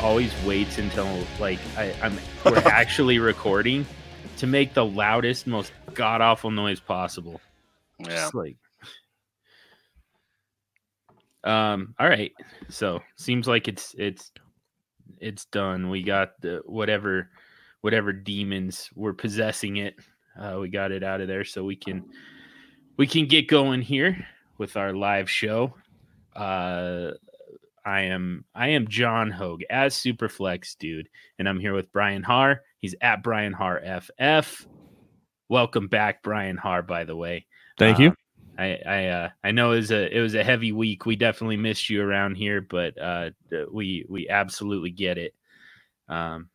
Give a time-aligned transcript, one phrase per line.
[0.00, 1.08] always waits until
[1.38, 3.86] like I, I'm we're actually recording
[4.38, 7.40] to make the loudest, most god awful noise possible.
[7.98, 8.16] Yeah.
[8.16, 8.56] Just like
[11.44, 12.32] um all right.
[12.68, 14.30] So seems like it's it's
[15.20, 15.90] it's done.
[15.90, 17.30] We got the whatever
[17.80, 19.96] whatever demons were possessing it.
[20.38, 22.04] Uh we got it out of there so we can
[22.96, 24.26] we can get going here
[24.58, 25.74] with our live show.
[26.34, 27.12] Uh
[27.84, 32.62] I am I am John Hogue as Superflex dude, and I'm here with Brian Harr.
[32.78, 34.66] He's at Brian Harr FF.
[35.48, 36.82] Welcome back, Brian Harr.
[36.82, 37.46] By the way,
[37.78, 38.14] Thank you.
[38.58, 41.06] I I uh, I know it was a it was a heavy week.
[41.06, 43.30] We definitely missed you around here, but uh,
[43.70, 45.34] we we absolutely get it.
[46.08, 46.50] Um,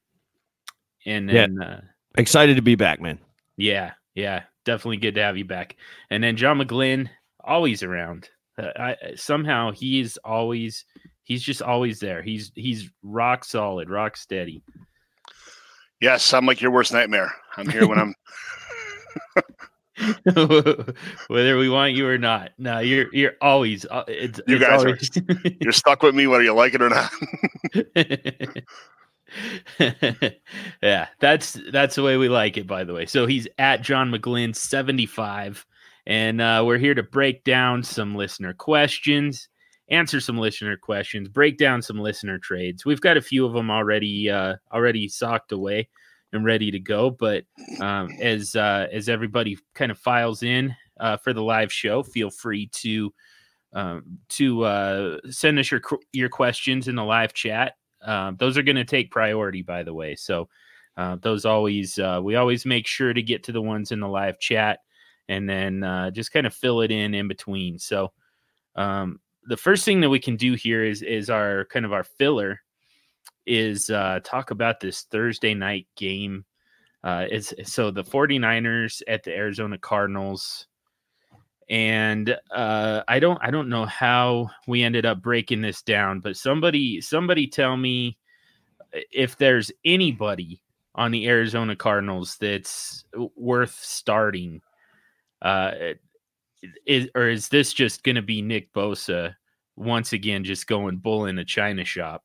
[1.06, 1.48] and Yeah.
[1.62, 1.82] uh,
[2.18, 3.20] Excited to be back, man.
[3.58, 5.76] yeah, yeah, definitely good to have you back.
[6.10, 7.10] And then John McGlynn,
[7.44, 8.30] always around.
[8.58, 10.86] Uh, I somehow he's always
[11.28, 12.22] he's just always there.
[12.24, 14.64] He's he's rock solid, rock steady.
[16.02, 17.32] Yes, I'm like your worst nightmare.
[17.58, 18.16] I'm here when I'm.
[21.28, 23.84] Whether we want you or not, no, you're you're always.
[23.90, 26.90] uh, It's, You it's guys are- You're stuck with me whether you like it or
[26.90, 27.12] not.
[30.82, 32.68] yeah, that's that's the way we like it.
[32.68, 35.66] By the way, so he's at John McGlynn seventy five,
[36.06, 39.50] and uh, we're here to break down some listener questions,
[39.90, 42.86] answer some listener questions, break down some listener trades.
[42.86, 45.90] We've got a few of them already uh, already socked away
[46.34, 47.10] and ready to go.
[47.10, 47.46] But
[47.80, 52.30] um, as uh, as everybody kind of files in uh, for the live show, feel
[52.30, 53.14] free to
[53.74, 57.74] um, to uh, send us your your questions in the live chat.
[58.02, 60.16] Um, those are going to take priority, by the way.
[60.16, 60.50] So
[60.98, 64.08] uh, those always uh, we always make sure to get to the ones in the
[64.08, 64.80] live chat,
[65.30, 67.80] and then uh, just kind of fill it in in between.
[67.80, 68.12] So
[68.76, 72.04] um, the first thing that we can do here is is our kind of our
[72.04, 72.62] filler
[73.46, 76.46] is uh, talk about this Thursday night game.
[77.04, 80.68] Uh, it's so the 49ers at the Arizona Cardinals
[81.70, 86.38] and uh, I don't I don't know how we ended up breaking this down, but
[86.38, 88.18] somebody somebody tell me
[89.12, 90.62] if there's anybody
[90.96, 93.06] on the Arizona Cardinals that's
[93.36, 94.62] worth starting.
[95.42, 95.72] Uh,
[96.86, 99.36] is or is this just going to be Nick Bosa
[99.76, 102.24] once again just going bull in a china shop?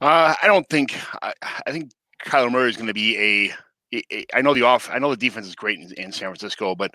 [0.00, 0.96] Uh, I don't think.
[1.22, 1.32] I,
[1.66, 1.92] I think
[2.24, 3.96] Kyler Murray is going to be a.
[3.96, 4.90] a- a- I know the off.
[4.92, 6.90] I know the defense is great in, in San Francisco, but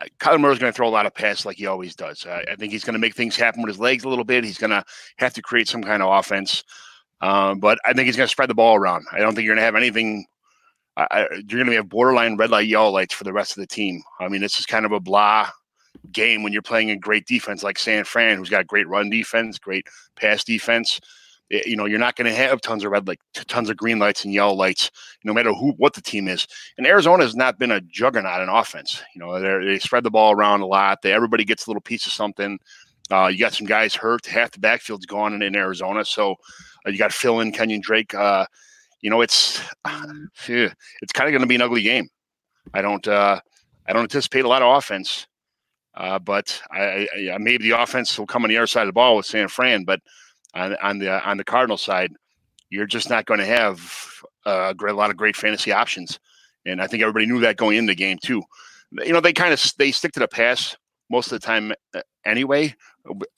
[0.00, 2.24] uh, Kyler Murray is going to throw a lot of passes like he always does.
[2.26, 4.44] I, I think he's going to make things happen with his legs a little bit.
[4.44, 4.84] He's going to
[5.16, 6.64] have to create some kind of offense.
[7.20, 9.04] Um, but I think he's going to spread the ball around.
[9.12, 10.26] I don't think you're going to have anything.
[11.10, 13.66] I, you're going to have borderline red light, yellow lights for the rest of the
[13.66, 14.02] team.
[14.20, 15.50] I mean, this is kind of a blah
[16.12, 19.58] game when you're playing a great defense like San Fran, who's got great run defense,
[19.58, 21.00] great pass defense.
[21.50, 23.98] Eh, You know, you're not going to have tons of red, like tons of green
[23.98, 24.90] lights and yellow lights,
[25.24, 26.46] no matter who, what the team is.
[26.76, 29.02] And Arizona has not been a juggernaut in offense.
[29.14, 31.02] You know, they spread the ball around a lot.
[31.02, 32.58] They, everybody gets a little piece of something.
[33.10, 34.26] Uh, you got some guys hurt.
[34.26, 36.04] Half the backfield's gone in, in Arizona.
[36.04, 36.32] So
[36.86, 38.14] uh, you got to fill in Kenyon Drake.
[38.14, 38.44] Uh,
[39.00, 39.60] you know, it's
[40.48, 42.08] it's kind of going to be an ugly game.
[42.74, 43.40] I don't uh,
[43.86, 45.26] I don't anticipate a lot of offense,
[45.96, 48.92] uh, but I, I, maybe the offense will come on the other side of the
[48.92, 49.84] ball with San Fran.
[49.84, 50.00] But
[50.54, 52.12] on, on the on the Cardinal side,
[52.70, 53.80] you're just not going to have
[54.46, 56.18] uh, a great, lot of great fantasy options.
[56.66, 58.42] And I think everybody knew that going into the game too.
[58.92, 60.76] You know, they kind of they stick to the pass
[61.10, 62.74] most of the time uh, anyway,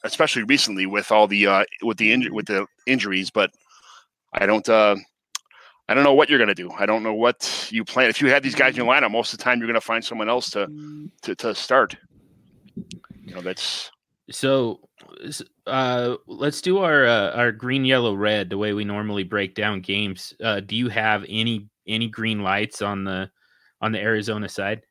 [0.04, 3.31] especially recently with all the uh, with the inju- with the injuries.
[3.31, 3.50] But
[4.32, 4.69] I don't.
[4.69, 4.97] Uh,
[5.91, 6.71] I don't know what you're going to do.
[6.78, 8.09] I don't know what you plan.
[8.09, 9.81] If you have these guys in your lineup, most of the time you're going to
[9.81, 10.71] find someone else to
[11.23, 11.97] to, to start.
[13.25, 13.91] You know, that's
[14.31, 14.81] So,
[15.67, 19.81] uh, let's do our uh, our green, yellow, red the way we normally break down
[19.81, 20.33] games.
[20.43, 23.29] Uh, do you have any any green lights on the
[23.81, 24.83] on the Arizona side?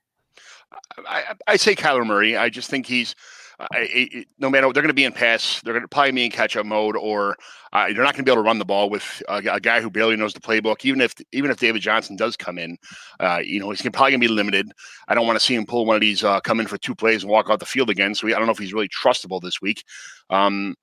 [1.07, 2.35] I, I I say Kyler Murray.
[2.35, 3.15] I just think he's.
[3.59, 6.25] I, I, no matter they're going to be in pass, they're going to probably be
[6.25, 7.35] in catch-up mode, or
[7.73, 9.81] uh, you're not going to be able to run the ball with a, a guy
[9.81, 10.85] who barely knows the playbook.
[10.85, 12.77] Even if even if David Johnson does come in,
[13.19, 14.71] uh, you know he's probably going to be limited.
[15.07, 16.95] I don't want to see him pull one of these uh, come in for two
[16.95, 18.15] plays and walk out the field again.
[18.15, 19.83] So he, I don't know if he's really trustable this week.
[20.29, 20.75] Um,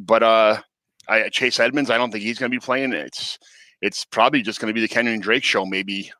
[0.00, 0.60] but uh,
[1.08, 2.92] I, Chase Edmonds, I don't think he's going to be playing.
[2.92, 3.38] It's
[3.82, 6.10] it's probably just going to be the Kenyon Drake show, maybe.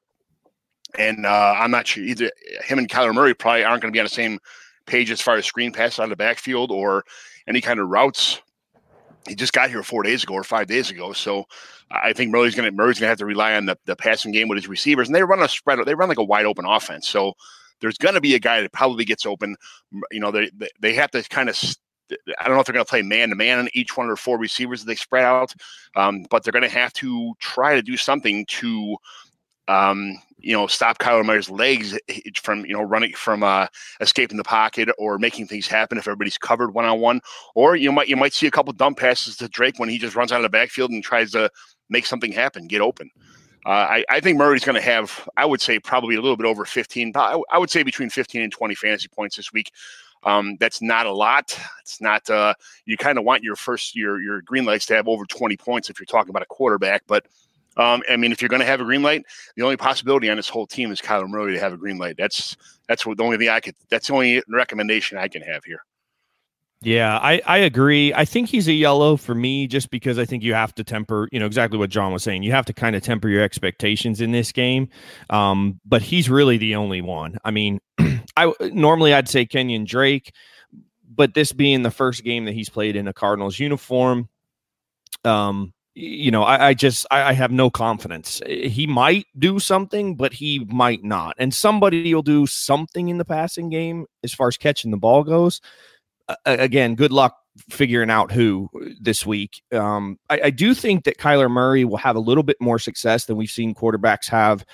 [0.98, 2.30] And uh, I'm not sure either.
[2.62, 4.38] Him and Kyler Murray probably aren't going to be on the same
[4.86, 7.04] page as far as screen passes of the backfield or
[7.48, 8.40] any kind of routes.
[9.28, 11.46] He just got here four days ago or five days ago, so
[11.90, 14.32] I think Murray's going to Murray's going to have to rely on the, the passing
[14.32, 15.80] game with his receivers, and they run a spread.
[15.84, 17.32] They run like a wide open offense, so
[17.80, 19.56] there's going to be a guy that probably gets open.
[20.12, 21.56] You know, they they, they have to kind of
[22.38, 24.10] I don't know if they're going to play man to man on each one of
[24.10, 25.52] their four receivers that they spread out,
[25.96, 28.96] um, but they're going to have to try to do something to,
[29.68, 31.98] um, you know, stop Kyler Murray's legs
[32.40, 33.66] from you know running from uh,
[34.00, 37.20] escaping the pocket or making things happen if everybody's covered one on one.
[37.54, 40.14] Or you might you might see a couple dump passes to Drake when he just
[40.14, 41.50] runs out of the backfield and tries to
[41.88, 43.10] make something happen, get open.
[43.64, 46.46] Uh, I, I, think Murray's going to have, I would say, probably a little bit
[46.46, 47.10] over 15.
[47.16, 49.72] I, I would say between 15 and 20 fantasy points this week.
[50.22, 51.58] Um, that's not a lot.
[51.80, 52.30] It's not.
[52.30, 52.54] Uh,
[52.84, 55.90] you kind of want your first your your green lights to have over 20 points
[55.90, 57.02] if you're talking about a quarterback.
[57.06, 57.26] But
[57.76, 59.24] um, I mean, if you're going to have a green light,
[59.56, 62.16] the only possibility on this whole team is Kyler Murray to have a green light.
[62.16, 62.56] That's
[62.88, 63.74] that's what the only thing I could.
[63.90, 65.80] That's the only recommendation I can have here.
[66.82, 68.12] Yeah, I, I agree.
[68.12, 71.26] I think he's a yellow for me just because I think you have to temper,
[71.32, 72.42] you know, exactly what John was saying.
[72.42, 74.88] You have to kind of temper your expectations in this game.
[75.30, 77.38] Um, but he's really the only one.
[77.44, 77.80] I mean,
[78.36, 80.32] I normally I'd say Kenyon Drake,
[81.08, 84.28] but this being the first game that he's played in a Cardinals uniform,
[85.24, 88.42] um, you know, I, I just I, I, have no confidence.
[88.46, 91.34] He might do something, but he might not.
[91.38, 95.24] And somebody will do something in the passing game as far as catching the ball
[95.24, 95.62] goes.
[96.28, 97.38] Uh, again, good luck
[97.70, 98.68] figuring out who
[99.00, 99.62] this week.
[99.72, 103.24] Um, I, I do think that Kyler Murray will have a little bit more success
[103.24, 104.66] than we've seen quarterbacks have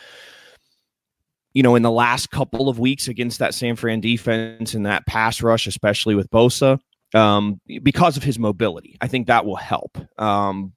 [1.55, 5.07] you know, in the last couple of weeks against that San Fran defense and that
[5.07, 6.79] pass rush, especially with Bosa,
[7.15, 8.97] um, because of his mobility.
[9.03, 9.99] I think that will help.
[10.19, 10.73] Um,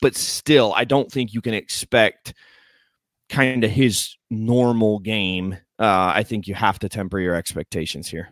[0.00, 2.34] but still, I don't think you can expect
[3.28, 5.54] kind of his normal game.
[5.78, 8.30] Uh, I think you have to temper your expectations here.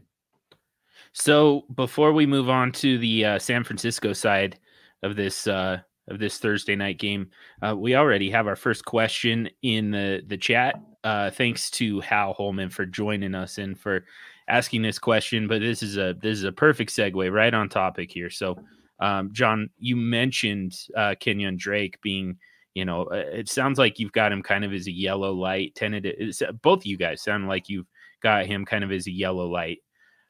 [1.13, 4.59] So before we move on to the uh, San Francisco side
[5.03, 5.79] of this uh,
[6.09, 7.31] of this Thursday night game,
[7.63, 12.33] uh, we already have our first question in the the chat uh, thanks to Hal
[12.33, 14.07] Holman for joining us and for
[14.49, 15.47] asking this question.
[15.47, 18.31] But this is a this is a perfect segue right on topic here.
[18.31, 18.59] So,
[19.05, 22.39] um, John, you mentioned uh, Kenyon Drake being,
[22.73, 25.75] you know, uh, it sounds like you've got him kind of as a yellow light.
[25.75, 26.35] Tentative.
[26.63, 27.87] Both you guys sound like you've
[28.23, 29.81] got him kind of as a yellow light.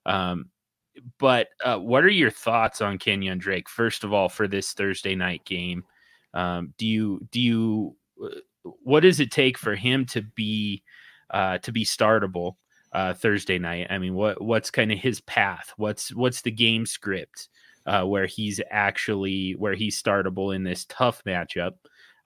[0.06, 0.46] Um,
[1.20, 3.68] but uh, what are your thoughts on Kenyon Drake?
[3.68, 5.84] First of all, for this Thursday night game,
[6.34, 8.40] um, do you do you uh,
[8.82, 10.82] what does it take for him to be
[11.30, 12.56] uh, to be startable
[12.92, 13.86] uh, Thursday night?
[13.88, 15.72] I mean, what what's kind of his path?
[15.76, 17.48] What's what's the game script
[17.86, 21.72] uh, where he's actually where he's startable in this tough matchup?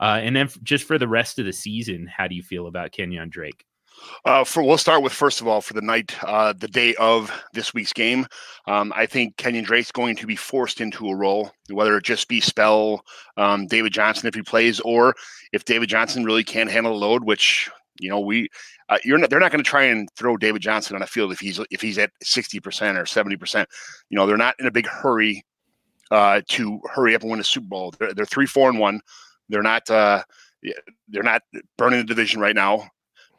[0.01, 2.67] Uh, and then f- just for the rest of the season, how do you feel
[2.67, 3.65] about Kenyon Drake?
[4.25, 7.33] Uh, for we'll start with first of all for the night, uh, the day of
[7.53, 8.27] this week's game.
[8.67, 12.29] Um, I think Kenyon Drake's going to be forced into a role, whether it just
[12.29, 13.05] be spell
[13.37, 15.15] um, David Johnson if he plays, or
[15.53, 17.71] if David Johnson really can't handle the load, which
[18.01, 18.49] you know we
[18.89, 21.33] uh, you're not, they're not going to try and throw David Johnson on a field
[21.33, 23.69] if he's if he's at sixty percent or seventy percent.
[24.11, 25.45] You know they're not in a big hurry
[26.11, 27.95] uh, to hurry up and win a Super Bowl.
[27.99, 29.01] They're, they're three, four, and one.
[29.49, 29.89] They're not.
[29.91, 30.23] Uh,
[31.09, 31.43] they're not
[31.77, 32.89] burning the division right now.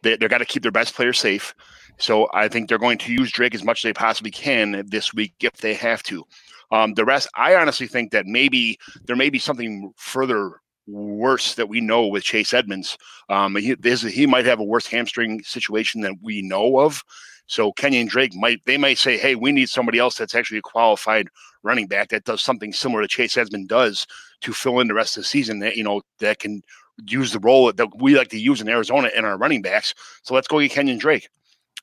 [0.03, 1.53] They, they're got to keep their best players safe.
[1.97, 5.13] So I think they're going to use Drake as much as they possibly can this
[5.13, 6.23] week if they have to.
[6.71, 11.67] Um, the rest, I honestly think that maybe there may be something further worse that
[11.67, 12.97] we know with Chase Edmonds.
[13.27, 17.03] Um, he, he might have a worse hamstring situation than we know of.
[17.49, 20.61] So Kenyon Drake might they might say, hey, we need somebody else that's actually a
[20.61, 21.27] qualified
[21.63, 24.07] running back that does something similar to Chase Edmonds does
[24.41, 25.57] to fill in the rest of the season.
[25.59, 26.61] That you know that can
[27.07, 29.95] use the role that we like to use in Arizona in our running backs.
[30.21, 31.27] So let's go get Kenyon Drake.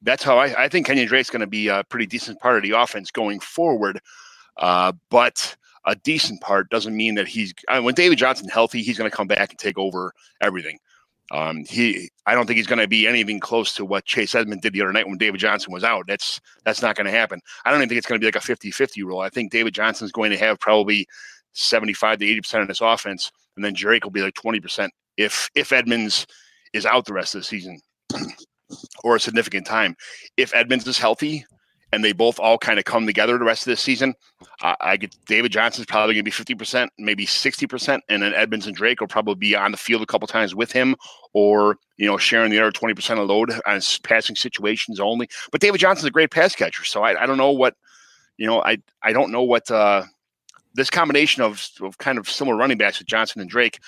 [0.02, 2.62] That's how I, I think Kenyon Drake's going to be a pretty decent part of
[2.62, 3.98] the offense going forward.
[4.56, 8.82] Uh, but a decent part doesn't mean that he's I mean, when David Johnson healthy,
[8.82, 10.78] he's going to come back and take over everything.
[11.32, 14.62] Um, he, I don't think he's going to be anything close to what Chase Edmond
[14.62, 16.04] did the other night when David Johnson was out.
[16.06, 17.40] That's that's not going to happen.
[17.64, 19.20] I don't even think it's going to be like a 50-50 rule.
[19.20, 21.06] I think David Johnson's going to have probably
[21.54, 24.92] 75 to 80 percent of this offense, and then Drake will be like 20 percent
[25.16, 26.26] if if Edmonds
[26.72, 27.80] is out the rest of the season
[29.04, 29.96] or a significant time.
[30.36, 31.44] If Edmonds is healthy
[31.92, 34.14] and they both all kind of come together the rest of this season,
[34.62, 38.22] I, I get David Johnson's probably going to be fifty percent, maybe sixty percent, and
[38.22, 40.96] then Edmonds and Drake will probably be on the field a couple times with him,
[41.32, 45.28] or you know sharing the other twenty percent of load on passing situations only.
[45.52, 47.74] But David Johnson's a great pass catcher, so I, I don't know what
[48.36, 48.62] you know.
[48.62, 49.70] I I don't know what.
[49.70, 50.04] uh
[50.74, 53.80] this combination of, of kind of similar running backs with Johnson and Drake,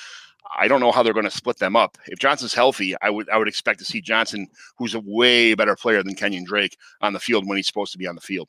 [0.57, 1.99] I don't know how they're going to split them up.
[2.07, 5.77] If Johnson's healthy, I would I would expect to see Johnson, who's a way better
[5.77, 8.49] player than Kenyon Drake, on the field when he's supposed to be on the field.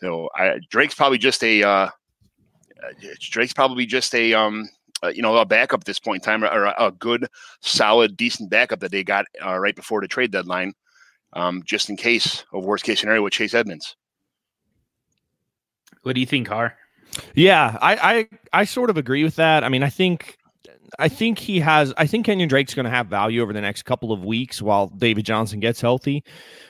[0.00, 1.90] So I, Drake's probably just a uh, uh
[3.20, 4.68] Drake's probably just a um,
[5.02, 7.26] uh, you know a backup at this point in time, or a, a good,
[7.60, 10.74] solid, decent backup that they got uh, right before the trade deadline,
[11.34, 13.96] um, just in case of worst case scenario with Chase Edmonds.
[16.02, 16.76] What do you think, Harr?
[17.34, 19.64] Yeah, I, I I sort of agree with that.
[19.64, 20.38] I mean, I think
[20.98, 21.92] I think he has.
[21.96, 24.88] I think Kenyon Drake's going to have value over the next couple of weeks while
[24.88, 26.24] David Johnson gets healthy.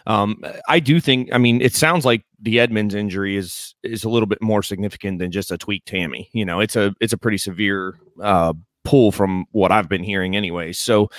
[0.07, 1.31] Um, I do think.
[1.33, 5.19] I mean, it sounds like the Edmonds injury is is a little bit more significant
[5.19, 6.29] than just a tweak Tammy.
[6.33, 10.37] You know, it's a it's a pretty severe uh, pull from what I've been hearing,
[10.37, 10.73] anyway.
[10.73, 11.11] So,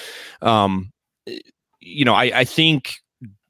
[0.41, 0.91] um,
[1.79, 2.95] you know, I I think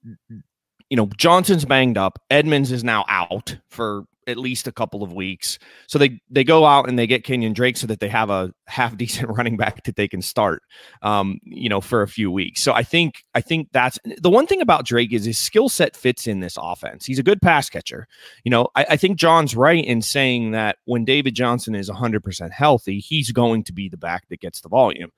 [0.03, 2.19] you know Johnson's banged up.
[2.29, 5.57] Edmonds is now out for at least a couple of weeks.
[5.87, 8.53] So they they go out and they get Kenyon Drake so that they have a
[8.67, 10.63] half decent running back that they can start,
[11.01, 12.61] um, you know, for a few weeks.
[12.61, 15.95] So I think I think that's the one thing about Drake is his skill set
[15.95, 17.05] fits in this offense.
[17.05, 18.07] He's a good pass catcher.
[18.43, 22.51] You know, I, I think John's right in saying that when David Johnson is 100%
[22.51, 25.11] healthy, he's going to be the back that gets the volume.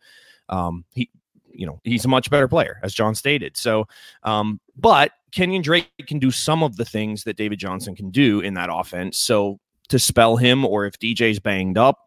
[0.49, 1.09] Um, he
[1.53, 3.85] you know he's a much better player as john stated so
[4.23, 8.39] um but kenyon drake can do some of the things that david johnson can do
[8.39, 9.17] in that offense.
[9.17, 9.59] So
[9.89, 11.97] to spell him or if dj's banged up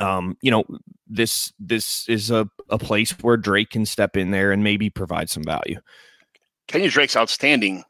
[0.00, 0.64] um you know
[1.06, 5.28] this this is a, a place where drake can step in there and maybe provide
[5.28, 5.78] some value.
[6.68, 7.84] Kenyon drake's outstanding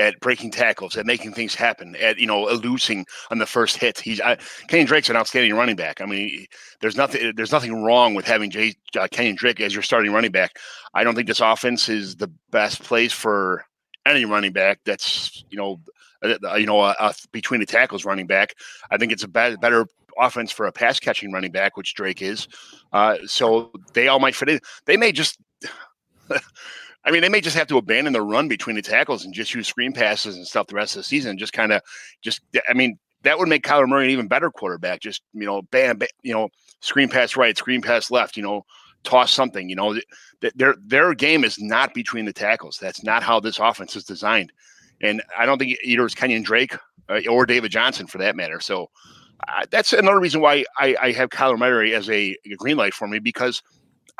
[0.00, 4.00] at breaking tackles, at making things happen, at you know eluding on the first hit.
[4.00, 4.36] He's I,
[4.68, 6.00] Kenyon Drake's an outstanding running back.
[6.00, 6.46] I mean,
[6.80, 10.32] there's nothing there's nothing wrong with having Jay, uh, Kenyon Drake as your starting running
[10.32, 10.56] back.
[10.94, 13.64] I don't think this offense is the best place for
[14.06, 14.80] any running back.
[14.86, 15.80] That's you know
[16.24, 18.54] uh, you know uh, uh, between the tackles running back.
[18.90, 19.86] I think it's a bad, better
[20.18, 22.48] offense for a pass catching running back, which Drake is.
[22.92, 24.60] Uh, so they all might fit in.
[24.86, 25.38] They may just.
[27.04, 29.54] I mean, they may just have to abandon the run between the tackles and just
[29.54, 31.38] use screen passes and stuff the rest of the season.
[31.38, 31.82] Just kind of,
[32.22, 35.00] just I mean, that would make Kyler Murray an even better quarterback.
[35.00, 36.48] Just you know, bam, bam, you know,
[36.80, 38.36] screen pass right, screen pass left.
[38.36, 38.64] You know,
[39.04, 39.68] toss something.
[39.68, 39.98] You know,
[40.54, 42.78] their their game is not between the tackles.
[42.80, 44.52] That's not how this offense is designed.
[45.00, 46.76] And I don't think either is Kenyon Drake
[47.08, 48.60] uh, or David Johnson for that matter.
[48.60, 48.90] So
[49.48, 52.92] uh, that's another reason why I, I have Kyler Murray as a, a green light
[52.92, 53.62] for me because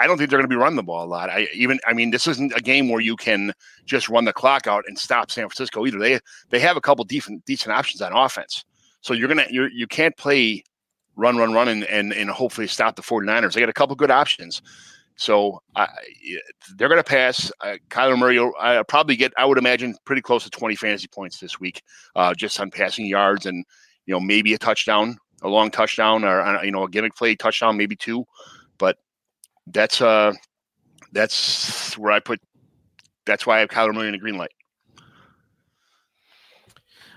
[0.01, 1.29] I don't think they're going to be running the ball a lot.
[1.29, 3.53] I even, I mean, this isn't a game where you can
[3.85, 5.99] just run the clock out and stop San Francisco either.
[5.99, 8.65] They they have a couple decent decent options on offense.
[9.03, 10.65] So you're gonna you you can't play
[11.17, 13.53] run run run and and, and hopefully stop the 49ers.
[13.53, 14.63] They got a couple good options.
[15.17, 15.61] So
[16.77, 17.53] they're going to pass.
[17.61, 21.39] Uh, Kyler Murray, I probably get, I would imagine, pretty close to 20 fantasy points
[21.39, 21.83] this week,
[22.17, 23.63] uh, just on passing yards and
[24.07, 27.35] you know maybe a touchdown, a long touchdown, or uh, you know a gimmick play
[27.37, 28.25] touchdown, maybe two.
[29.67, 30.33] That's uh
[31.13, 32.41] that's where I put
[33.27, 34.53] that's why I have Kyler Murray in the green light.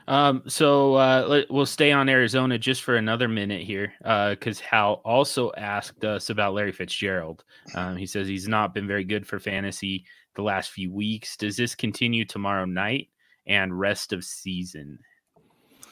[0.05, 4.59] Um, so uh, let, we'll stay on Arizona just for another minute here, Uh because
[4.59, 7.43] uh, Hal also asked us about Larry Fitzgerald.
[7.75, 11.38] Um, he says he's not been very good for fantasy the last few weeks.
[11.38, 13.09] Does this continue tomorrow night
[13.47, 15.00] and rest of season?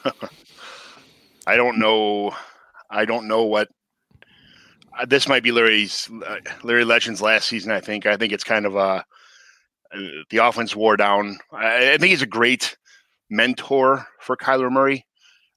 [1.47, 2.35] I don't know.
[2.89, 3.69] I don't know what
[5.07, 7.71] this might be Larry's uh, Larry Legend's last season.
[7.71, 8.05] I think.
[8.05, 9.01] I think it's kind of a uh,
[10.29, 11.37] the offense wore down.
[11.51, 12.77] I, I think he's a great
[13.29, 15.05] mentor for Kyler Murray.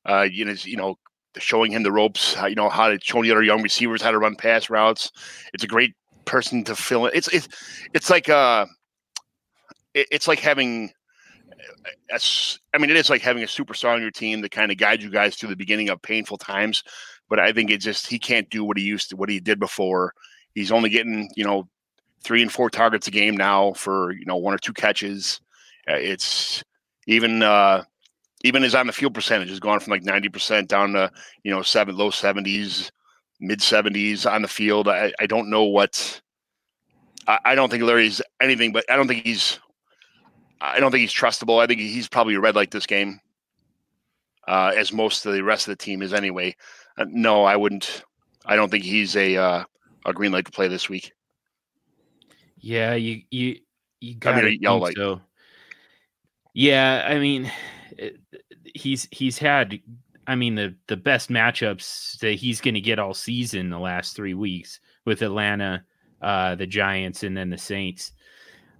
[0.06, 0.98] Uh, you know, you know,
[1.38, 2.36] showing him the ropes.
[2.48, 5.10] You know how to show the other young receivers how to run pass routes.
[5.52, 7.12] It's a great person to fill in.
[7.14, 7.48] It's it's
[7.92, 8.66] it's like uh,
[9.94, 10.90] it, it's like having.
[12.10, 12.20] A,
[12.74, 15.02] I mean, it is like having a superstar on your team to kind of guide
[15.02, 16.82] you guys through the beginning of painful times
[17.28, 19.58] but I think it just he can't do what he used to, what he did
[19.58, 20.14] before.
[20.54, 21.68] He's only getting you know
[22.22, 25.40] three and four targets a game now for you know one or two catches.
[25.88, 26.64] Uh, it's
[27.06, 27.84] even uh,
[28.42, 31.10] even his on the field percentage has gone from like ninety percent down to
[31.44, 32.90] you know seven low seventies,
[33.40, 34.88] mid seventies on the field.
[34.88, 36.20] I, I don't know what.
[37.26, 39.58] I, I don't think Larry's anything, but I don't think he's.
[40.60, 41.62] I don't think he's trustable.
[41.62, 43.20] I think he's probably red light this game,
[44.48, 46.56] uh, as most of the rest of the team is anyway.
[46.96, 48.04] Uh, no, I wouldn't.
[48.46, 49.64] I don't think he's a uh,
[50.06, 51.12] a green light to play this week.
[52.58, 53.58] Yeah, you you
[54.00, 54.96] you got I mean, yell light.
[54.96, 55.20] So.
[56.54, 57.50] Yeah, I mean,
[57.98, 58.18] it,
[58.74, 59.80] he's he's had.
[60.26, 64.16] I mean, the the best matchups that he's going to get all season the last
[64.16, 65.84] three weeks with Atlanta,
[66.22, 68.12] uh, the Giants, and then the Saints.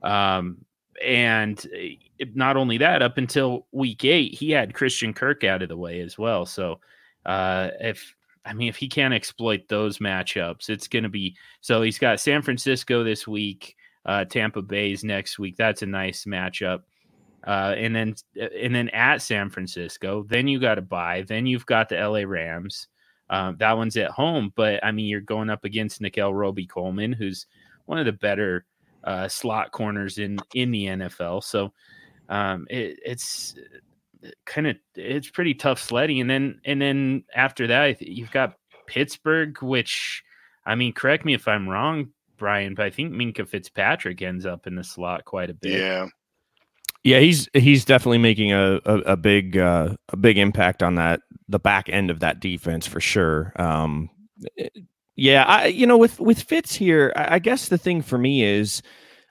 [0.02, 0.64] Um,
[1.04, 1.96] and eh,
[2.34, 6.00] not only that, up until week eight, he had Christian Kirk out of the way
[6.00, 6.46] as well.
[6.46, 6.80] So
[7.26, 8.14] uh, if
[8.44, 11.82] I mean, if he can't exploit those matchups, it's going to be so.
[11.82, 15.56] He's got San Francisco this week, uh, Tampa Bay's next week.
[15.56, 16.82] That's a nice matchup.
[17.46, 18.14] Uh, and then
[18.62, 21.22] and then at San Francisco, then you got to buy.
[21.22, 22.88] Then you've got the LA Rams.
[23.30, 27.46] Um, that one's at home, but I mean, you're going up against Nickell Robey-Coleman, who's
[27.86, 28.66] one of the better
[29.02, 31.42] uh, slot corners in in the NFL.
[31.44, 31.72] So
[32.28, 33.54] um, it, it's
[34.46, 36.20] kind of it's pretty tough sledding.
[36.20, 40.22] And then and then after that, you've got Pittsburgh, which
[40.66, 44.66] I mean, correct me if I'm wrong, Brian, but I think Minkah Fitzpatrick ends up
[44.66, 45.80] in the slot quite a bit.
[45.80, 46.06] Yeah.
[47.02, 51.20] Yeah, he's he's definitely making a a, a big uh, a big impact on that
[51.48, 53.52] the back end of that defense for sure.
[53.56, 54.08] Um,
[54.58, 54.68] eh,
[55.14, 58.42] yeah, I you know with with Fitz here, I, I guess the thing for me
[58.42, 58.80] is,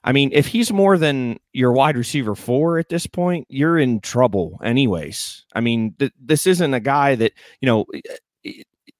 [0.03, 4.01] I mean, if he's more than your wide receiver four at this point, you're in
[4.01, 5.45] trouble, anyways.
[5.55, 7.85] I mean, th- this isn't a guy that you know.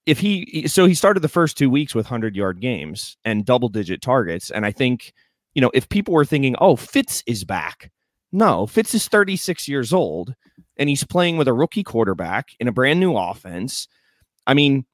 [0.05, 3.69] If he so he started the first two weeks with hundred yard games and double
[3.69, 5.13] digit targets, and I think
[5.53, 7.89] you know if people were thinking, oh, Fitz is back
[8.33, 10.33] no, Fitz is 36 years old
[10.75, 13.88] and he's playing with a rookie quarterback in a brand new offense.
[14.48, 14.86] I mean,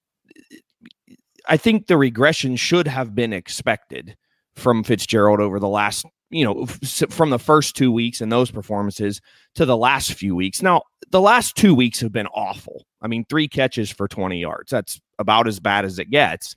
[1.47, 4.17] I think the regression should have been expected
[4.59, 9.21] from Fitzgerald over the last, you know, from the first two weeks and those performances
[9.55, 10.61] to the last few weeks.
[10.61, 12.85] Now, the last two weeks have been awful.
[13.01, 14.71] I mean, three catches for 20 yards.
[14.71, 16.55] That's about as bad as it gets.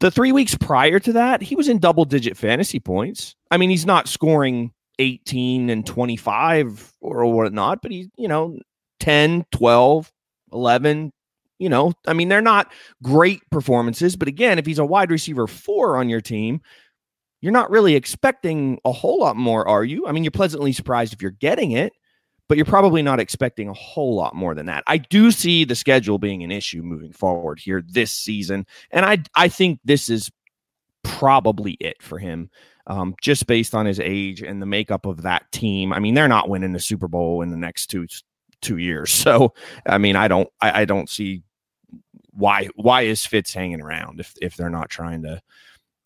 [0.00, 3.34] The three weeks prior to that, he was in double digit fantasy points.
[3.50, 8.58] I mean, he's not scoring 18 and 25 or whatnot, but he's, you know,
[9.00, 10.12] 10, 12,
[10.52, 11.12] 11.
[11.58, 12.72] You know, I mean, they're not
[13.02, 16.60] great performances, but again, if he's a wide receiver four on your team,
[17.40, 20.06] you're not really expecting a whole lot more, are you?
[20.06, 21.92] I mean, you're pleasantly surprised if you're getting it,
[22.48, 24.84] but you're probably not expecting a whole lot more than that.
[24.86, 29.18] I do see the schedule being an issue moving forward here this season, and I
[29.34, 30.30] I think this is
[31.02, 32.50] probably it for him
[32.88, 35.92] um, just based on his age and the makeup of that team.
[35.92, 38.06] I mean, they're not winning the Super Bowl in the next two
[38.60, 39.12] two years.
[39.28, 39.54] So,
[39.86, 41.42] I mean, I don't I, I don't see
[42.30, 45.40] why why is Fitz hanging around if if they're not trying to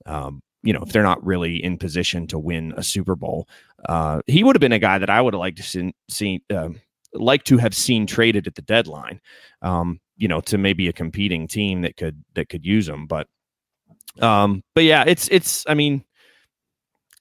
[0.06, 3.48] um, you know, if they're not really in position to win a Super Bowl.
[3.88, 6.42] Uh, he would have been a guy that I would have liked to see, see
[6.50, 6.70] uh,
[7.12, 9.20] like to have seen traded at the deadline.
[9.60, 13.26] Um, you know, to maybe a competing team that could that could use him, but
[14.20, 15.64] um, but yeah, it's it's.
[15.66, 16.04] I mean,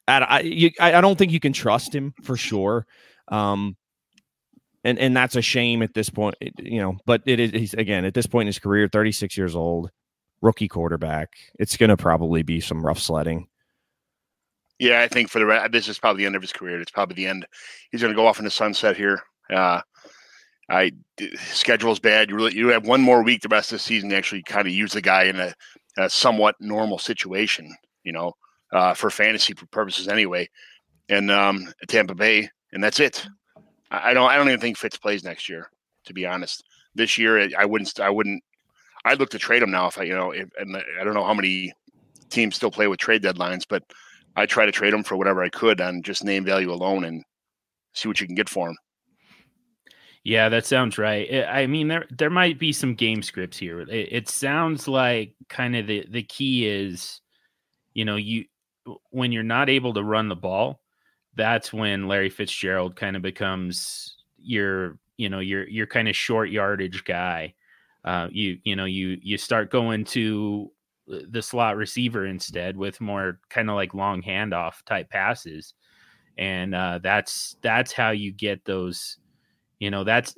[0.08, 2.86] I, you, I, I don't think you can trust him for sure.
[3.30, 3.76] Um,
[4.84, 6.98] and and that's a shame at this point, you know.
[7.06, 9.92] But it is he's again at this point in his career, 36 years old,
[10.42, 11.30] rookie quarterback.
[11.60, 13.48] It's going to probably be some rough sledding.
[14.80, 16.82] Yeah, I think for the this is probably the end of his career.
[16.82, 17.46] It's probably the end.
[17.92, 19.22] He's going to go off in the sunset here.
[19.52, 19.82] Uh,
[20.70, 20.92] I
[21.36, 22.30] schedule's bad.
[22.30, 24.68] You really you have one more week the rest of the season to actually kind
[24.68, 25.54] of use the guy in a,
[25.98, 27.76] a somewhat normal situation.
[28.04, 28.34] You know,
[28.74, 30.50] uh, for fantasy purposes anyway,
[31.10, 33.28] and um, Tampa Bay, and that's it.
[33.92, 34.30] I don't.
[34.30, 35.70] I don't even think Fitz plays next year.
[36.06, 36.64] To be honest,
[36.96, 38.00] this year I wouldn't.
[38.00, 38.44] I wouldn't.
[39.06, 41.26] I'd look to trade him now if I, you know, if, and I don't know
[41.26, 41.74] how many
[42.30, 43.84] teams still play with trade deadlines, but
[44.36, 47.24] I try to trade him for whatever I could on just name value alone and
[47.94, 48.78] see what you can get for him.
[50.24, 51.46] Yeah, that sounds right.
[51.48, 53.82] I mean, there there might be some game scripts here.
[53.82, 57.22] It, it sounds like kind of the the key is,
[57.94, 58.46] you know, you
[59.10, 60.81] when you're not able to run the ball,
[61.42, 66.52] that's when Larry Fitzgerald kind of becomes your, you know, your your kind of short
[66.52, 67.56] yardage guy.
[68.06, 70.72] Uh, you you know you you start going to
[71.08, 75.74] the slot receiver instead with more kind of like long handoff type passes,
[76.38, 79.18] and uh, that's that's how you get those.
[79.80, 80.36] You know that's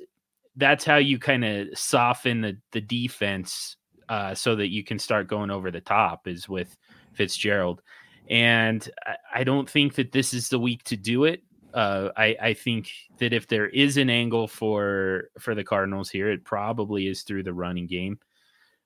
[0.56, 3.76] that's how you kind of soften the the defense
[4.08, 6.78] uh, so that you can start going over the top is with
[7.12, 7.82] Fitzgerald.
[8.30, 8.88] And
[9.34, 11.42] I, don't think that this is the week to do it.
[11.74, 16.30] Uh, I, I think that if there is an angle for for the Cardinals here,
[16.30, 18.18] it probably is through the running game.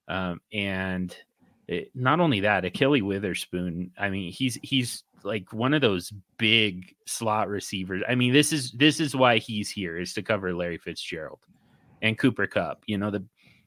[0.09, 1.15] Um, and
[1.69, 3.93] it, not only that, Ahkello Witherspoon.
[3.99, 8.03] I mean, he's he's like one of those big slot receivers.
[8.09, 11.41] I mean, this is this is why he's here is to cover Larry Fitzgerald
[12.03, 12.83] and Cooper Kupp.
[12.87, 13.25] You know the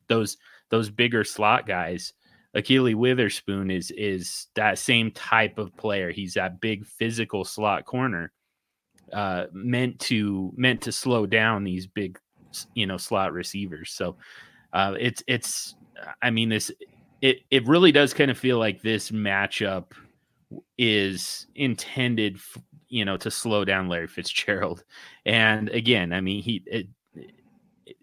[0.07, 0.37] those
[0.69, 2.13] those bigger slot guys.
[2.55, 6.11] Ahkello Witherspoon is is that same type of player.
[6.11, 8.31] He's that big physical slot corner,
[9.13, 12.19] uh, meant to meant to slow down these big,
[12.73, 13.91] you know, slot receivers.
[13.91, 14.17] So
[14.73, 15.75] uh, it's it's.
[16.21, 16.71] I mean, this
[17.21, 19.91] it it really does kind of feel like this matchup
[20.77, 22.37] is intended,
[22.89, 24.83] you know, to slow down Larry Fitzgerald.
[25.25, 26.87] And again, I mean, he it,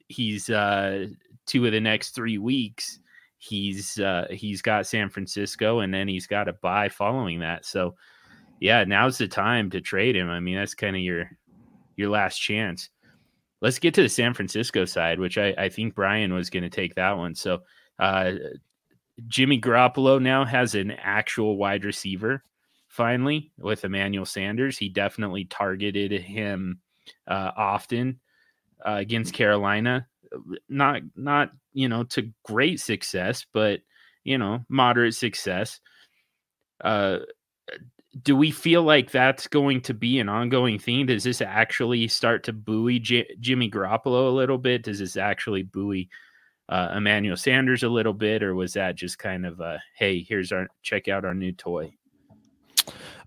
[0.09, 1.09] he's uh,
[1.45, 3.01] two of the next three weeks
[3.38, 7.64] he's uh, he's got San Francisco, and then he's got a buy following that.
[7.64, 7.94] So,
[8.61, 10.29] yeah, now's the time to trade him.
[10.29, 11.31] I mean, that's kind of your
[11.96, 12.90] your last chance.
[13.61, 16.70] Let's get to the San Francisco side, which I, I think Brian was going to
[16.70, 17.35] take that one.
[17.35, 17.62] So,
[17.98, 18.33] uh,
[19.27, 22.44] Jimmy Garoppolo now has an actual wide receiver.
[22.87, 26.81] Finally, with Emmanuel Sanders, he definitely targeted him
[27.27, 28.20] uh, often
[28.87, 30.07] uh, against Carolina.
[30.69, 33.81] Not not you know to great success, but
[34.25, 35.81] you know moderate success.
[36.83, 37.19] Uh,
[38.23, 41.07] do we feel like that's going to be an ongoing theme?
[41.07, 44.83] Does this actually start to buoy J- Jimmy Garoppolo a little bit?
[44.83, 46.09] Does this actually buoy
[46.69, 50.53] uh, Emmanuel Sanders a little bit, or was that just kind of a hey, here's
[50.53, 51.93] our check out our new toy?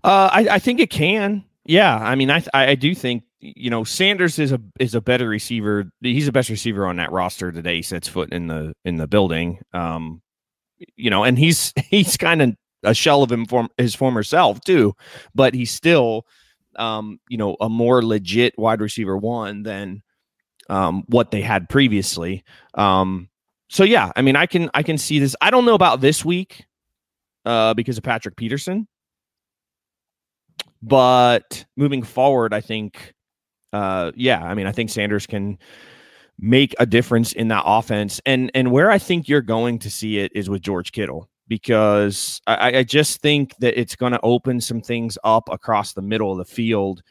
[0.04, 1.44] Uh, I, I think it can.
[1.64, 5.28] Yeah, I mean, I I do think you know Sanders is a is a better
[5.28, 5.90] receiver.
[6.00, 7.76] He's the best receiver on that roster today.
[7.76, 9.58] He sets foot in the in the building.
[9.72, 10.22] Um,
[10.96, 14.60] you know, and he's he's kind of a shell of him form, his former self
[14.60, 14.94] too,
[15.34, 16.26] but he's still,
[16.76, 20.02] um, you know, a more legit wide receiver one than
[20.68, 22.44] um, what they had previously.
[22.74, 23.28] Um,
[23.68, 25.34] so yeah, I mean, I can I can see this.
[25.40, 26.64] I don't know about this week
[27.44, 28.86] uh, because of Patrick Peterson,
[30.80, 33.14] but moving forward, I think,
[33.72, 35.58] uh, yeah, I mean, I think Sanders can
[36.38, 40.18] make a difference in that offense, and and where I think you're going to see
[40.18, 44.60] it is with George Kittle because I, I just think that it's going to open
[44.60, 47.02] some things up across the middle of the field.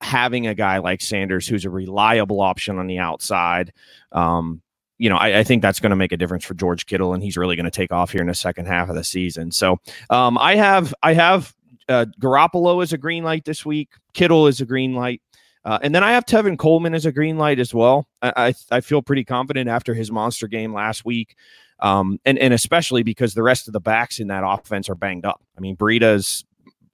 [0.00, 3.72] Having a guy like Sanders, who's a reliable option on the outside,
[4.10, 4.60] um,
[4.98, 7.22] you know, I, I, think that's going to make a difference for George Kittle, and
[7.22, 9.50] he's really going to take off here in the second half of the season.
[9.50, 9.78] So,
[10.10, 11.54] um, I have, I have
[11.88, 13.90] uh, Garoppolo as a green light this week.
[14.14, 15.20] Kittle is a green light.
[15.64, 18.08] Uh, and then I have Tevin Coleman as a green light as well.
[18.20, 21.36] I, I, I feel pretty confident after his monster game last week.
[21.78, 25.24] Um, and, and especially because the rest of the backs in that offense are banged
[25.24, 25.42] up.
[25.56, 26.44] I mean, Breida's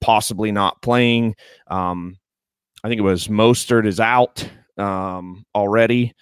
[0.00, 1.34] possibly not playing.
[1.66, 2.18] Um,
[2.82, 6.14] I think it was Mostert is out um, already.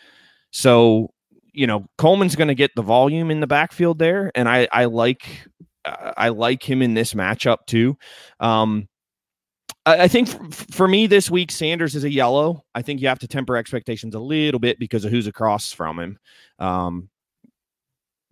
[0.51, 1.11] So,
[1.53, 4.33] you know, Coleman's going to get the volume in the backfield there.
[4.35, 5.27] And I, I like,
[5.85, 7.97] uh, I like him in this matchup too.
[8.41, 8.89] Um,
[9.87, 12.65] I think for me this week, Sanders is a yellow.
[12.75, 16.01] I think you have to temper expectations a little bit because of who's across from
[16.01, 16.19] him.
[16.59, 17.09] Um,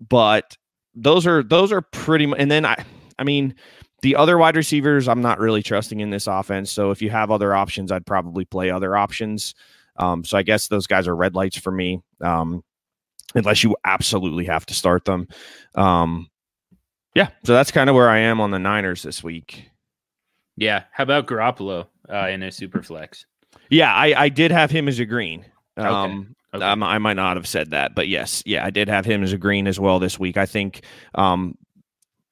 [0.09, 0.57] but
[0.97, 2.85] those are those are pretty and then I
[3.19, 3.55] I mean
[4.03, 6.73] the other wide receivers I'm not really trusting in this offense.
[6.73, 9.55] So if you have other options, I'd probably play other options.
[9.97, 12.03] Um, so I guess those guys are red lights for me.
[12.21, 12.65] Um,
[13.37, 15.29] unless you absolutely have to start them.
[15.75, 16.29] Um,
[17.15, 19.71] yeah, so that's kind of where I am on the Niners this week.
[20.57, 23.27] Yeah, how about Garoppolo uh, in a super flex?
[23.71, 25.45] Yeah, I, I did have him as a green.
[25.77, 26.65] Um, Okay.
[26.65, 29.33] Um, I might not have said that, but yes, yeah, I did have him as
[29.33, 30.37] a green as well this week.
[30.37, 30.83] I think,
[31.17, 31.59] um,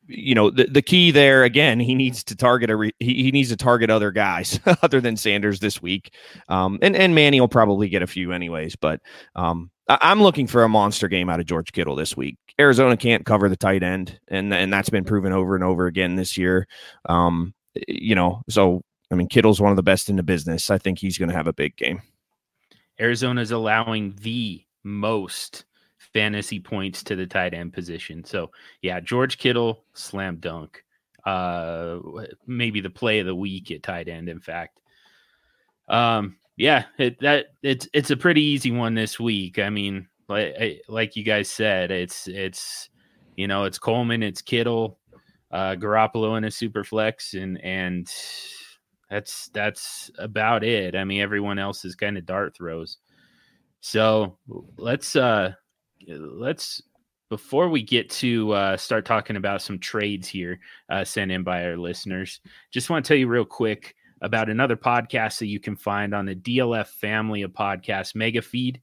[0.07, 3.31] you know, the, the key there again, he needs to target a re- he, he
[3.33, 6.15] needs to target other guys other than Sanders this week,
[6.49, 8.77] um, and and Manny will probably get a few anyways.
[8.77, 9.01] But
[9.35, 12.37] um, I, am looking for a monster game out of George Kittle this week.
[12.61, 16.15] Arizona can't cover the tight end, and and that's been proven over and over again
[16.15, 16.69] this year.
[17.09, 17.55] Um,
[17.89, 20.71] you know, so I mean, Kittle's one of the best in the business.
[20.71, 22.03] I think he's going to have a big game.
[22.99, 25.65] Arizona's allowing the most
[26.13, 28.25] fantasy points to the tight end position.
[28.25, 30.85] So yeah, George Kittle, slam dunk.
[31.25, 31.99] Uh,
[32.47, 34.29] maybe the play of the week at tight end.
[34.29, 34.81] In fact,
[35.89, 39.59] um, yeah, it, that it's it's a pretty easy one this week.
[39.59, 42.89] I mean, like like you guys said, it's it's
[43.37, 44.99] you know it's Coleman, it's Kittle,
[45.53, 48.11] uh, Garoppolo in a super flex, and and
[49.11, 50.97] that's that's about it.
[50.97, 52.99] I mean, everyone else is kind of dart throws.
[53.81, 54.39] So
[54.79, 55.53] let's uh
[56.09, 56.83] let's
[57.29, 60.61] before we get to uh, start talking about some trades here
[60.91, 64.77] uh, sent in by our listeners, just want to tell you real quick about another
[64.77, 68.83] podcast that you can find on the DLF family of podcasts mega feed.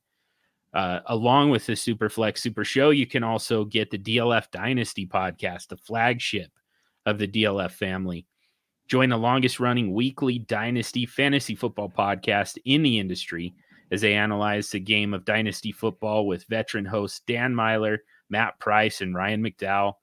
[0.73, 5.67] Uh, along with the Superflex Super Show, you can also get the DLF Dynasty podcast,
[5.67, 6.51] the flagship
[7.09, 8.25] of the DLF family.
[8.87, 13.53] Join the longest running weekly Dynasty fantasy football podcast in the industry
[13.91, 19.01] as they analyze the game of Dynasty football with veteran hosts Dan Meylor, Matt Price,
[19.01, 19.93] and Ryan McDowell,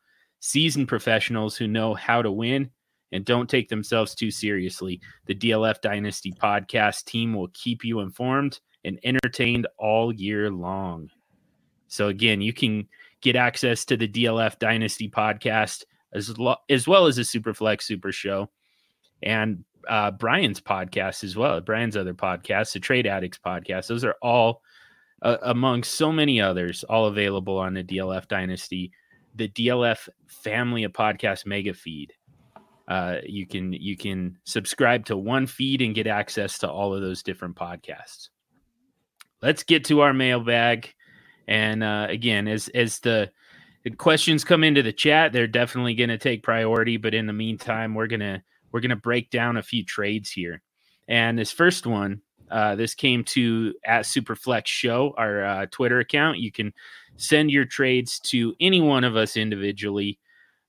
[0.41, 2.71] seasoned professionals who know how to win
[3.13, 5.01] and don't take themselves too seriously.
[5.27, 11.11] The DLF Dynasty podcast team will keep you informed and entertained all year long.
[11.89, 12.89] So, again, you can
[13.21, 18.13] get access to the DLF Dynasty podcast as, lo- as well as the Superflex Super
[18.13, 18.51] Show
[19.23, 21.61] and uh, Brian's podcast as well.
[21.61, 23.87] Brian's other podcasts, the Trade Addicts podcast.
[23.87, 24.63] Those are all
[25.23, 28.93] uh, among so many others, all available on the DLF Dynasty,
[29.35, 32.13] the DLF family of podcast mega feed.
[32.89, 37.03] Uh, you can you can subscribe to one feed and get access to all of
[37.03, 38.29] those different podcasts.
[39.43, 40.95] Let's get to our mailbag,
[41.49, 43.31] and uh, again, as as the
[43.91, 46.97] questions come into the chat, they're definitely going to take priority.
[46.97, 50.63] But in the meantime, we're gonna we're going to break down a few trades here.
[51.09, 56.39] And this first one Uh, this came to at Superflex Show, our uh, Twitter account.
[56.39, 56.73] You can
[57.17, 60.19] send your trades to any one of us individually,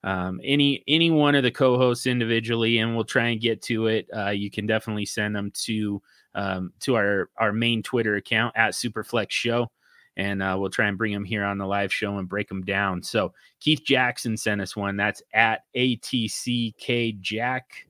[0.03, 4.08] um, any any one of the co-hosts individually, and we'll try and get to it.
[4.15, 6.01] Uh, you can definitely send them to
[6.34, 9.69] um, to our our main Twitter account at Superflex Show,
[10.17, 12.63] and uh, we'll try and bring them here on the live show and break them
[12.63, 13.01] down.
[13.03, 14.97] So Keith Jackson sent us one.
[14.97, 17.88] That's at ATCK Jack.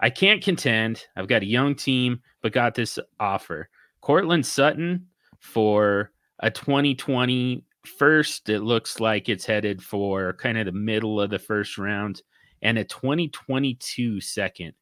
[0.00, 1.04] I can't contend.
[1.16, 3.68] I've got a young team, but got this offer.
[4.00, 5.08] Courtland Sutton
[5.40, 8.48] for a 2020 first.
[8.48, 12.22] It looks like it's headed for kind of the middle of the first round
[12.62, 14.72] and a 2022 second.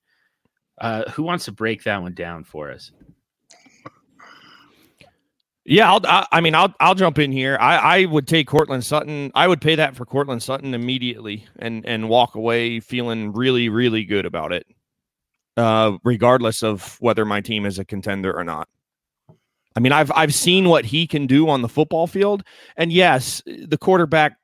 [0.78, 2.92] Uh, who wants to break that one down for us?
[5.64, 7.56] Yeah, I'll, I, I mean, I'll I'll jump in here.
[7.60, 9.30] I, I would take Courtland Sutton.
[9.34, 14.04] I would pay that for Courtland Sutton immediately and and walk away feeling really really
[14.04, 14.66] good about it,
[15.56, 18.68] uh, regardless of whether my team is a contender or not.
[19.76, 22.42] I mean, I've I've seen what he can do on the football field,
[22.76, 24.36] and yes, the quarterback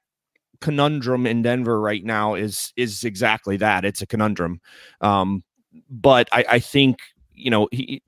[0.60, 3.84] conundrum in Denver right now is is exactly that.
[3.84, 4.60] It's a conundrum,
[5.00, 5.42] um,
[5.90, 7.00] but I, I think
[7.34, 8.02] you know he.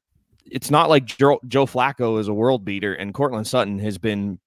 [0.50, 4.38] It's not like Joe, Joe Flacco is a world beater, and Courtland Sutton has been.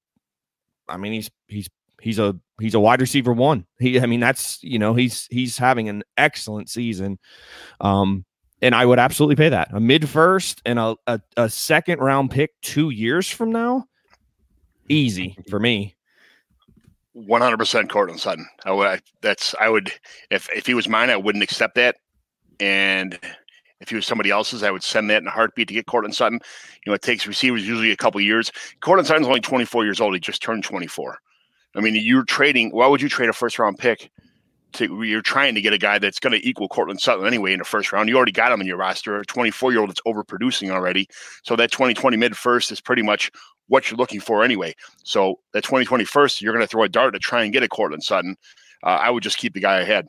[0.89, 1.69] I mean, he's he's
[2.01, 3.65] he's a he's a wide receiver one.
[3.79, 7.19] He, I mean, that's you know he's he's having an excellent season.
[7.79, 8.25] Um,
[8.61, 12.31] and I would absolutely pay that a mid first and a, a, a second round
[12.31, 13.85] pick two years from now.
[14.89, 15.95] Easy for me.
[17.13, 18.47] One hundred percent, Courtland Sutton.
[18.65, 18.87] I would.
[18.87, 19.53] I, That's.
[19.59, 19.91] I would.
[20.31, 21.97] If if he was mine, I wouldn't accept that.
[22.59, 23.19] And
[23.83, 26.15] if he was somebody else's, I would send that in a heartbeat to get Courtland
[26.15, 26.39] Sutton.
[26.85, 28.51] You know, it takes receivers usually a couple years.
[28.81, 30.13] Courtland Sutton's only twenty four years old.
[30.13, 31.19] He just turned twenty four.
[31.75, 32.71] I mean, you're trading.
[32.71, 34.09] Why would you trade a first round pick
[34.73, 37.59] to you're trying to get a guy that's going to equal Courtland Sutton anyway in
[37.59, 38.09] the first round.
[38.09, 41.07] You already got him in your roster, a 24 year old that's overproducing already.
[41.43, 43.31] So that 2020 mid first is pretty much
[43.67, 44.73] what you're looking for anyway.
[45.03, 47.67] So that 2020 first, you're going to throw a dart to try and get a
[47.67, 48.35] Courtland Sutton.
[48.83, 50.07] Uh, I would just keep the guy ahead.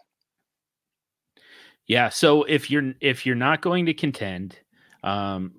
[1.87, 2.09] Yeah.
[2.09, 4.59] So if you're if you're not going to contend,
[5.03, 5.53] um,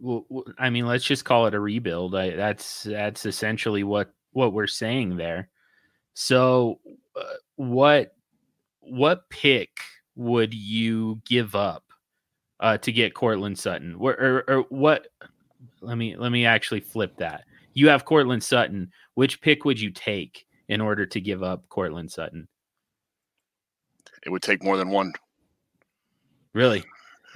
[0.58, 2.16] I mean, let's just call it a rebuild.
[2.16, 5.50] I, that's that's essentially what what we're saying there.
[6.16, 6.80] So,
[7.16, 8.16] uh, what
[8.80, 9.70] what pick
[10.16, 11.84] would you give up
[12.60, 13.96] uh, to get Courtland Sutton?
[14.00, 15.08] Or, or, or, what?
[15.82, 17.44] Let me let me actually flip that.
[17.74, 18.92] You have Courtland Sutton.
[19.14, 22.48] Which pick would you take in order to give up Courtland Sutton?
[24.26, 25.14] It would take more than one.
[26.56, 26.86] Really?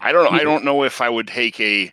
[0.00, 0.38] I don't know.
[0.38, 1.90] I don't know if I would take a,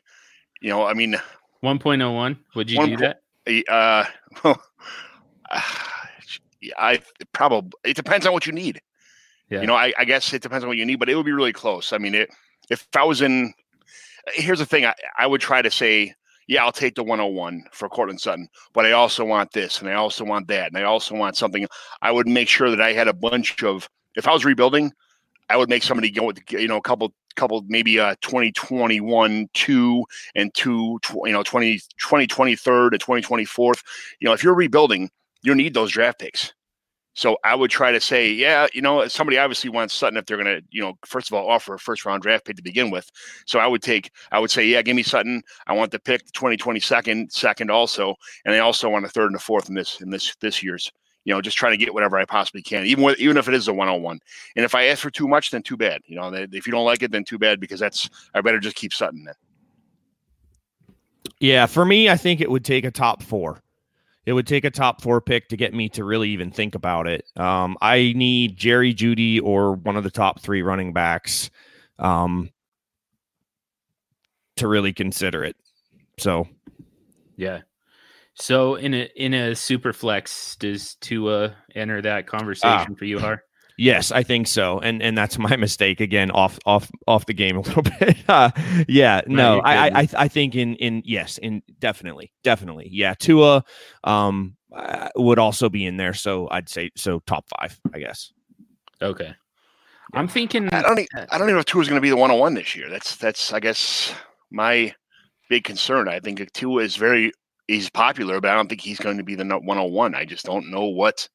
[0.62, 1.16] you know, I mean,
[1.64, 2.38] 1.01.
[2.56, 3.22] Would you do that?
[3.70, 4.04] Uh,
[4.44, 4.62] well,
[6.78, 7.02] I
[7.32, 8.82] probably it depends on what you need.
[9.50, 9.62] Yeah.
[9.62, 11.32] You know, I, I, guess it depends on what you need, but it would be
[11.32, 11.94] really close.
[11.94, 12.30] I mean, it,
[12.70, 13.54] if I was in,
[14.34, 16.14] here's the thing, I, I would try to say,
[16.48, 19.94] yeah, I'll take the 101 for Courtland Sutton, but I also want this and I
[19.94, 21.66] also want that and I also want something.
[22.02, 23.90] I would make sure that I had a bunch of.
[24.16, 24.92] If I was rebuilding,
[25.50, 30.06] I would make somebody go with you know a couple couple maybe uh 2021 2
[30.36, 33.82] and 2 you know 20 2023 to 2024th
[34.20, 35.10] you know if you're rebuilding
[35.42, 36.54] you need those draft picks.
[37.16, 40.38] So I would try to say, yeah, you know, somebody obviously wants Sutton if they're
[40.38, 42.92] going to, you know, first of all, offer a first round draft pick to begin
[42.92, 43.10] with.
[43.46, 45.42] So I would take, I would say, yeah, give me Sutton.
[45.68, 49.28] I want the pick, the 2020 second, second also, and I also want a third
[49.28, 50.92] and a fourth in this in this this year's.
[51.26, 53.54] You know, just trying to get whatever I possibly can, even with, even if it
[53.54, 54.20] is a one on one.
[54.56, 56.02] And if I ask for too much, then too bad.
[56.06, 58.76] You know, if you don't like it, then too bad because that's I better just
[58.76, 59.36] keep Sutton then.
[61.40, 63.62] Yeah, for me, I think it would take a top four
[64.30, 67.08] it would take a top four pick to get me to really even think about
[67.08, 67.26] it.
[67.36, 71.50] Um, I need Jerry Jeudy or one of the top three running backs
[71.98, 72.52] um,
[74.58, 75.56] to really consider it.
[76.20, 76.48] So,
[77.38, 77.62] yeah.
[78.40, 83.44] So in a in a super flex, does Tua enter that conversation for you, Harr?
[83.78, 87.58] Yes, I think so, and and that's my mistake again, off off off the game
[87.58, 88.18] a little bit.
[88.28, 88.52] Uh,
[88.88, 93.64] yeah, no, I, I I think in in yes, in definitely definitely yeah, Tua
[94.04, 98.32] um uh, would also be in there, so I'd say so top five, I guess.
[99.02, 99.34] Okay,
[100.14, 100.70] I'm thinking.
[100.70, 101.00] I don't.
[101.00, 102.54] Even, I don't even know if Tua is going to be the one on one
[102.54, 102.90] this year.
[102.90, 104.14] That's that's I guess
[104.50, 104.94] my
[105.50, 106.08] big concern.
[106.08, 107.32] I think Tua is very
[107.70, 110.16] he's popular, but I don't think he's going to be the one on one.
[110.16, 111.28] I just don't know what.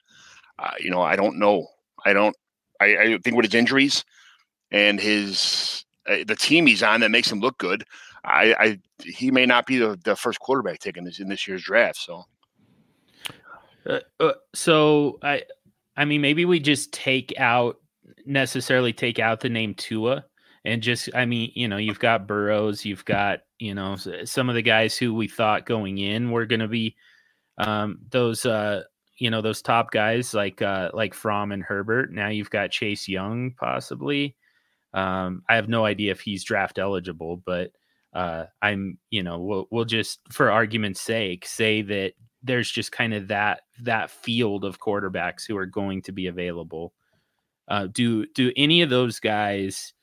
[0.59, 1.67] Uh, you know, I don't know
[2.05, 2.37] I don't.
[2.81, 4.05] I, I think with his injuries
[4.71, 7.85] and his uh, the team he's on that makes him look good,
[8.25, 11.99] I, I he may not be the, the first quarterback taken in this year's draft.
[11.99, 12.25] So,
[13.89, 15.43] uh, uh, so I,
[15.97, 17.81] I mean, maybe we just take out
[18.27, 20.25] necessarily take out the name Tua
[20.65, 24.55] and just I mean, you know, you've got Burrows, you've got you know some of
[24.55, 26.97] the guys who we thought going in were going to be
[27.59, 28.83] um, those uh,
[29.19, 32.13] you know those top guys like uh, like Fromm and Herbert.
[32.13, 34.37] Now you've got Chase Young possibly.
[34.93, 37.73] Um, I have no idea if he's draft eligible, but
[38.13, 43.15] uh, I'm you know we'll, we'll just for argument's sake say that there's just kind
[43.15, 46.93] of that that field of quarterbacks who are going to be available.
[47.69, 49.95] Uh, do do any of those guys,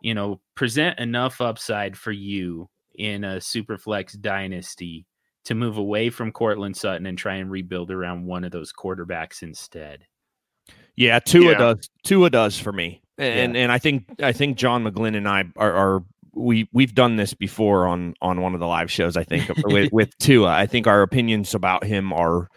[0.00, 5.06] you know, present enough upside for you in a superflex dynasty
[5.44, 9.42] to move away from Courtland Sutton and try and rebuild around one of those quarterbacks
[9.42, 10.04] instead?
[10.96, 11.58] Yeah, Tua yeah.
[11.58, 11.90] does.
[12.04, 13.62] Tua does for me, and yeah.
[13.62, 17.34] and I think I think John McGlynn and I are, are we we've done this
[17.34, 20.86] before on on one of the live shows i think with, with tua i think
[20.86, 22.48] our opinions about him are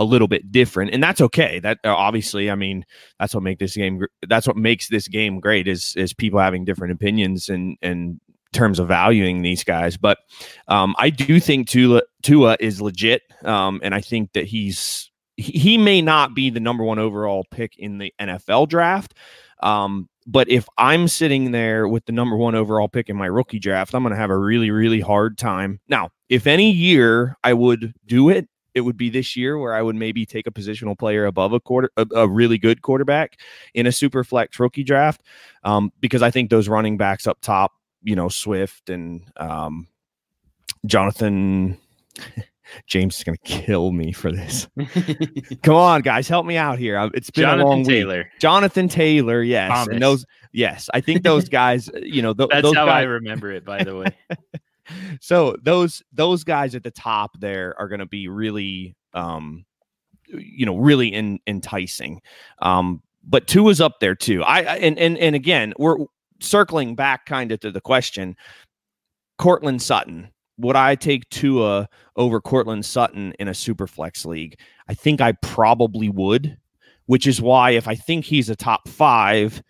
[0.00, 2.84] a little bit different and that's okay that uh, obviously i mean
[3.18, 6.64] that's what make this game that's what makes this game great is is people having
[6.64, 8.18] different opinions and and
[8.52, 10.18] terms of valuing these guys but
[10.68, 15.78] um i do think tua tua is legit um and i think that he's he
[15.78, 19.14] may not be the number one overall pick in the nfl draft
[19.62, 23.58] um but if I'm sitting there with the number one overall pick in my rookie
[23.58, 25.80] draft, I'm going to have a really, really hard time.
[25.88, 28.46] Now, if any year I would do it,
[28.80, 31.60] it would be this year where I would maybe take a positional player above a
[31.60, 33.38] quarter, a, a really good quarterback
[33.74, 35.22] in a super flex rookie draft,
[35.64, 39.86] um, because I think those running backs up top, you know, Swift and um,
[40.86, 41.76] Jonathan.
[42.86, 44.68] James is going to kill me for this.
[45.64, 47.10] Come on, guys, help me out here.
[47.14, 48.18] It's been Jonathan a long Taylor.
[48.18, 48.26] week.
[48.38, 49.88] Jonathan Taylor, yes, Thomas.
[49.88, 51.90] and those, yes, I think those guys.
[52.00, 53.64] You know, th- that's those how guys, I remember it.
[53.64, 54.16] By the way,
[55.20, 59.64] so those those guys at the top there are going to be really, um,
[60.26, 62.20] you know, really in, enticing.
[62.60, 64.42] Um, but Tua is up there too.
[64.42, 65.98] I and and and again, we're
[66.40, 68.36] circling back kind of to the question.
[69.38, 74.58] Courtland Sutton would I take Tua over Courtland Sutton in a super flex league?
[74.88, 76.58] I think I probably would,
[77.06, 79.62] which is why if I think he's a top five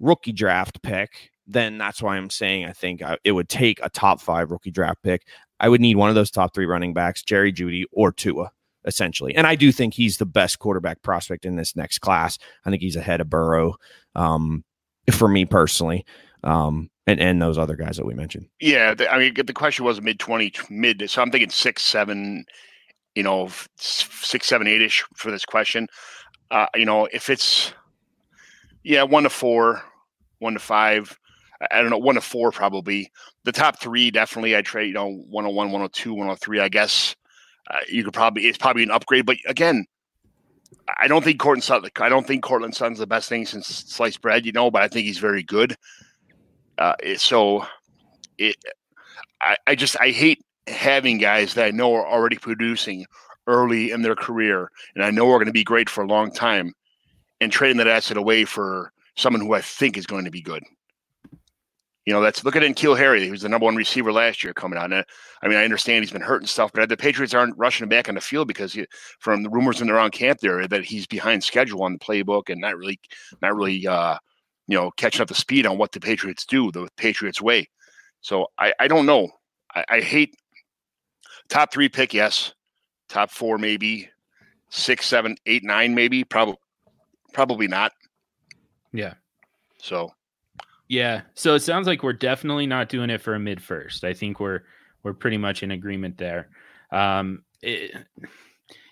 [0.00, 3.90] rookie draft pick, then that's why I'm saying I think I, it would take a
[3.90, 5.26] top five rookie draft pick.
[5.60, 8.50] I would need one of those top three running backs, Jerry Jeudy or Tua,
[8.84, 9.34] essentially.
[9.34, 12.38] And I do think he's the best quarterback prospect in this next class.
[12.64, 13.76] I think he's ahead of Burrow
[14.14, 14.64] um,
[15.12, 16.04] for me personally.
[16.42, 18.48] Um, and and those other guys that we mentioned.
[18.60, 21.08] Yeah, the, I mean, the question was mid twenty, mid.
[21.10, 22.46] So I'm thinking six, seven,
[23.14, 25.88] you know, six, seven, eight ish for this question.
[26.50, 27.72] Uh, you know, if it's
[28.82, 29.82] yeah, one to four,
[30.38, 31.18] one to five.
[31.70, 33.10] I don't know, one to four probably.
[33.44, 34.56] The top three definitely.
[34.56, 36.60] I trade, you know, 101, 102, 103.
[36.60, 37.14] I guess
[37.70, 39.86] uh, you could probably it's probably an upgrade, but again,
[41.00, 41.90] I don't think Courtland Sutton.
[42.00, 44.88] I don't think Courtland Sutton's the best thing since sliced bread, you know, but I
[44.88, 45.76] think he's very good.
[46.78, 47.64] Uh, so
[48.38, 48.56] it,
[49.40, 53.06] I, I just I hate having guys that I know are already producing
[53.46, 56.32] early in their career, and I know are going to be great for a long
[56.32, 56.72] time,
[57.40, 60.62] and trading that asset away for someone who I think is going to be good.
[62.06, 63.24] You know, that's look at N'Keal Harry.
[63.24, 64.92] He was the number one receiver last year coming out.
[64.92, 65.04] And
[65.42, 67.88] I mean, I understand he's been hurt and stuff, but the Patriots aren't rushing him
[67.88, 68.86] back on the field because he,
[69.20, 72.50] from the rumors in the around camp there that he's behind schedule on the playbook
[72.50, 73.00] and not really,
[73.40, 74.18] not really, uh,
[74.66, 77.68] you know, catching up the speed on what the Patriots do, the Patriots way.
[78.20, 79.30] So I, I don't know.
[79.74, 80.36] I, I hate
[81.48, 82.52] top three pick, yes.
[83.08, 84.10] Top four, maybe.
[84.70, 86.24] Six, seven, eight, nine, maybe.
[86.24, 86.56] Probably
[87.32, 87.92] probably not.
[88.92, 89.14] Yeah.
[89.78, 90.12] So
[90.88, 91.22] yeah.
[91.34, 94.04] So it sounds like we're definitely not doing it for a mid first.
[94.04, 94.60] I think we're
[95.02, 96.48] we're pretty much in agreement there.
[96.90, 97.94] Um it,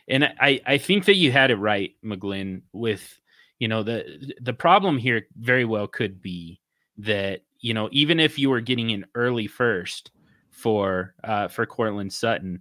[0.09, 3.19] and I, I think that you had it right, McGlynn, with
[3.59, 6.61] you know the the problem here very well could be
[6.99, 10.11] that you know even if you were getting an early first
[10.51, 12.61] for uh, for Courtland Sutton,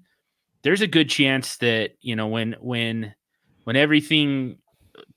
[0.61, 3.13] there's a good chance that you know when when
[3.63, 4.57] when everything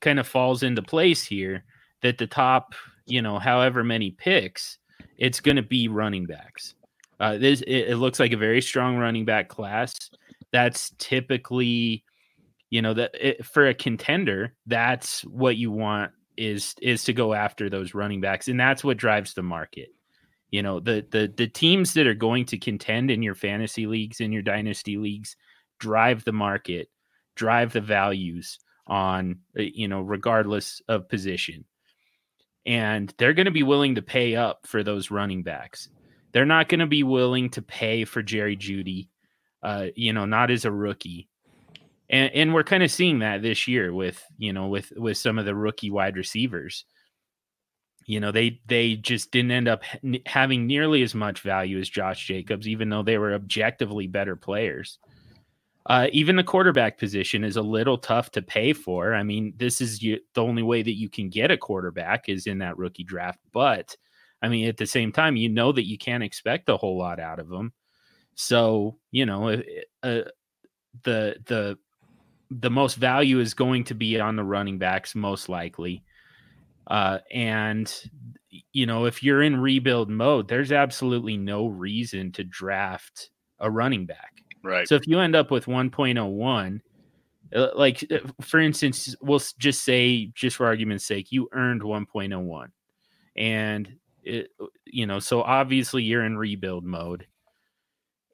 [0.00, 1.64] kind of falls into place here
[2.03, 2.74] that the top
[3.07, 4.78] you know however many picks
[5.18, 6.74] it's going to be running backs.
[7.20, 9.95] Uh, this it, it looks like a very strong running back class.
[10.53, 12.05] That's typically
[12.70, 17.33] you know that it, for a contender that's what you want is is to go
[17.33, 19.91] after those running backs and that's what drives the market
[20.51, 24.20] you know the the the teams that are going to contend in your fantasy leagues
[24.20, 25.37] in your dynasty leagues
[25.78, 26.89] drive the market
[27.37, 28.59] drive the values
[28.89, 31.64] on uh, you know regardless of position
[32.67, 35.89] and they're going to be willing to pay up for those running backs.
[36.33, 39.09] They're not going to be willing to pay for Jerry Jeudy,
[39.62, 41.29] uh you know not as a rookie.
[42.11, 45.39] And and we're kind of seeing that this year with you know with with some
[45.39, 46.85] of the rookie wide receivers.
[48.07, 49.83] You know they they just didn't end up
[50.27, 54.99] having nearly as much value as Josh Jacobs, even though they were objectively better players.
[55.87, 59.14] Uh, even the quarterback position is a little tough to pay for.
[59.14, 62.47] I mean, this is you, the only way that you can get a quarterback is
[62.47, 63.39] in that rookie draft.
[63.53, 63.95] But
[64.41, 67.20] I mean, at the same time, you know that you can't expect a whole lot
[67.20, 67.72] out of them.
[68.35, 69.51] So you know,
[70.03, 70.22] uh,
[71.03, 71.78] the the
[72.51, 76.03] the most value is going to be on the running backs, most likely.
[76.87, 77.93] Uh, and
[78.72, 84.07] you know, if you're in rebuild mode, there's absolutely no reason to draft a running
[84.07, 84.34] back.
[84.65, 84.89] Right.
[84.89, 86.81] So if you end up with 1.01,
[87.55, 92.69] uh, like uh, for instance, we'll just say, just for argument's sake, you earned 1.01,
[93.37, 97.27] and it, uh, you know, so obviously you're in rebuild mode,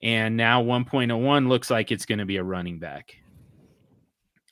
[0.03, 3.17] and now 1.01 looks like it's going to be a running back.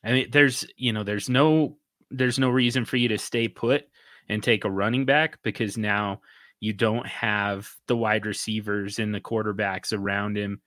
[0.04, 1.78] I mean, there's you know, there's no
[2.10, 3.84] there's no reason for you to stay put
[4.28, 6.20] and take a running back because now
[6.60, 10.60] you don't have the wide receivers and the quarterbacks around him.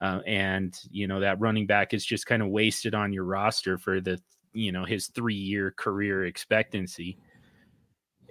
[0.00, 3.78] Uh, and you know that running back is just kind of wasted on your roster
[3.78, 4.20] for the
[4.52, 7.18] you know his three year career expectancy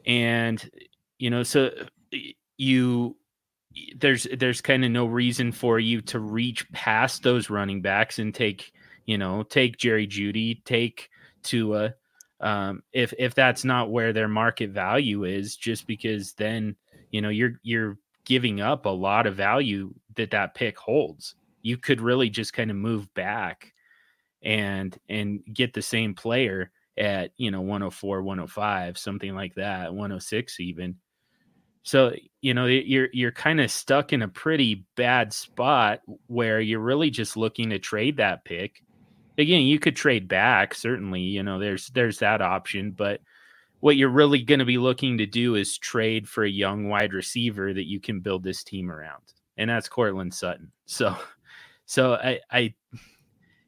[0.05, 0.70] and
[1.18, 1.72] you know so
[2.57, 3.16] you
[3.95, 8.36] there's there's kind of no reason for you to reach past those running backs and
[8.36, 8.72] take
[9.05, 11.09] you know take jerry jeudy take
[11.41, 11.95] tua
[12.41, 16.76] um, if if that's not where their market value is, just because then
[17.11, 21.36] you know you're you're giving up a lot of value that that pick holds.
[21.66, 23.74] You could really just kind of move back
[24.43, 30.59] and and get the same player at you know 104 105 something like that 106
[30.59, 30.95] even
[31.84, 36.80] so you know you're you're kind of stuck in a pretty bad spot where you're
[36.80, 38.82] really just looking to trade that pick
[39.38, 40.74] again, you could trade back.
[40.74, 43.22] Certainly, you know, there's there's that option, but
[43.80, 47.13] what you're really going to be looking to do is trade for a young wide
[47.13, 49.24] receiver that you can build this team around,
[49.57, 50.72] and that's Courtland Sutton.
[50.88, 51.18] So,
[51.86, 52.74] so I, I,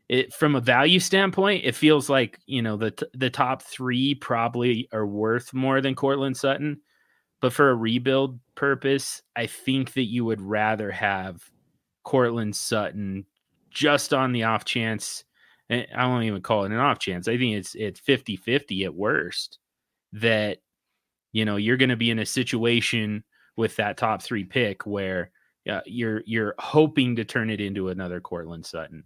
[0.09, 4.87] it from a value standpoint, it feels like you know the the top three probably
[4.91, 6.81] are worth more than Courtland Sutton,
[7.41, 11.43] but for a rebuild purpose, I think that you would rather have
[12.03, 13.25] Courtland Sutton
[13.69, 15.25] just on the off chance
[15.69, 17.27] eh, I won't even call it an off chance.
[17.27, 19.59] I think it's it's 50-50 at worst
[20.13, 20.59] that
[21.33, 23.23] you know you're going to be in a situation
[23.55, 25.31] with that top 3 pick where
[25.69, 29.03] uh, you're you're hoping to turn it into another Courtland Sutton.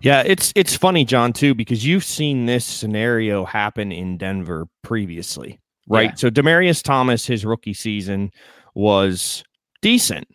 [0.00, 5.60] Yeah, it's it's funny, John, too, because you've seen this scenario happen in Denver previously,
[5.88, 6.10] right?
[6.10, 6.16] Yeah.
[6.16, 8.30] So Demaryius Thomas, his rookie season
[8.74, 9.42] was
[9.80, 10.28] decent,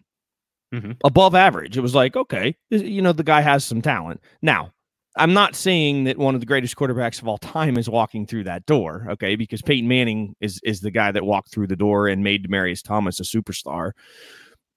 [0.74, 0.94] mm-hmm.
[1.04, 1.78] above average.
[1.78, 4.22] It was like, okay, you know, the guy has some talent.
[4.42, 4.72] Now,
[5.16, 8.46] I'm not saying that one of the greatest quarterbacks of all time is walking through
[8.46, 9.36] that door, okay?
[9.36, 12.84] Because Peyton Manning is is the guy that walked through the door and made Demaryius
[12.84, 13.92] Thomas a superstar.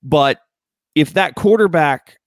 [0.03, 0.41] But
[0.97, 2.18] if that quarterback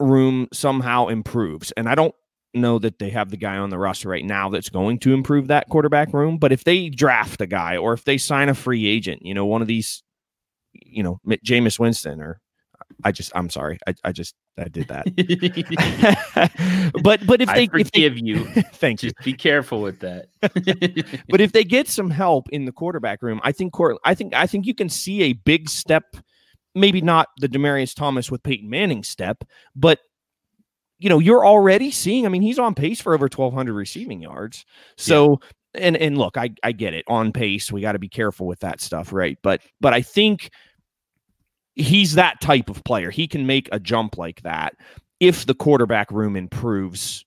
[0.00, 2.14] room somehow improves, and I don't
[2.54, 5.48] know that they have the guy on the roster right now that's going to improve
[5.48, 8.86] that quarterback room, but if they draft a guy or if they sign a free
[8.86, 10.02] agent, you know, one of these,
[10.72, 12.40] you know, Jameis Winston or
[13.04, 13.78] I just I'm sorry.
[13.86, 15.04] I, I just I did that.
[17.02, 18.44] but but if they I forgive if they, you,
[18.74, 19.24] thank just you.
[19.24, 20.28] Be careful with that.
[21.28, 24.34] but if they get some help in the quarterback room, I think Court, I think
[24.34, 26.16] I think you can see a big step.
[26.76, 29.42] Maybe not the Demaryius Thomas with Peyton Manning step,
[29.74, 29.98] but
[30.98, 32.26] you know you're already seeing.
[32.26, 34.64] I mean, he's on pace for over 1,200 receiving yards.
[34.96, 35.40] So
[35.74, 35.80] yeah.
[35.82, 37.72] and and look, I I get it on pace.
[37.72, 39.38] We got to be careful with that stuff, right?
[39.42, 40.50] But but I think
[41.74, 43.10] he's that type of player.
[43.10, 44.74] He can make a jump like that
[45.20, 47.24] if the quarterback room improves,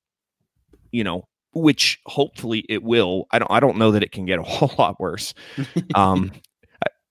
[0.91, 3.25] you know, which hopefully it will.
[3.31, 5.33] I don't I don't know that it can get a whole lot worse.
[5.95, 6.31] Um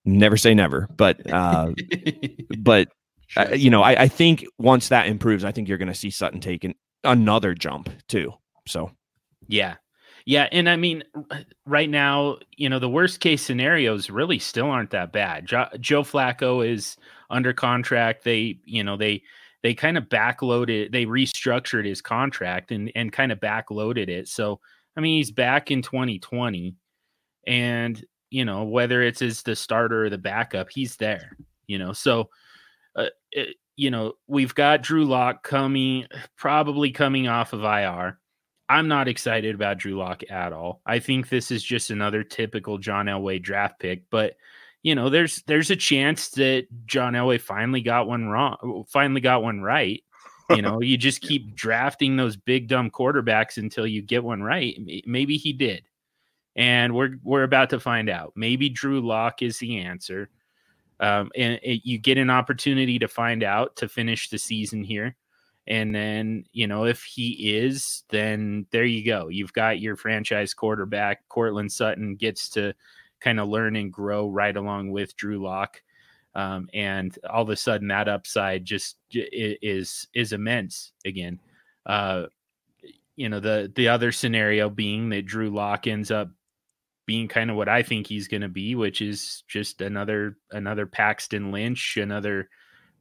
[0.05, 1.73] never say never, but uh
[2.59, 2.89] but
[3.37, 6.11] uh, you know, I, I think once that improves, I think you're going to see
[6.11, 6.75] Sutton taking
[7.05, 8.33] another jump too.
[8.67, 8.91] So,
[9.49, 9.77] yeah,
[10.29, 11.05] yeah, and I mean,
[11.65, 15.47] right now, you know, the worst case scenarios really still aren't that bad.
[15.47, 16.97] Jo- Joe Flacco is
[17.31, 18.25] under contract.
[18.25, 19.23] They, you know, they
[19.63, 24.29] they kind of backloaded, they restructured his contract and and kind of backloaded it.
[24.29, 24.61] So,
[24.97, 26.75] I mean, he's back in 2020,
[27.47, 31.37] and you know, whether it's as the starter or the backup, he's there.
[31.67, 32.31] You know, so.
[32.97, 36.07] Uh, it, you know, we've got Drew Lock coming,
[36.37, 38.19] probably coming off of IR
[38.69, 40.83] I'm not excited about Drew Lock at all.
[40.85, 44.37] I think this is just another typical John Elway draft pick, but
[44.83, 49.43] you know, there's there's a chance that John Elway finally got one wrong, finally got
[49.43, 50.03] one right.
[50.51, 54.79] You know, you just keep drafting those big dumb quarterbacks until you get one right.
[55.07, 55.88] Maybe he did.
[56.59, 58.33] And we're we're about to find out.
[58.35, 60.29] Maybe Drew Lock is the answer,
[60.99, 65.17] um, and it, you get an opportunity to find out to finish the season here.
[65.69, 69.29] And then, you know, if he is, then there you go.
[69.29, 71.29] You've got your franchise quarterback.
[71.29, 72.73] Courtland Sutton gets to
[73.21, 75.83] kind of learn and grow right along with Drew Lock.
[76.35, 81.39] Um, and all of a sudden that upside just is is immense again.
[81.87, 82.27] Uh,
[83.15, 86.31] you know, the the other scenario being that Drew Lock ends up
[87.09, 90.85] being kind of what I think he's going to be, which is just another another
[90.85, 92.51] Paxton Lynch, another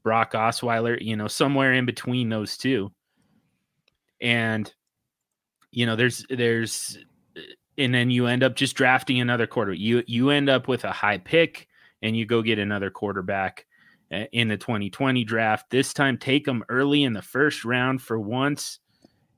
[0.01, 2.93] Brock Osweiler, you know, somewhere in between those two.
[4.22, 4.74] And
[5.72, 6.97] you know, there's there's
[7.78, 9.74] and then you end up just drafting another quarter.
[9.74, 11.68] You you end up with a high pick
[12.01, 13.66] and you go get another quarterback
[14.10, 15.70] uh, in the 2020 draft.
[15.70, 18.80] This time take them early in the first round for once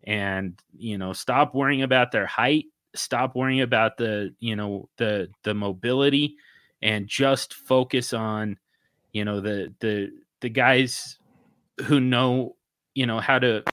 [0.04, 2.66] and you know, stop worrying about their height,
[2.96, 6.36] stop worrying about the, you know, the the mobility
[6.82, 8.58] and just focus on
[9.14, 10.12] you know the the
[10.42, 11.18] the guys
[11.86, 12.56] who know
[12.94, 13.64] you know how to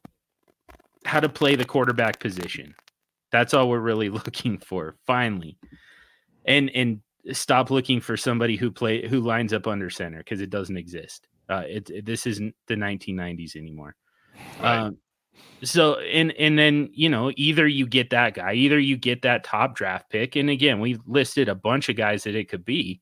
[1.05, 2.75] how to play the quarterback position.
[3.31, 5.59] That's all we're really looking for finally.
[6.45, 7.01] And and
[7.33, 11.27] stop looking for somebody who play who lines up under center because it doesn't exist.
[11.49, 13.95] Uh, it, it, this isn't the 1990s anymore.
[14.61, 14.79] Right.
[14.79, 14.99] Um,
[15.63, 19.45] so and and then you know either you get that guy, either you get that
[19.45, 23.01] top draft pick, and again we listed a bunch of guys that it could be,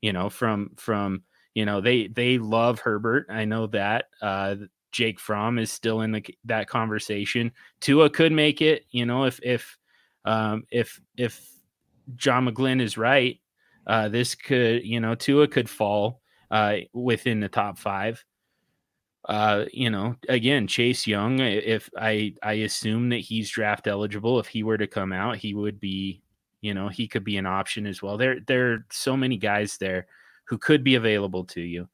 [0.00, 1.22] you know from from
[1.54, 3.26] you know they they love Herbert.
[3.30, 4.06] I know that.
[4.20, 4.56] Uh,
[4.90, 7.52] Jake Fromm is still in the that conversation.
[7.80, 8.84] Tua could make it.
[8.90, 9.78] You know if if
[10.24, 11.48] um, if if
[12.16, 13.40] John McGlynn is right,
[13.86, 16.20] uh, this could you know Tua could fall
[16.50, 18.24] uh, within the top five.
[19.26, 21.38] Uh, you know, again, Chase Young.
[21.38, 25.54] If I I assume that he's draft eligible, if he were to come out, he
[25.54, 26.22] would be.
[26.60, 28.16] You know, he could be an option as well.
[28.16, 30.06] There there are so many guys there
[30.44, 31.88] who could be available to you.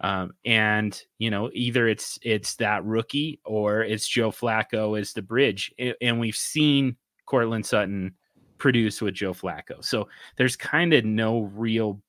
[0.00, 5.22] Um, and you know, either it's it's that rookie or it's Joe Flacco as the
[5.22, 5.74] bridge.
[6.00, 6.96] And we've seen
[7.26, 8.14] Courtland Sutton
[8.56, 9.84] produce with Joe Flacco.
[9.84, 12.00] So there's kind of no real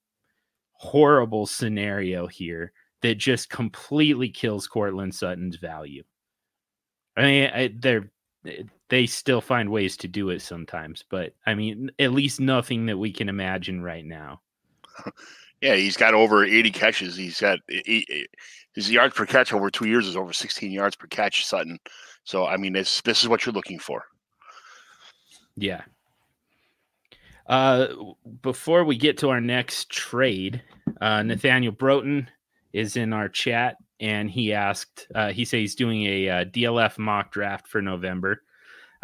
[0.74, 2.72] horrible scenario here
[3.02, 6.04] that just completely kills Courtland Sutton's value.
[7.18, 8.12] I mean, I, they're
[8.90, 12.98] they still find ways to do it sometimes, but I mean, at least nothing that
[12.98, 14.42] we can imagine right now.
[15.62, 17.16] Yeah, he's got over 80 catches.
[17.16, 18.28] He's got he,
[18.74, 21.80] his yards per catch over two years is over 16 yards per catch, Sutton.
[22.24, 24.04] So I mean, this this is what you're looking for.
[25.56, 25.82] Yeah.
[27.46, 27.88] Uh,
[28.42, 30.64] before we get to our next trade,
[31.00, 32.30] uh, Nathaniel Broughton
[32.74, 35.08] is in our chat, and he asked.
[35.14, 38.42] Uh, he says he's doing a, a uh, DLF mock draft for November,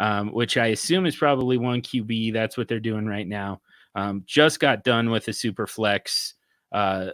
[0.00, 2.32] um, which I assume is probably one QB.
[2.32, 3.60] That's what they're doing right now.
[3.94, 6.34] Um, just got done with the super flex
[6.72, 7.10] uh,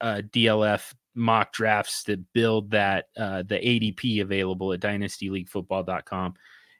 [0.00, 6.34] uh, DLF mock drafts that build that uh, the ADP available at dynastyleaguefootball.com.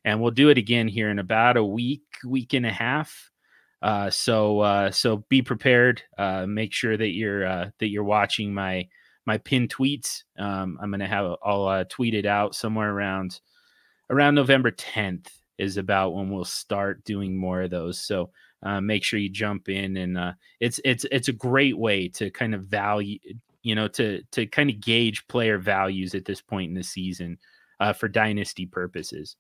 [0.05, 3.31] And we'll do it again here in about a week, week and a half.
[3.83, 6.03] Uh, so uh, so be prepared.
[6.17, 8.89] Uh, make sure that you're uh, that you're watching my
[9.27, 10.23] my pin tweets.
[10.39, 13.41] Um, I'm gonna have I'll uh, tweet it out somewhere around
[14.11, 17.99] around November 10th is about when we'll start doing more of those.
[17.99, 18.31] So
[18.63, 22.31] uh, make sure you jump in and uh, it's it's it's a great way to
[22.31, 23.19] kind of value
[23.63, 27.39] you know to to kind of gauge player values at this point in the season
[27.81, 29.37] uh, for dynasty purposes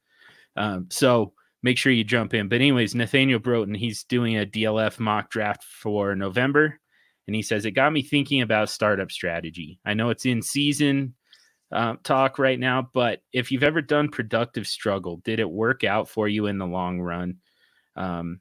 [0.57, 1.32] um, so
[1.62, 5.64] make sure you jump in but anyways nathaniel broughton he's doing a dlf mock draft
[5.64, 6.78] for november
[7.27, 11.14] and he says it got me thinking about startup strategy i know it's in season
[11.72, 16.09] uh, talk right now but if you've ever done productive struggle did it work out
[16.09, 17.37] for you in the long run
[17.97, 18.41] um,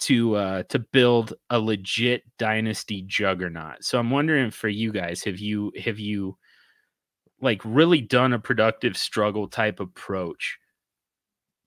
[0.00, 3.84] to uh to build a legit dynasty juggernaut.
[3.84, 6.36] So I'm wondering for you guys, have you have you
[7.40, 10.58] like really done a productive struggle type approach,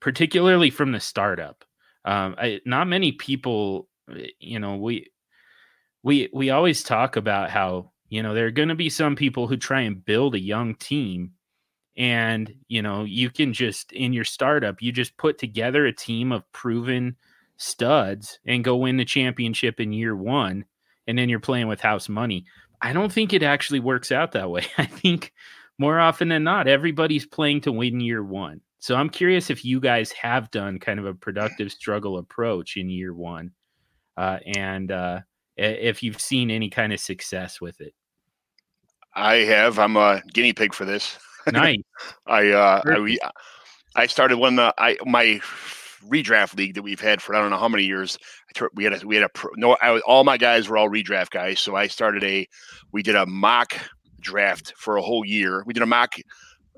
[0.00, 1.64] particularly from the startup?
[2.04, 5.10] Um, I, not many people, eh, you know, we
[6.04, 9.48] we we always talk about how you know there are going to be some people
[9.48, 11.32] who try and build a young team
[11.96, 16.30] and you know you can just in your startup you just put together a team
[16.30, 17.16] of proven
[17.56, 20.64] studs and go win the championship in year one,
[21.06, 22.44] and then you're playing with house money.
[22.80, 24.66] I don't think it actually works out that way.
[24.78, 25.32] I think
[25.78, 28.60] more often than not, everybody's playing to win year one.
[28.78, 32.90] So I'm curious if you guys have done kind of a productive struggle approach in
[32.90, 33.52] year one,
[34.16, 35.20] uh, and uh,
[35.56, 37.94] if you've seen any kind of success with it.
[39.14, 39.78] I have.
[39.78, 41.18] I'm a guinea pig for this.
[41.52, 41.76] Nice.
[42.26, 43.18] I uh, I,
[43.94, 45.40] I started when the I my
[46.08, 48.18] redraft league that we've had for I don't know how many years.
[48.74, 49.76] We had a we had a no.
[49.80, 52.46] I, was, all my guys were all redraft guys, so I started a.
[52.92, 53.74] We did a mock
[54.20, 55.62] draft for a whole year.
[55.66, 56.14] We did a mock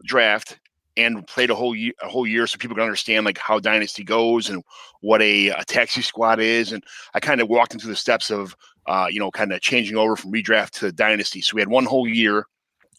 [0.04, 0.58] draft
[0.96, 4.04] and played a whole year, a whole year, so people can understand like how dynasty
[4.04, 4.62] goes and
[5.00, 6.72] what a, a taxi squad is.
[6.72, 6.82] And
[7.14, 10.16] I kind of walked into the steps of, uh, you know, kind of changing over
[10.16, 11.40] from redraft to dynasty.
[11.40, 12.46] So we had one whole year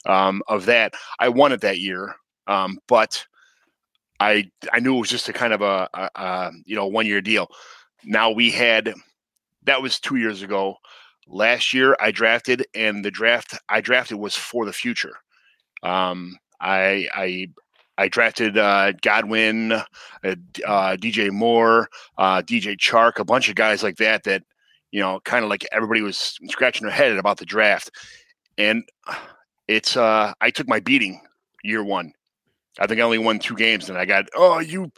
[0.06, 0.93] um, of that.
[1.20, 2.16] I won it that year,
[2.48, 3.26] um, but
[4.20, 7.06] I I knew it was just a kind of a, a, a you know one
[7.06, 7.50] year deal.
[8.04, 8.93] Now we had
[9.64, 10.76] that was two years ago.
[11.28, 15.16] Last year I drafted, and the draft I drafted was for the future.
[15.84, 17.48] Um, I I
[17.98, 19.84] I drafted uh, Godwin, uh,
[20.24, 24.24] uh, DJ Moore, uh, DJ Chark, a bunch of guys like that.
[24.24, 24.43] That
[24.91, 27.91] you know, kind of like everybody was scratching their head about the draft,
[28.58, 28.84] and
[29.68, 31.22] it's uh, I took my beating
[31.64, 32.14] year one.
[32.80, 34.91] I think I only won two games, and I got oh you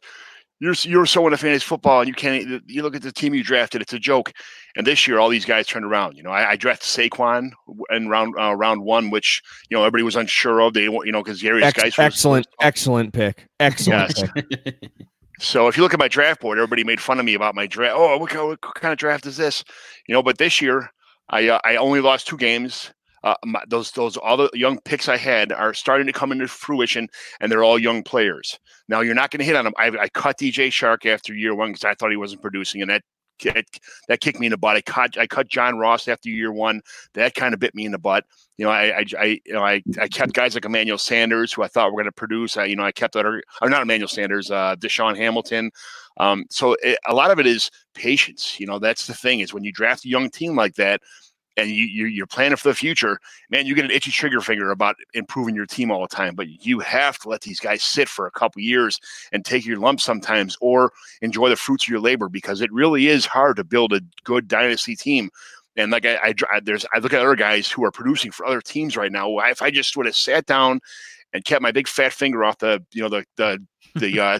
[0.59, 2.61] you're you're so into fantasy football, and you can't.
[2.67, 4.33] You look at the team you drafted; it's a joke.
[4.75, 6.17] And this year, all these guys turned around.
[6.17, 7.51] You know, I, I drafted Saquon
[7.89, 10.73] in round uh, round one, which you know everybody was unsure of.
[10.73, 11.93] They, you know, because Gary's Ex- guys.
[11.97, 13.47] Excellent, was, excellent pick.
[13.59, 14.17] Excellent.
[14.17, 14.31] Yes.
[14.35, 14.91] Pick.
[15.39, 17.65] so if you look at my draft board, everybody made fun of me about my
[17.65, 17.95] draft.
[17.97, 19.63] Oh, what kind, what kind of draft is this?
[20.07, 20.91] You know, but this year,
[21.29, 22.91] I uh, I only lost two games.
[23.23, 26.47] Uh, my, those those all the young picks I had are starting to come into
[26.47, 27.07] fruition,
[27.39, 28.59] and they're all young players.
[28.87, 29.73] Now you're not going to hit on them.
[29.77, 32.89] I, I cut DJ Chark after year one because I thought he wasn't producing, and
[32.89, 33.03] that
[33.43, 33.65] that,
[34.07, 34.75] that kicked me in the butt.
[34.75, 36.81] I cut I cut John Ross after year one.
[37.13, 38.25] That kind of bit me in the butt.
[38.57, 41.63] You know, I I, I you know I, I kept guys like Emmanuel Sanders who
[41.63, 42.57] I thought were going to produce.
[42.57, 45.71] I you know I kept other or not Emmanuel Sanders, uh, DaeSean Hamilton.
[46.17, 48.59] Um, so it, a lot of it is patience.
[48.59, 51.01] You know, that's the thing is when you draft a young team like that
[51.59, 54.71] and you, you are planning for the future, man, you get an itchy trigger finger
[54.71, 56.35] about improving your team all the time.
[56.35, 58.99] But you have to let these guys sit for a couple years
[59.31, 60.91] and take your lumps sometimes, or
[61.21, 64.47] enjoy the fruits of your labor because it really is hard to build a good
[64.47, 65.29] dynasty team.
[65.75, 68.61] And like I, I there's I look at other guys who are producing for other
[68.61, 69.37] teams right now.
[69.39, 70.79] If I just would have sat down
[71.33, 74.39] and kept my big fat finger off the you know the the the uh,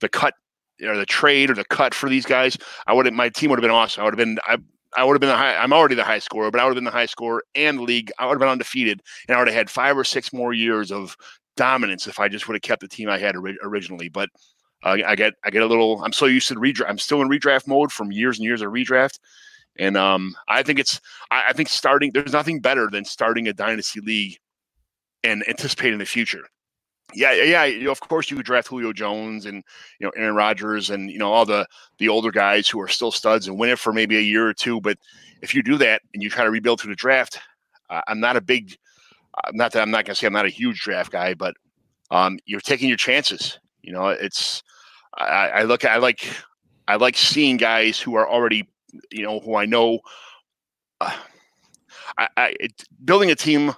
[0.00, 0.34] the cut
[0.82, 2.56] or the trade or the cut for these guys,
[2.86, 4.02] I would have my team would have been awesome.
[4.02, 4.58] I would have been I
[4.96, 5.56] I would have been the high.
[5.56, 8.10] I'm already the high scorer, but I would have been the high scorer and league.
[8.18, 10.90] I would have been undefeated, and I would have had five or six more years
[10.90, 11.16] of
[11.56, 14.08] dominance if I just would have kept the team I had ori- originally.
[14.08, 14.30] But
[14.84, 16.02] uh, I get I get a little.
[16.02, 16.88] I'm so used to redraft.
[16.88, 19.18] I'm still in redraft mode from years and years of redraft,
[19.78, 21.00] and um, I think it's.
[21.30, 22.12] I, I think starting.
[22.12, 24.38] There's nothing better than starting a dynasty league
[25.22, 26.48] and anticipating the future
[27.14, 29.64] yeah, yeah, you know, of course you draft Julio Jones and
[29.98, 31.66] you know Aaron Rodgers and you know all the
[31.98, 34.54] the older guys who are still studs and win it for maybe a year or
[34.54, 34.80] two.
[34.80, 34.98] But
[35.40, 37.38] if you do that and you try to rebuild through the draft,
[37.88, 38.76] uh, I'm not a big,
[39.34, 41.54] uh, not that I'm not gonna say I'm not a huge draft guy, but
[42.10, 43.58] um, you're taking your chances.
[43.82, 44.62] You know, it's
[45.16, 46.28] I, I look I like
[46.88, 48.68] I like seeing guys who are already
[49.10, 50.00] you know who I know.
[51.00, 51.16] Uh,
[52.18, 53.72] I, I it, building a team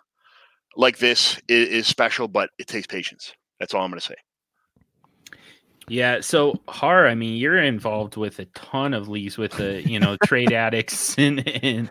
[0.77, 3.33] like this is, is special, but it takes patience.
[3.59, 4.15] That's all I'm going to say.
[5.89, 6.21] Yeah.
[6.21, 10.17] So, Harr, I mean, you're involved with a ton of leagues with the, you know,
[10.25, 11.91] trade addicts and, and,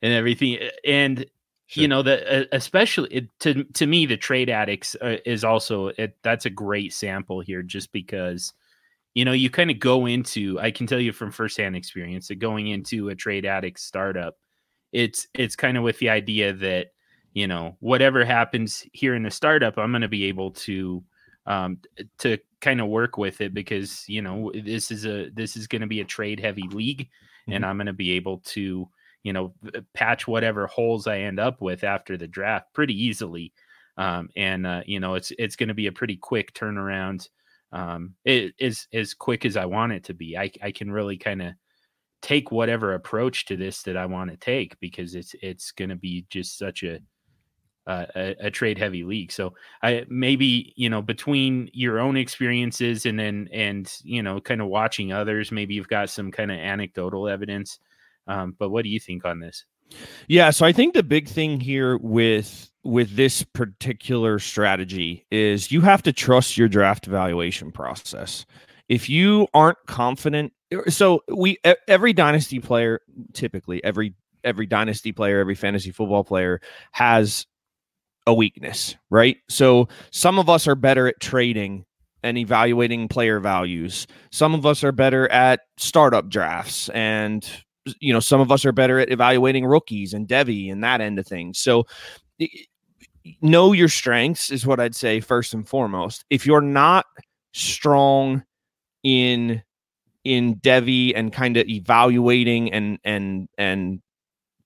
[0.00, 0.58] and everything.
[0.86, 1.26] And,
[1.66, 1.82] sure.
[1.82, 6.16] you know, the, especially it, to, to me, the trade addicts uh, is also, it,
[6.22, 8.54] that's a great sample here just because,
[9.12, 12.36] you know, you kind of go into, I can tell you from firsthand experience that
[12.36, 14.36] going into a trade addict startup,
[14.90, 16.93] it's, it's kind of with the idea that,
[17.34, 21.04] you know whatever happens here in the startup i'm going to be able to
[21.46, 21.78] um
[22.16, 25.82] to kind of work with it because you know this is a this is going
[25.82, 27.52] to be a trade heavy league mm-hmm.
[27.52, 28.88] and i'm going to be able to
[29.24, 29.52] you know
[29.92, 33.52] patch whatever holes i end up with after the draft pretty easily
[33.98, 37.28] um and uh you know it's it's going to be a pretty quick turnaround
[37.72, 41.16] um it is as quick as i want it to be i i can really
[41.16, 41.52] kind of
[42.22, 45.96] take whatever approach to this that i want to take because it's it's going to
[45.96, 46.98] be just such a
[47.86, 49.30] uh, a, a, trade heavy league.
[49.30, 54.60] So I maybe you know between your own experiences and then and you know kind
[54.60, 57.78] of watching others, maybe you've got some kind of anecdotal evidence.
[58.26, 59.64] Um, but what do you think on this?
[60.28, 65.80] Yeah, so I think the big thing here with with this particular strategy is you
[65.82, 68.46] have to trust your draft evaluation process.
[68.88, 70.52] If you aren't confident,
[70.88, 73.00] so we every dynasty player
[73.32, 74.14] typically every
[74.44, 76.60] every dynasty player, every fantasy football player
[76.92, 77.46] has
[78.26, 79.36] a weakness, right?
[79.48, 81.84] So some of us are better at trading
[82.22, 84.06] and evaluating player values.
[84.32, 87.48] Some of us are better at startup drafts and
[88.00, 91.18] you know, some of us are better at evaluating rookies and devy and that end
[91.18, 91.58] of things.
[91.58, 91.86] So
[93.40, 96.24] know your strengths is what I'd say first and foremost.
[96.30, 97.06] If you're not
[97.52, 98.42] strong
[99.02, 99.62] in
[100.24, 104.00] in Devi and kind of evaluating and and and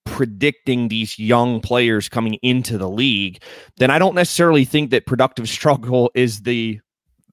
[0.08, 3.42] predicting these young players coming into the league,
[3.76, 6.80] then I don't necessarily think that productive struggle is the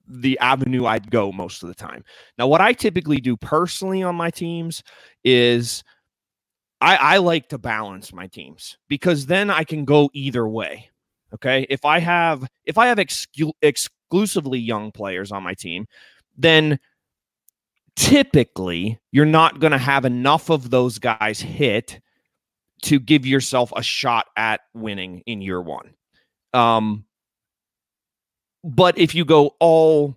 [0.07, 2.03] the avenue I'd go most of the time.
[2.37, 4.83] Now, what I typically do personally on my teams
[5.23, 5.83] is
[6.79, 10.91] I, I like to balance my teams because then I can go either way.
[11.33, 11.65] Okay.
[11.69, 15.87] If I have if I have excu- exclusively young players on my team,
[16.37, 16.77] then
[17.95, 21.99] typically you're not going to have enough of those guys hit
[22.83, 25.93] to give yourself a shot at winning in year one.
[26.53, 27.05] Um,
[28.63, 30.15] but if you go all,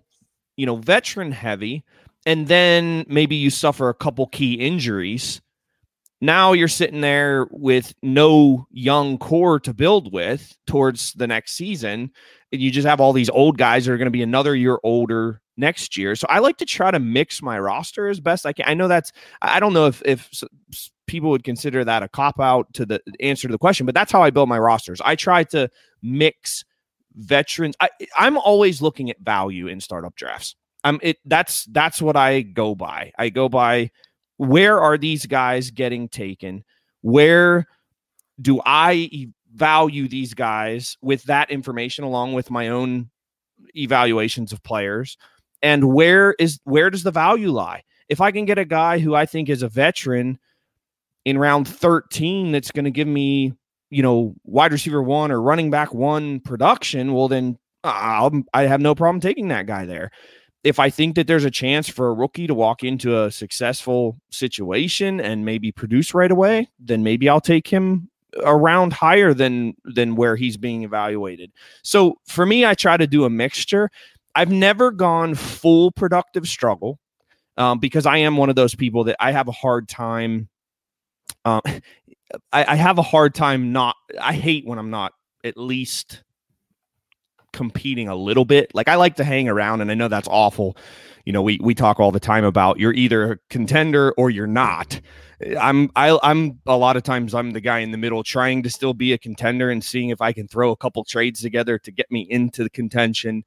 [0.57, 1.83] you know, veteran heavy,
[2.25, 5.41] and then maybe you suffer a couple key injuries,
[6.21, 12.11] now you're sitting there with no young core to build with towards the next season.
[12.51, 14.79] And you just have all these old guys that are going to be another year
[14.83, 16.15] older next year.
[16.15, 18.65] So I like to try to mix my roster as best I can.
[18.67, 20.29] I know that's I don't know if if
[21.09, 24.11] people would consider that a cop out to the answer to the question, but that's
[24.11, 25.01] how I build my rosters.
[25.03, 25.69] I try to
[26.01, 26.63] mix
[27.15, 27.75] veterans.
[27.81, 30.55] I I'm always looking at value in startup drafts.
[30.83, 33.11] I'm it that's that's what I go by.
[33.17, 33.91] I go by
[34.37, 36.63] where are these guys getting taken?
[37.01, 37.67] Where
[38.39, 43.09] do I value these guys with that information along with my own
[43.75, 45.17] evaluations of players?
[45.61, 47.83] And where is where does the value lie?
[48.07, 50.39] If I can get a guy who I think is a veteran
[51.29, 53.53] in round 13 that's going to give me,
[53.89, 58.81] you know, wide receiver one or running back one production, well then I'll, I have
[58.81, 60.11] no problem taking that guy there
[60.63, 64.19] if I think that there's a chance for a rookie to walk into a successful
[64.29, 68.09] situation and maybe produce right away, then maybe I'll take him
[68.43, 71.51] around higher than than where he's being evaluated.
[71.83, 73.89] So for me, I try to do a mixture.
[74.35, 76.99] I've never gone full productive struggle
[77.57, 80.49] um, because I am one of those people that I have a hard time.
[81.45, 81.61] Um,
[82.51, 83.95] I, I have a hard time not.
[84.21, 85.13] I hate when I'm not
[85.43, 86.23] at least
[87.53, 88.73] competing a little bit.
[88.75, 90.77] Like I like to hang around, and I know that's awful.
[91.25, 94.47] You know, we we talk all the time about you're either a contender or you're
[94.47, 94.99] not.
[95.59, 98.69] I'm I, I'm a lot of times I'm the guy in the middle, trying to
[98.69, 101.91] still be a contender and seeing if I can throw a couple trades together to
[101.91, 103.43] get me into the contention.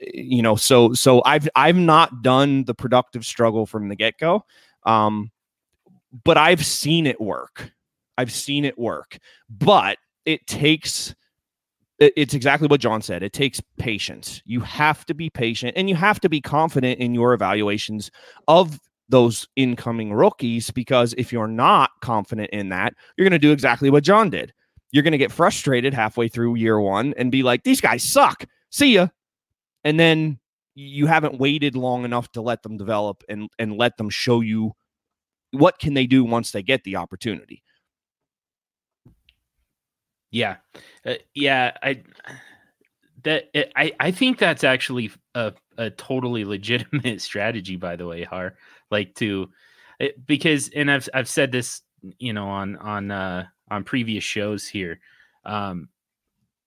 [0.00, 4.44] You know, so so I've I've not done the productive struggle from the get go,
[4.84, 5.30] um,
[6.22, 7.72] but I've seen it work.
[8.16, 11.14] I've seen it work, but it takes
[11.98, 13.22] it's exactly what John said.
[13.22, 14.42] It takes patience.
[14.44, 18.10] You have to be patient and you have to be confident in your evaluations
[18.48, 23.52] of those incoming rookies because if you're not confident in that, you're going to do
[23.52, 24.52] exactly what John did.
[24.90, 28.44] You're going to get frustrated halfway through year one and be like, these guys suck.
[28.70, 29.08] See ya.
[29.84, 30.40] And then
[30.74, 34.72] you haven't waited long enough to let them develop and, and let them show you
[35.54, 37.62] what can they do once they get the opportunity.
[40.30, 40.56] Yeah,
[41.06, 41.72] uh, yeah.
[41.82, 42.02] I
[43.22, 47.76] that it, I I think that's actually a a totally legitimate strategy.
[47.76, 48.56] By the way, Harr
[48.90, 49.50] like to
[50.00, 51.82] it, because and I've I've said this
[52.18, 55.00] you know on on uh on previous shows here.
[55.44, 55.88] Um,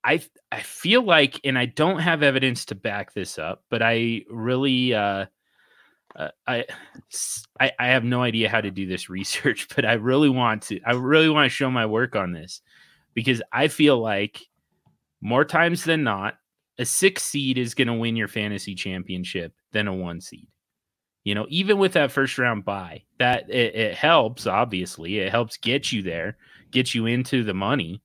[0.04, 0.22] I
[0.52, 4.94] I feel like, and I don't have evidence to back this up, but I really
[4.94, 5.26] uh,
[6.18, 6.66] uh, I,
[7.60, 10.82] I have no idea how to do this research, but I really want to.
[10.86, 12.62] I really want to show my work on this
[13.14, 14.42] because I feel like
[15.22, 16.36] more times than not,
[16.80, 20.48] a six seed is going to win your fantasy championship than a one seed.
[21.24, 24.48] You know, even with that first round buy, that it, it helps.
[24.48, 26.38] Obviously, it helps get you there,
[26.72, 28.02] get you into the money.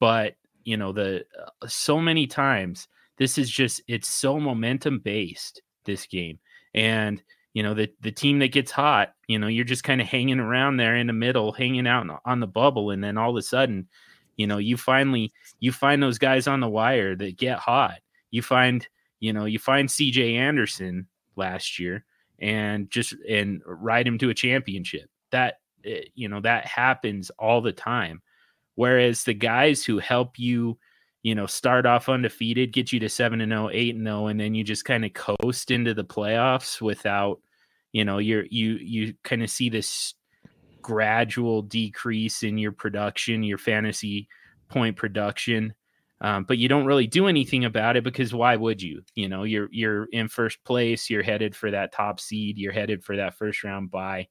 [0.00, 0.34] But
[0.64, 2.88] you know, the uh, so many times
[3.18, 6.38] this is just it's so momentum based this game,
[6.74, 7.22] and
[7.56, 10.40] you know the the team that gets hot, you know, you're just kind of hanging
[10.40, 13.40] around there in the middle, hanging out on the bubble, and then all of a
[13.40, 13.88] sudden
[14.36, 18.00] you know you finally you find those guys on the wire that get hot.
[18.30, 18.86] You find
[19.20, 22.04] you know you find cj anderson last year
[22.38, 25.08] and just and ride him to a championship.
[25.30, 28.20] That eh, you know that happens all the time.
[28.74, 30.78] Whereas the guys who help you
[31.22, 34.38] you know start off undefeated get you to 7 and 0 8 and 0 and
[34.38, 37.40] then you just kind of coast into the playoffs without
[37.96, 40.14] you know you're you you kind of see this
[40.82, 44.28] gradual decrease in your production, your fantasy
[44.68, 45.72] point production.
[46.20, 49.02] Um, but you don't really do anything about it because why would you?
[49.14, 53.02] You know, you're you're in first place, you're headed for that top seed, you're headed
[53.02, 54.28] for that first round bye.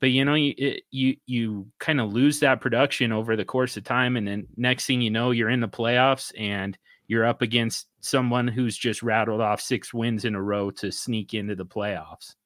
[0.00, 3.76] But you know, you it, you you kind of lose that production over the course
[3.76, 7.42] of time, and then next thing you know, you're in the playoffs and you're up
[7.42, 11.66] against someone who's just rattled off six wins in a row to sneak into the
[11.66, 12.36] playoffs.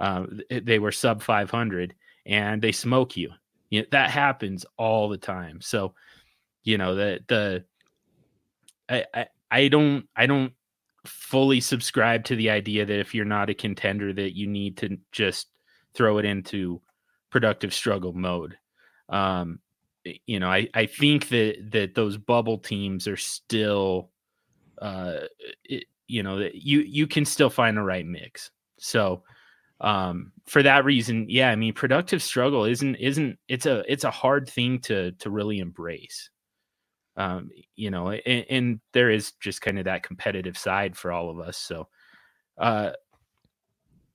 [0.00, 1.94] Uh, they were sub 500
[2.26, 3.30] and they smoke you.
[3.70, 5.60] you know, that happens all the time.
[5.60, 5.94] So,
[6.62, 7.64] you know, the, the,
[8.88, 10.52] I, I, I don't, I don't
[11.04, 14.98] fully subscribe to the idea that if you're not a contender, that you need to
[15.10, 15.48] just
[15.94, 16.80] throw it into
[17.30, 18.56] productive struggle mode.
[19.08, 19.60] Um,
[20.26, 24.10] you know, I, I think that, that those bubble teams are still,
[24.80, 25.20] uh,
[25.64, 28.50] it, you know, you, you can still find the right mix.
[28.78, 29.22] So,
[29.80, 34.10] um for that reason yeah i mean productive struggle isn't isn't it's a it's a
[34.10, 36.30] hard thing to to really embrace.
[37.16, 41.30] Um you know and, and there is just kind of that competitive side for all
[41.30, 41.88] of us so
[42.58, 42.90] uh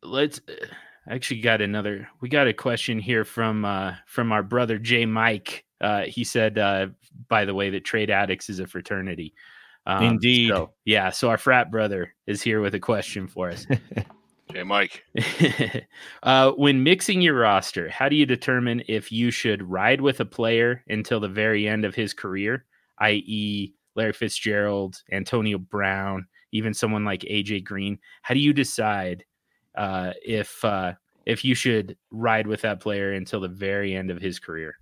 [0.02, 0.66] let's uh,
[1.10, 5.64] actually got another we got a question here from uh from our brother jay mike.
[5.80, 6.88] Uh he said uh
[7.30, 9.34] by the way that trade addicts is a fraternity.
[9.86, 10.50] Um, indeed.
[10.50, 13.66] so, yeah so our frat brother is here with a question for us
[14.54, 15.04] Hey, Mike.
[16.24, 20.26] uh, when mixing your roster, how do you determine if you should ride with a
[20.26, 22.66] player until the very end of his career,
[23.00, 27.98] i.e., Larry Fitzgerald, Antonio Brown, even someone like AJ Green?
[28.22, 29.26] How do you decide
[29.76, 30.94] uh, if uh,
[31.26, 34.76] if you should ride with that player until the very end of his career?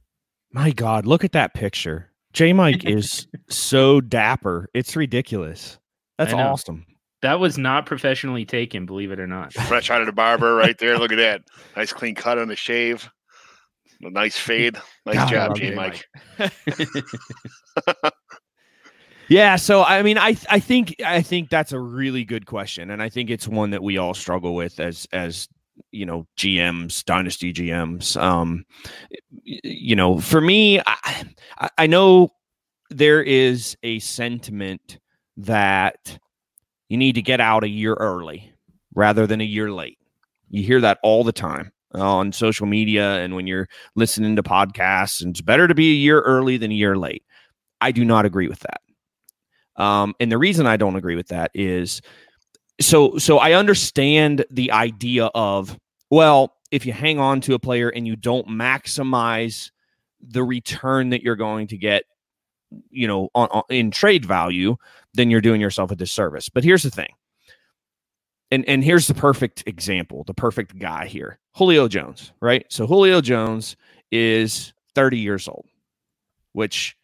[0.51, 2.11] My God, look at that picture.
[2.33, 4.69] J Mike is so dapper.
[4.73, 5.77] It's ridiculous.
[6.17, 6.85] That's awesome.
[7.21, 9.53] That was not professionally taken, believe it or not.
[9.67, 10.97] Fresh out of the barber right there.
[10.97, 11.43] Look at that.
[11.75, 13.09] Nice clean cut on the shave.
[14.03, 14.77] A nice fade.
[15.05, 16.07] Nice God, job, J Mike.
[19.29, 23.01] yeah, so I mean I I think I think that's a really good question and
[23.01, 25.47] I think it's one that we all struggle with as as
[25.91, 28.19] you know GMs, dynasty GMs.
[28.19, 28.65] Um
[29.43, 31.25] you know, for me I
[31.77, 32.31] I know
[32.89, 34.97] there is a sentiment
[35.37, 36.17] that
[36.91, 38.51] you need to get out a year early
[38.93, 39.97] rather than a year late.
[40.49, 45.21] You hear that all the time on social media and when you're listening to podcasts,
[45.21, 47.23] and it's better to be a year early than a year late.
[47.79, 49.81] I do not agree with that.
[49.81, 52.01] Um, and the reason I don't agree with that is
[52.81, 55.79] so so I understand the idea of
[56.09, 59.71] well, if you hang on to a player and you don't maximize
[60.19, 62.03] the return that you're going to get
[62.89, 64.75] you know, on, on, in trade value,
[65.13, 66.49] then you're doing yourself a disservice.
[66.49, 67.13] But here's the thing.
[68.49, 72.65] And, and here's the perfect example, the perfect guy here Julio Jones, right?
[72.69, 73.77] So Julio Jones
[74.11, 75.65] is 30 years old,
[76.51, 76.97] which,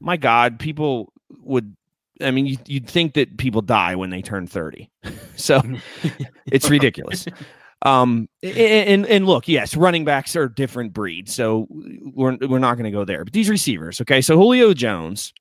[0.00, 1.76] my God, people would
[2.22, 4.90] I mean, you, would think that people die when they turn 30.
[5.36, 5.60] so
[6.46, 7.26] it's ridiculous.
[7.82, 12.84] Um, and, and look, yes, running backs are different breeds, so we're we're not going
[12.84, 13.24] to go there.
[13.24, 15.32] But these receivers, okay, so Julio Jones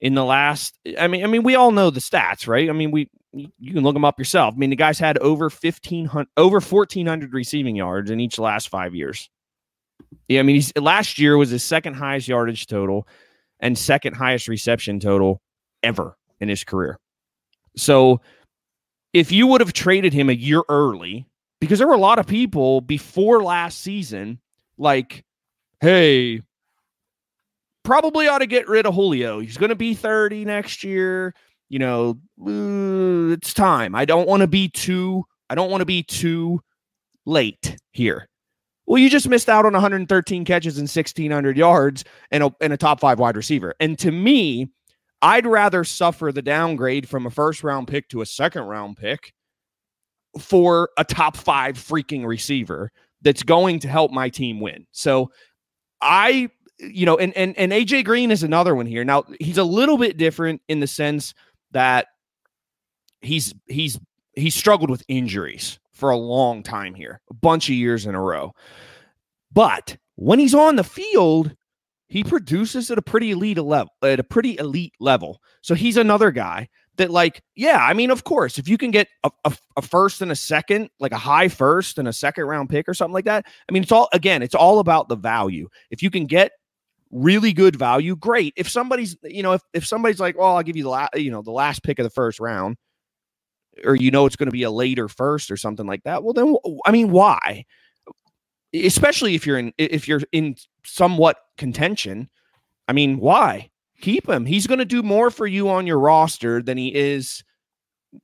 [0.00, 2.70] in the last, I mean, I mean, we all know the stats, right?
[2.70, 4.54] I mean, we you can look them up yourself.
[4.54, 8.38] I mean, the guy's had over fifteen hundred, over fourteen hundred receiving yards in each
[8.38, 9.28] last five years.
[10.28, 13.06] Yeah, I mean, he's last year was his second highest yardage total
[13.60, 15.42] and second highest reception total
[15.82, 16.98] ever in his career.
[17.76, 18.20] So,
[19.12, 21.27] if you would have traded him a year early
[21.60, 24.40] because there were a lot of people before last season
[24.76, 25.24] like,
[25.80, 26.42] hey,
[27.82, 29.40] probably ought to get rid of Julio.
[29.40, 31.34] He's going to be 30 next year.
[31.68, 33.94] You know, uh, it's time.
[33.94, 36.60] I don't want to be too I don't want to be too
[37.24, 38.28] late here.
[38.86, 42.76] Well, you just missed out on 113 catches and 1600 yards and a, and a
[42.76, 43.74] top 5 wide receiver.
[43.80, 44.68] And to me,
[45.20, 49.32] I'd rather suffer the downgrade from a first round pick to a second round pick
[50.38, 52.90] for a top five freaking receiver
[53.22, 54.86] that's going to help my team win.
[54.92, 55.30] So
[56.00, 59.04] I, you know, and and and AJ Green is another one here.
[59.04, 61.34] Now he's a little bit different in the sense
[61.72, 62.06] that
[63.20, 63.98] he's he's
[64.34, 68.20] he's struggled with injuries for a long time here, a bunch of years in a
[68.20, 68.52] row.
[69.52, 71.54] But when he's on the field,
[72.08, 75.40] he produces at a pretty elite level at a pretty elite level.
[75.62, 76.68] So he's another guy
[76.98, 80.20] that like yeah i mean of course if you can get a, a, a, first
[80.20, 83.24] and a second like a high first and a second round pick or something like
[83.24, 85.68] that i mean it's all again it's all about the value.
[85.90, 86.52] If you can get
[87.10, 88.52] really good value great.
[88.56, 91.30] If somebody's you know if, if somebody's like well i'll give you the last you
[91.30, 92.76] know the last pick of the first round
[93.84, 96.34] or you know it's going to be a later first or something like that well
[96.34, 97.64] then i mean why?
[98.74, 102.28] Especially if you're in if you're in somewhat contention
[102.88, 103.70] i mean why
[104.00, 104.46] keep him.
[104.46, 107.42] He's going to do more for you on your roster than he is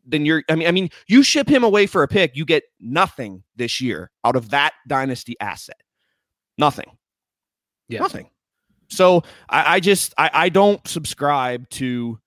[0.07, 2.65] than you're I mean I mean you ship him away for a pick, you get
[2.81, 5.81] nothing this year out of that dynasty asset.
[6.57, 6.97] Nothing.
[7.89, 8.01] Yeah.
[8.01, 8.31] Nothing.
[8.89, 12.19] So I, I just I, I don't subscribe to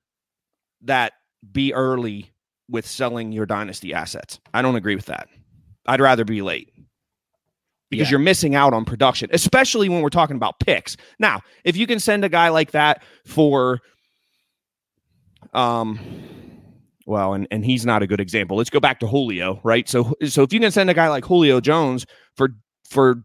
[0.83, 1.13] that
[1.51, 2.31] be early
[2.69, 4.39] with selling your dynasty assets.
[4.53, 5.29] I don't agree with that.
[5.87, 6.71] I'd rather be late
[7.89, 8.11] because yeah.
[8.11, 10.97] you're missing out on production, especially when we're talking about picks.
[11.19, 13.79] Now, if you can send a guy like that for,
[15.53, 15.99] um,
[17.05, 18.57] well, and, and he's not a good example.
[18.57, 19.87] Let's go back to Julio, right?
[19.87, 22.49] So, so if you can send a guy like Julio Jones for
[22.89, 23.23] for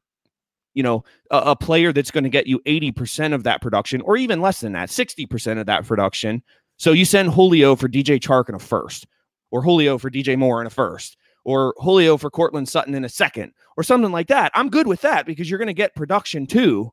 [0.74, 4.16] you know a, a player that's going to get you 80% of that production or
[4.16, 6.42] even less than that 60% of that production
[6.76, 9.06] so you send julio for dj chark in a first
[9.50, 13.08] or julio for dj moore in a first or julio for Courtland sutton in a
[13.08, 16.46] second or something like that i'm good with that because you're going to get production
[16.46, 16.92] too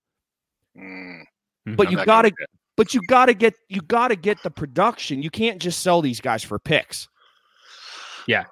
[0.77, 1.21] mm,
[1.75, 2.31] but you got to
[2.79, 5.21] but you got to get you got to get the production.
[5.21, 7.09] You can't just sell these guys for picks.
[8.25, 8.45] Yeah.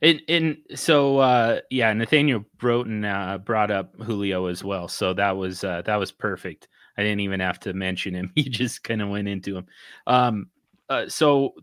[0.00, 5.36] And, and so uh, yeah, Nathaniel Broughton uh, brought up Julio as well, so that
[5.36, 6.68] was uh, that was perfect.
[6.96, 9.66] I didn't even have to mention him; he just kind of went into him.
[10.06, 10.50] Um,
[10.88, 11.54] uh, so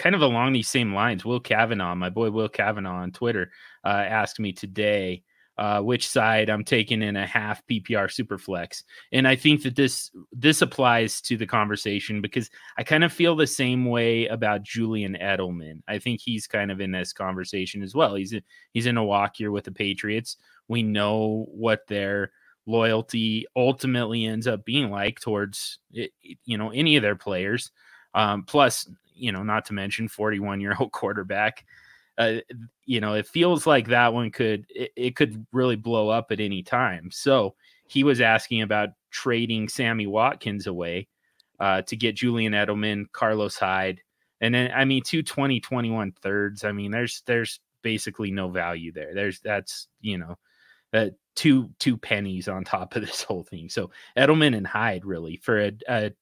[0.00, 3.52] kind of along these same lines, Will Kavanaugh, my boy Will Kavanaugh on Twitter,
[3.84, 5.22] uh, asked me today
[5.58, 8.82] uh, which side I'm taking in a half PPR superflex.
[9.12, 12.48] And I think that this this applies to the conversation because
[12.78, 15.82] I kind of feel the same way about Julian Edelman.
[15.86, 18.14] I think he's kind of in this conversation as well.
[18.14, 18.40] He's a,
[18.72, 20.38] he's in a walk here with the Patriots.
[20.66, 22.32] We know what their
[22.64, 27.70] loyalty ultimately ends up being like towards you know any of their players.
[28.14, 28.88] Um, plus,
[29.20, 31.64] you know, not to mention 41 year old quarterback
[32.20, 32.40] uh,
[32.84, 36.38] you know, it feels like that one could it, it, could really blow up at
[36.38, 37.10] any time.
[37.10, 37.54] So
[37.86, 41.08] he was asking about trading Sammy Watkins away
[41.58, 44.02] uh, to get Julian Edelman, Carlos Hyde,
[44.42, 46.62] and then I mean two 2021 thirds.
[46.62, 49.14] I mean, there's there's basically no value there.
[49.14, 50.38] There's that's you know.
[50.92, 53.68] Uh, two two pennies on top of this whole thing.
[53.68, 56.12] So Edelman and Hyde really for a, a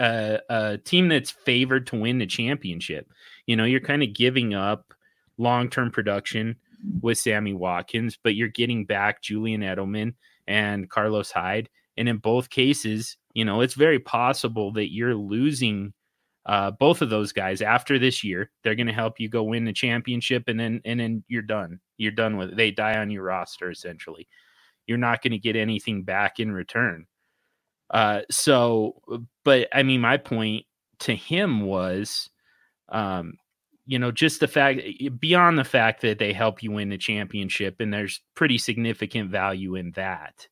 [0.00, 3.10] a, a, team that's favored to win the championship.
[3.46, 4.94] You know, you're kind of giving up
[5.38, 6.56] long term production
[7.00, 10.14] with Sammy Watkins, but you're getting back Julian Edelman
[10.46, 11.68] and Carlos Hyde.
[11.96, 15.92] And in both cases, you know, it's very possible that you're losing
[16.46, 18.50] uh, both of those guys after this year.
[18.62, 21.80] They're going to help you go win the championship, and then and then you're done.
[21.98, 22.56] You're done with it.
[22.56, 24.28] They die on your roster essentially.
[24.86, 27.06] You're not going to get anything back in return.
[27.90, 29.00] Uh, so,
[29.44, 30.66] but I mean, my point
[31.00, 32.28] to him was,
[32.88, 33.34] um,
[33.86, 34.80] you know, just the fact
[35.20, 39.76] beyond the fact that they help you win the championship, and there's pretty significant value
[39.76, 40.48] in that.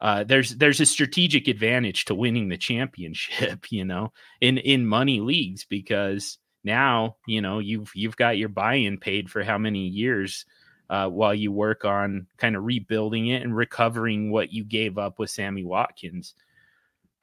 [0.00, 5.20] Uh, there's there's a strategic advantage to winning the championship, you know, in in money
[5.20, 10.44] leagues because now you know you've you've got your buy-in paid for how many years
[10.92, 15.18] uh, while you work on kind of rebuilding it and recovering what you gave up
[15.18, 16.34] with Sammy Watkins.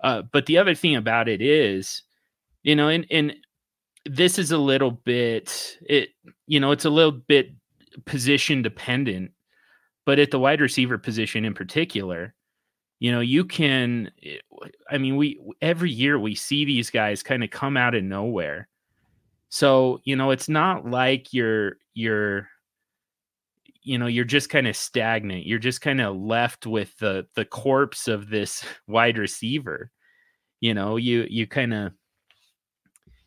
[0.02, 2.02] Uh, but the other thing about it is,
[2.64, 3.36] you know, and and
[4.06, 6.10] this is a little bit it
[6.48, 7.52] you know it's a little bit
[8.06, 9.32] position dependent
[10.06, 12.34] but at the wide receiver position in particular
[13.00, 14.10] you know you can
[14.90, 18.68] i mean we every year we see these guys kind of come out of nowhere
[19.50, 22.48] so you know it's not like you're you're
[23.82, 27.46] you know you're just kind of stagnant you're just kind of left with the the
[27.46, 29.92] corpse of this wide receiver
[30.60, 31.94] you know you you kind of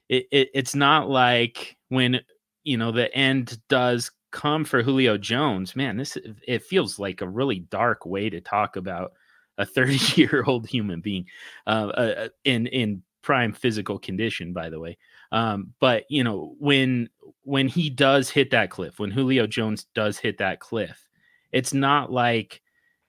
[0.08, 2.20] it, it it's not like when
[2.64, 5.76] you know the end does come for Julio Jones.
[5.76, 9.12] Man, this it feels like a really dark way to talk about
[9.58, 11.26] a 30 year old human being
[11.66, 14.98] uh, uh, in in prime physical condition by the way
[15.32, 17.08] um, but you know when
[17.42, 21.08] when he does hit that cliff when julio jones does hit that cliff
[21.50, 22.62] it's not like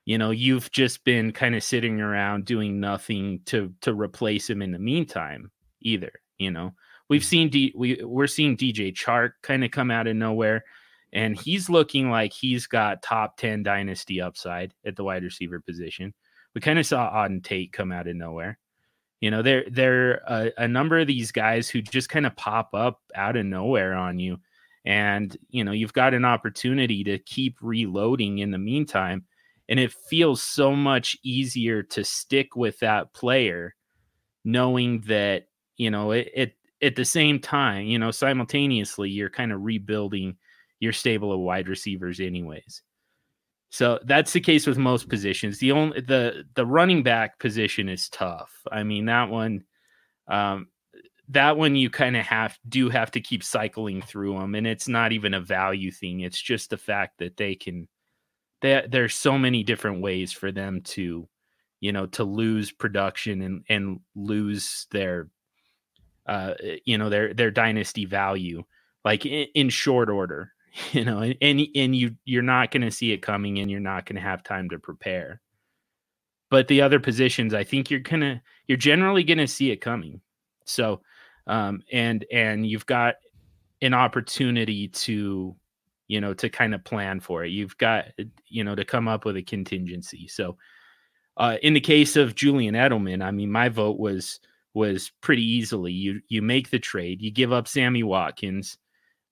[0.05, 4.61] you know you've just been kind of sitting around doing nothing to to replace him
[4.61, 5.51] in the meantime
[5.81, 6.73] either you know
[7.09, 10.63] We've seen D, we we're seeing DJ Chark kind of come out of nowhere,
[11.11, 16.13] and he's looking like he's got top ten dynasty upside at the wide receiver position.
[16.55, 18.57] We kind of saw Auden Tate come out of nowhere.
[19.23, 22.71] You know, there there a, a number of these guys who just kind of pop
[22.73, 24.37] up out of nowhere on you,
[24.83, 29.23] and you know you've got an opportunity to keep reloading in the meantime,
[29.69, 33.75] and it feels so much easier to stick with that player,
[34.43, 35.47] knowing that
[35.77, 40.35] you know it, it at the same time, you know, simultaneously, you're kind of rebuilding
[40.81, 42.81] your stable of wide receivers, anyways.
[43.73, 45.57] So that's the case with most positions.
[45.57, 48.51] The only the the running back position is tough.
[48.71, 49.63] I mean that one,
[50.27, 50.67] um,
[51.29, 54.87] that one you kind of have do have to keep cycling through them, and it's
[54.87, 56.19] not even a value thing.
[56.19, 57.87] It's just the fact that they can.
[58.61, 61.27] They, there's so many different ways for them to,
[61.79, 65.29] you know, to lose production and and lose their
[66.27, 66.53] uh,
[66.85, 68.65] you know, their their dynasty value,
[69.03, 70.52] like in, in short order.
[70.91, 73.79] you know, and and, and you you're not going to see it coming, and you're
[73.79, 75.41] not going to have time to prepare.
[76.49, 80.21] But the other positions, I think you're gonna you're generally going to see it coming.
[80.65, 81.01] So,
[81.47, 83.15] um, and and you've got
[83.81, 85.55] an opportunity to
[86.07, 88.05] you know to kind of plan for it you've got
[88.47, 90.57] you know to come up with a contingency so
[91.37, 94.39] uh, in the case of Julian Edelman, I mean, my vote was
[94.73, 95.91] was pretty easily.
[95.91, 98.77] You you make the trade, you give up Sammy Watkins,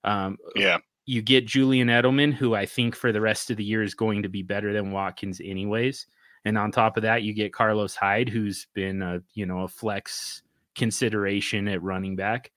[0.04, 3.82] um, yeah, you get Julian Edelman, who I think for the rest of the year
[3.82, 6.06] is going to be better than Watkins, anyways.
[6.44, 9.68] And on top of that, you get Carlos Hyde, who's been a you know a
[9.68, 10.42] flex
[10.74, 12.50] consideration at running back.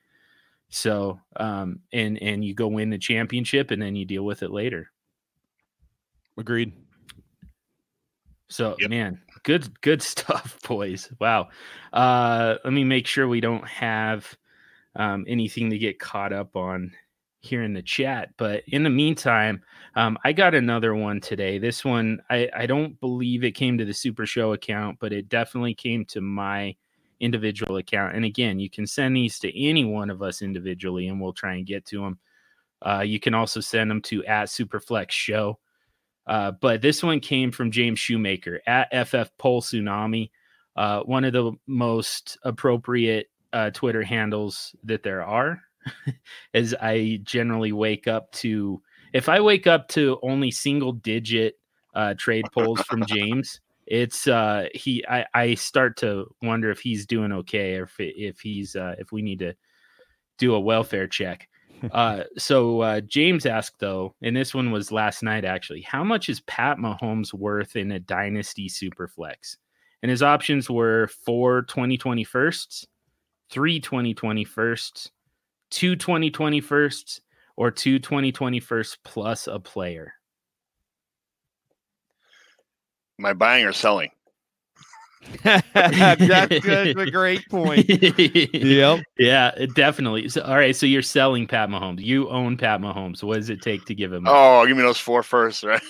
[0.70, 4.52] So um, and and you go win the championship, and then you deal with it
[4.52, 4.92] later.
[6.38, 6.74] Agreed.
[8.50, 8.90] So yep.
[8.90, 11.12] man, good good stuff, boys.
[11.20, 11.50] Wow.
[11.94, 14.36] Uh, let me make sure we don't have
[14.96, 16.92] um, anything to get caught up on
[17.46, 18.30] here in the chat.
[18.38, 19.62] But in the meantime,
[19.96, 21.58] um, I got another one today.
[21.58, 25.30] This one, I, I don't believe it came to the Super Show account, but it
[25.30, 26.76] definitely came to my
[27.20, 28.16] individual account.
[28.16, 31.56] And again, you can send these to any one of us individually, and we'll try
[31.56, 32.20] and get to them.
[32.82, 35.60] Uh, you can also send them to at Superflex Show.
[36.28, 40.32] Uh, but this one came from James Shoemaker at FF Poll Tsunami,
[40.76, 45.62] uh, one of the most appropriate uh, Twitter handles that there are.
[46.54, 48.82] as I generally wake up to,
[49.14, 51.56] if I wake up to only single digit
[51.94, 55.06] uh, trade polls from James, it's uh, he.
[55.08, 59.12] I, I start to wonder if he's doing okay, or if if he's uh, if
[59.12, 59.54] we need to
[60.38, 61.48] do a welfare check.
[61.92, 66.30] uh, so uh, James asked though, and this one was last night actually, how much
[66.30, 69.58] is Pat Mahomes worth in a dynasty superflex?
[70.02, 72.88] And his options were four 2020 firsts,
[73.50, 75.12] three 2020 firsts,
[75.70, 77.22] two 2020 firsts,
[77.56, 80.14] or two 2020 firsts plus a player.
[83.20, 84.12] Am I buying or selling?
[85.44, 87.86] that's, that's a great point.
[87.90, 89.04] yep.
[89.18, 90.30] Yeah, definitely.
[90.30, 90.76] So, all right.
[90.76, 92.02] So you're selling Pat Mahomes.
[92.02, 93.24] You own Pat Mahomes.
[93.24, 94.26] What does it take to give him?
[94.28, 95.82] Oh, give me those four first, right?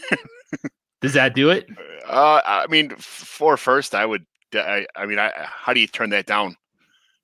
[1.01, 1.67] does that do it?
[2.07, 3.95] Uh, I mean, four first.
[3.95, 4.25] I would.
[4.53, 6.55] I, I mean, I, how do you turn that down?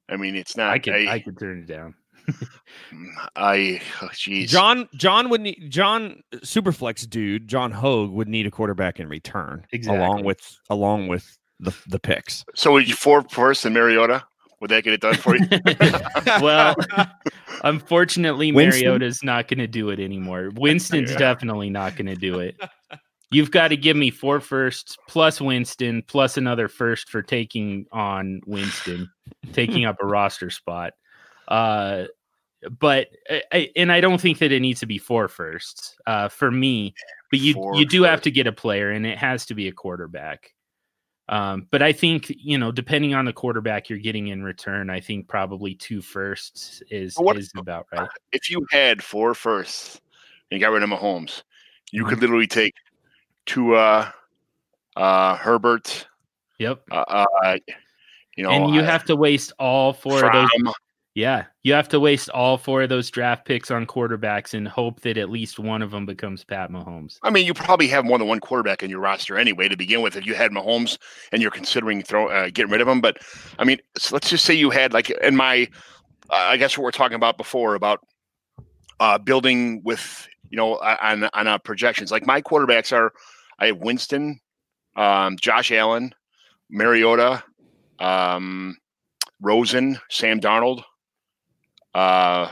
[0.10, 0.72] I mean, it's not.
[0.72, 0.94] I can.
[0.94, 1.96] I, I can turn it down.
[3.36, 3.82] I
[4.14, 4.44] jeez.
[4.44, 9.08] Oh, John John would need John Superflex dude John Hogue would need a quarterback in
[9.08, 10.04] return exactly.
[10.04, 12.44] along with along with the the picks.
[12.56, 14.24] So would you four first and Mariota?
[14.62, 15.48] Would that get it done for you?
[16.42, 16.76] well,
[17.64, 18.86] unfortunately, Winston?
[18.86, 20.52] Mariota's not going to do it anymore.
[20.56, 21.18] Winston's yeah.
[21.18, 22.62] definitely not going to do it.
[23.32, 28.42] You've got to give me four firsts plus Winston plus another first for taking on
[28.46, 29.10] Winston,
[29.52, 30.94] taking up a roster spot.
[31.48, 32.06] Uh,
[32.80, 33.10] but
[33.52, 36.94] I, and I don't think that it needs to be four firsts uh, for me.
[37.30, 38.10] But you four you do first.
[38.10, 40.54] have to get a player, and it has to be a quarterback.
[41.30, 45.00] Um, but I think you know, depending on the quarterback you're getting in return, I
[45.00, 48.10] think probably two firsts is what, is about right.
[48.32, 50.02] If you had four firsts
[50.52, 51.44] and got rid of Mahomes,
[51.92, 52.22] you could mm-hmm.
[52.22, 52.74] literally take
[53.46, 54.10] two uh,
[54.96, 56.08] uh, Herbert.
[56.60, 56.84] Yep.
[56.92, 57.58] Uh, uh,
[58.36, 60.74] you know, and you have to waste all four from, of those.
[61.14, 65.02] Yeah, you have to waste all four of those draft picks on quarterbacks and hope
[65.02, 67.18] that at least one of them becomes Pat Mahomes.
[67.22, 70.02] I mean, you probably have more than one quarterback in your roster anyway to begin
[70.02, 70.16] with.
[70.16, 70.98] If you had Mahomes
[71.34, 73.18] and you're considering throw uh, getting rid of him, but
[73.60, 75.68] I mean, so let's just say you had like in my,
[76.30, 78.00] uh, I guess what we're talking about before about
[79.02, 82.10] uh, building with you know on on uh, projections.
[82.10, 83.12] Like my quarterbacks are,
[83.60, 84.40] I have Winston,
[84.96, 86.16] um, Josh Allen,
[86.70, 87.44] Mariota,
[88.00, 88.78] um,
[89.42, 90.84] Rosen, Sam Darnold
[91.94, 92.52] uh,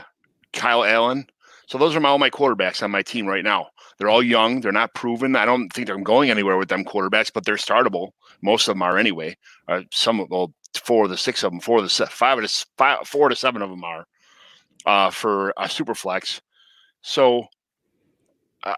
[0.52, 1.26] Kyle Allen.
[1.66, 3.68] So those are my, all my quarterbacks on my team right now.
[3.98, 4.60] They're all young.
[4.60, 5.36] They're not proven.
[5.36, 8.10] I don't think I'm going anywhere with them quarterbacks, but they're startable.
[8.42, 9.36] Most of them are anyway.
[9.68, 12.42] Uh, some of well, four of the six of them, four of the five of
[12.42, 14.06] the five, four to seven of them are
[14.86, 16.40] uh, for a super flex.
[17.02, 17.46] So,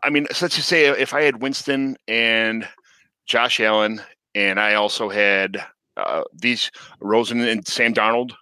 [0.02, 2.68] I mean, so let's just say if I had Winston and
[3.26, 4.00] Josh Allen,
[4.34, 5.64] and I also had
[5.96, 6.70] uh, these
[7.00, 8.32] Rosen and Sam Darnold,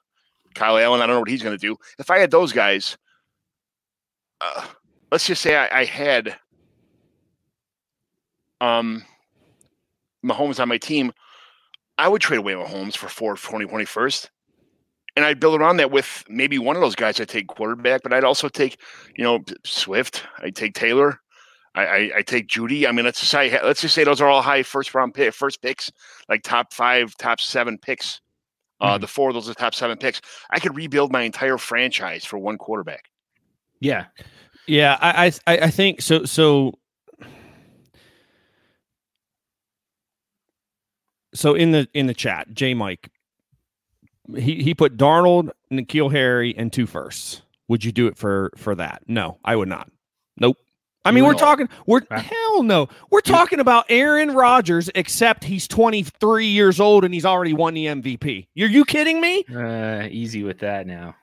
[0.55, 1.77] Kyle Allen, I don't know what he's going to do.
[1.99, 2.97] If I had those guys,
[4.41, 4.67] uh,
[5.13, 6.37] let's just say I, I, had
[8.61, 9.05] um,
[10.25, 11.13] Mahomes on my team,
[11.99, 14.29] I would trade away Mahomes for four 2021st.
[15.17, 18.13] And I'd build around that with maybe one of those guys I'd take quarterback, but
[18.13, 18.81] I'd also take,
[19.17, 20.25] you know, Swift.
[20.39, 21.21] I'd take Taylor.
[21.75, 22.87] I, I, I take Jeudy.
[22.87, 25.35] I mean, let's just say let's just say those are all high first round pick,
[25.35, 25.91] first picks,
[26.29, 28.21] like top five, top seven picks
[28.81, 29.01] uh, mm-hmm.
[29.01, 30.21] The four of those are top seven picks.
[30.51, 33.11] I could rebuild my entire franchise for one quarterback.
[33.81, 34.07] Yeah.
[34.67, 36.25] Yeah, I I I think so.
[36.25, 36.79] So
[41.35, 43.11] so in the in the chat, J Mike,
[44.37, 47.43] he he put Darnold, N'Keal Harry, and two firsts.
[47.69, 49.03] Would you do it for for that?
[49.09, 49.91] No, I would not.
[50.39, 50.57] Nope.
[51.05, 51.69] I mean, we're talking.
[51.87, 52.89] We're hell no.
[53.11, 57.87] We're talking about Aaron Rodgers, except he's 23 years old and he's already won the
[57.87, 58.49] MVP.
[58.61, 59.45] Are you kidding me?
[59.55, 61.17] Uh, easy with that now.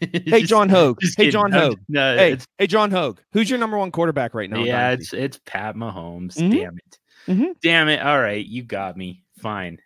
[0.00, 0.98] hey, John Hogue.
[1.16, 1.30] Hey.
[1.30, 1.78] John Hogue.
[1.88, 3.20] No, Hey, hey, John Hogue.
[3.32, 4.62] Who's your number one quarterback right now?
[4.62, 6.36] yeah, it's it's Pat Mahomes.
[6.36, 6.50] Mhm.
[6.50, 6.98] Damn it.
[7.28, 7.54] Mhm.
[7.62, 8.02] Damn it.
[8.02, 9.22] All right, you got me.
[9.38, 9.78] Fine.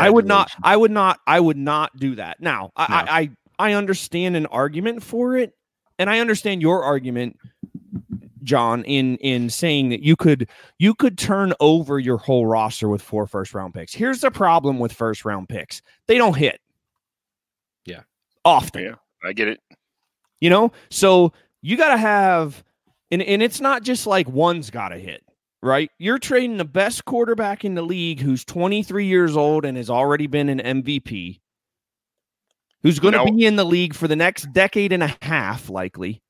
[0.00, 0.50] I would not.
[0.62, 1.20] I would not.
[1.26, 2.40] I would not do that.
[2.40, 2.94] Now, I, No.
[2.96, 3.30] I, I
[3.70, 5.52] I understand an argument for it,
[6.00, 7.36] and I understand your argument,
[8.48, 10.48] John, in in saying that you could
[10.78, 13.94] you could turn over your whole roster with four first round picks.
[13.94, 16.60] Here's the problem with first round picks: they don't hit.
[17.84, 18.00] Yeah.
[18.44, 18.82] often.
[18.82, 18.94] Yeah.
[19.22, 19.60] I get it.
[20.40, 22.64] You know, so you got to have,
[23.10, 25.22] and and it's not just like one's got to hit,
[25.62, 25.90] right?
[25.98, 30.26] You're trading the best quarterback in the league, who's 23 years old and has already
[30.28, 31.40] been an MVP,
[32.82, 35.68] who's going to Now- be in the league for the next decade and a half,
[35.68, 36.22] likely,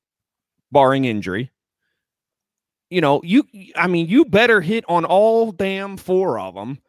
[0.71, 1.51] barring injury.
[2.89, 3.43] You know, you,
[3.75, 6.79] I mean, you better hit on all damn four of them,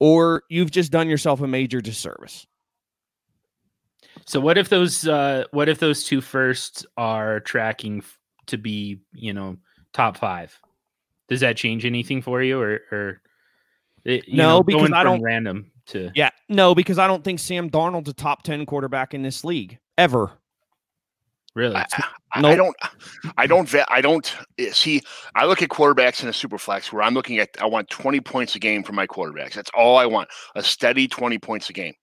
[0.00, 2.46] or you've just done yourself a major disservice.
[4.26, 9.00] So what if those uh what if those two firsts are tracking f- to be,
[9.12, 9.56] you know,
[9.92, 10.58] top 5?
[11.28, 13.20] Does that change anything for you or or
[14.04, 17.06] it- you No, know, because going I from don't- random to Yeah, no, because I
[17.08, 20.30] don't think Sam Darnold's a top 10 quarterback in this league ever.
[21.54, 21.86] Really I,
[22.32, 22.52] I, Nope.
[22.52, 22.76] I don't,
[23.38, 25.02] I don't, vet, I don't eh, see.
[25.34, 27.50] I look at quarterbacks in a super flex where I'm looking at.
[27.60, 29.54] I want 20 points a game from my quarterbacks.
[29.54, 30.28] That's all I want.
[30.54, 31.94] A steady 20 points a game.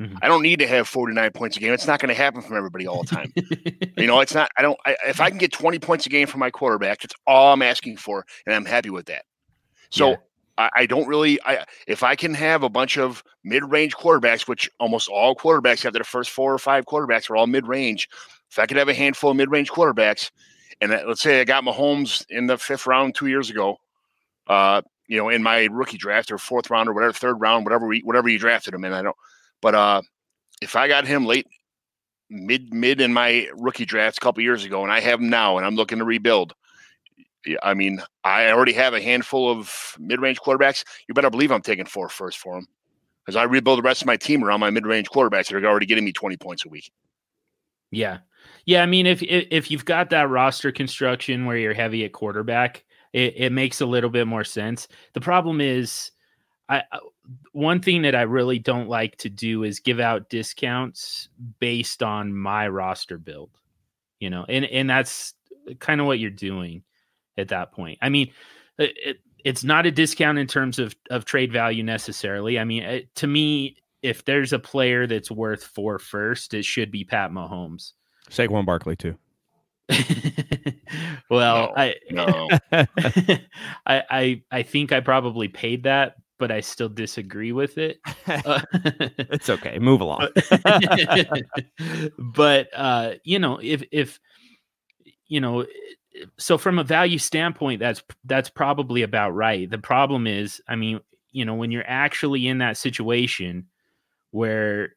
[0.00, 0.18] Mhm.
[0.22, 1.72] I don't need to have 49 points a game.
[1.72, 3.32] It's not going to happen from everybody all the time.
[3.96, 4.50] you know, it's not.
[4.56, 4.78] I don't.
[4.84, 7.62] I, if I can get 20 points a game from my quarterback, that's all I'm
[7.62, 9.24] asking for, and I'm happy with that.
[9.90, 10.10] So.
[10.10, 10.16] Yeah.
[10.56, 11.40] I, I don't really.
[11.44, 15.92] I if I can have a bunch of mid-range quarterbacks, which almost all quarterbacks have
[15.92, 18.08] their first four or five quarterbacks are all mid-range.
[18.54, 20.30] If I could have a handful of mid-range quarterbacks,
[20.80, 23.80] and that- let's say I got Mahomes in the fifth round two years ago,
[24.46, 27.84] uh, you know, in my rookie draft or fourth round or whatever, third round, whatever
[27.88, 29.16] we, whatever you drafted him in, I don't.
[29.60, 30.02] But uh,
[30.62, 31.48] if I got him late,
[32.30, 35.56] mid mid in my rookie drafts a couple years ago, and I have him now,
[35.56, 36.54] and I'm looking to rebuild.
[37.60, 40.84] I mean, I already have a handful of mid-range quarterbacks.
[41.08, 42.68] You better believe I'm taking four first for them
[43.24, 45.86] because I rebuild the rest of my team around my mid-range quarterbacks that are already
[45.86, 46.92] getting me 20 points a week.
[47.90, 48.18] Yeah.
[48.66, 52.84] Yeah, I mean if if you've got that roster construction where you're heavy at quarterback,
[53.12, 54.88] it, it makes a little bit more sense.
[55.12, 56.10] The problem is
[56.68, 56.82] I
[57.52, 62.34] one thing that I really don't like to do is give out discounts based on
[62.34, 63.50] my roster build.
[64.18, 65.34] You know, and and that's
[65.78, 66.82] kind of what you're doing
[67.36, 67.98] at that point.
[68.00, 68.30] I mean,
[68.78, 72.58] it, it's not a discount in terms of of trade value necessarily.
[72.58, 76.90] I mean, it, to me, if there's a player that's worth four first, it should
[76.90, 77.92] be Pat Mahomes.
[78.30, 79.16] Saquon Barkley too.
[81.30, 86.88] well, No, I, No, I I I think I probably paid that, but I still
[86.88, 87.98] disagree with it.
[88.26, 89.78] Uh, it's okay.
[89.78, 90.28] Move along.
[92.18, 94.20] but uh, you know, if if
[95.26, 95.66] you know,
[96.38, 99.70] so from a value standpoint, that's that's probably about right.
[99.70, 103.66] The problem is, I mean, you know, when you're actually in that situation
[104.30, 104.94] where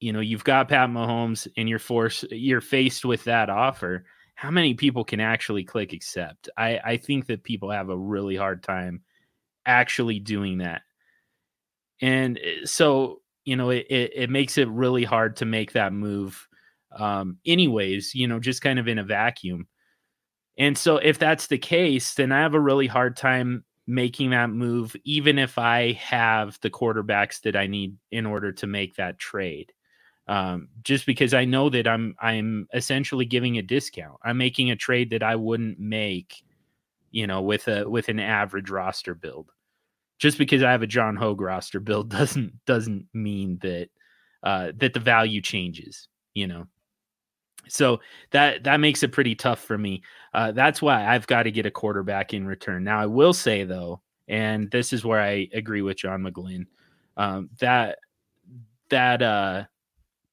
[0.00, 4.04] you know you've got Pat Mahomes and you're forced, you're faced with that offer.
[4.34, 6.48] How many people can actually click accept?
[6.56, 9.02] I I think that people have a really hard time
[9.66, 10.82] actually doing that,
[12.00, 15.92] and uh, so you know it it, it makes it really hard to make that
[15.92, 16.46] move.
[16.96, 19.66] Um, anyways, you know, just kind of in a vacuum.
[20.58, 24.50] And so if that's the case, then I have a really hard time making that
[24.50, 29.18] move, even if I have the quarterbacks that I need in order to make that
[29.18, 29.72] trade.
[30.28, 34.18] Um, just because I know that I'm I'm essentially giving a discount.
[34.22, 36.44] I'm making a trade that I wouldn't make,
[37.10, 39.50] you know, with a with an average roster build.
[40.18, 43.88] Just because I have a John Hogue roster build doesn't doesn't mean that
[44.42, 46.66] uh, that the value changes, you know.
[47.68, 48.00] So
[48.30, 50.02] that that makes it pretty tough for me.
[50.34, 52.84] Uh, that's why I've got to get a quarterback in return.
[52.84, 56.66] Now I will say though, and this is where I agree with John McGlynn,
[57.16, 57.98] um, that
[58.90, 59.64] that uh,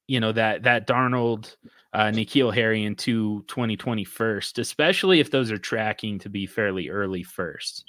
[0.08, 1.56] you know that that Darnold,
[1.92, 6.88] uh, N'Keal Harry, into two 2020 first, especially if those are tracking to be fairly
[6.88, 7.84] early first.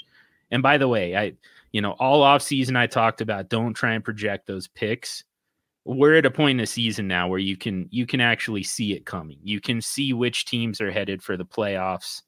[0.52, 1.34] And by the way, I
[1.72, 5.24] you know all off season I talked about don't try and project those picks
[5.88, 8.94] we're at a point in the season now where you can you can actually see
[8.94, 9.40] it coming.
[9.42, 12.24] You can see which teams are headed for the playoffs,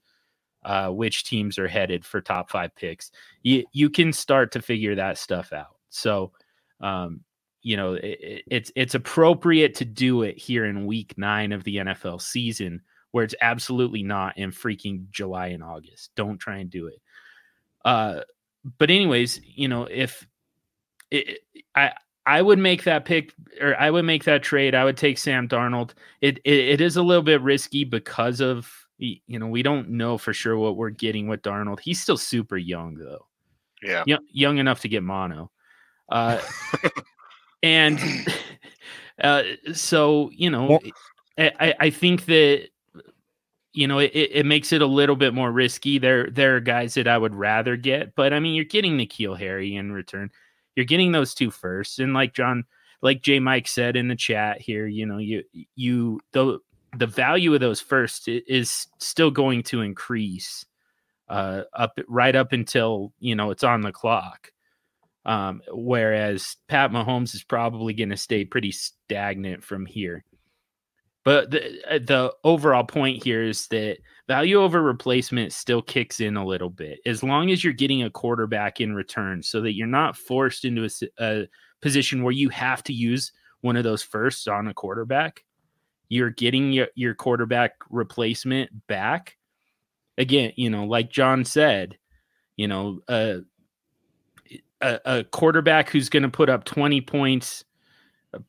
[0.64, 3.12] uh, which teams are headed for top five picks.
[3.44, 5.76] You you can start to figure that stuff out.
[5.90, 6.32] So,
[6.80, 7.20] um,
[7.62, 11.78] you know, it, it's it's appropriate to do it here in week nine of the
[11.78, 12.82] NFL season,
[13.12, 16.12] where it's absolutely not in freaking July and August.
[16.16, 17.02] Don't try and do it.
[17.84, 18.22] Uh,
[18.78, 20.26] but anyways, you know, if
[21.12, 21.40] it,
[21.76, 21.94] I
[22.26, 24.76] I would make that pick or I would make that trade.
[24.76, 25.92] I would take Sam Darnold.
[26.22, 30.18] It, it it is a little bit risky because of you know we don't know
[30.18, 31.80] for sure what we're getting with Darnold.
[31.80, 33.26] He's still super young though.
[33.82, 35.52] Yeah, young, young enough to get mono.
[36.10, 36.40] Uh,
[37.64, 38.00] and
[39.24, 40.80] uh, so you know,
[41.38, 42.70] I I think that
[43.74, 45.98] you know it, it makes it a little bit more risky.
[45.98, 49.38] There there are guys that I would rather get, but I mean you're getting N'Keal
[49.38, 50.32] Harry in return
[50.80, 52.00] you're getting those two first.
[52.00, 52.64] And like John,
[53.02, 55.44] like Jay Mike said in the chat here, you know, you
[55.76, 56.60] you the
[56.96, 60.66] the value of those first is still going to increase
[61.28, 64.52] uh, up right up until you know it's on the clock.
[65.26, 70.24] Um, whereas Pat Mahomes is probably going to stay pretty stagnant from here.
[71.26, 73.98] But the uh, the overall point here is that
[74.28, 78.10] value over replacement still kicks in a little bit as long as you're getting a
[78.10, 81.48] quarterback in return, so that you're not forced into a, a
[81.82, 85.44] position where you have to use one of those firsts on a quarterback.
[86.08, 89.36] You're getting your, your quarterback replacement back.
[90.18, 91.98] Again, you know, like John said,
[92.56, 93.40] you know, uh,
[94.82, 97.64] a, a quarterback who's going to put up 20 points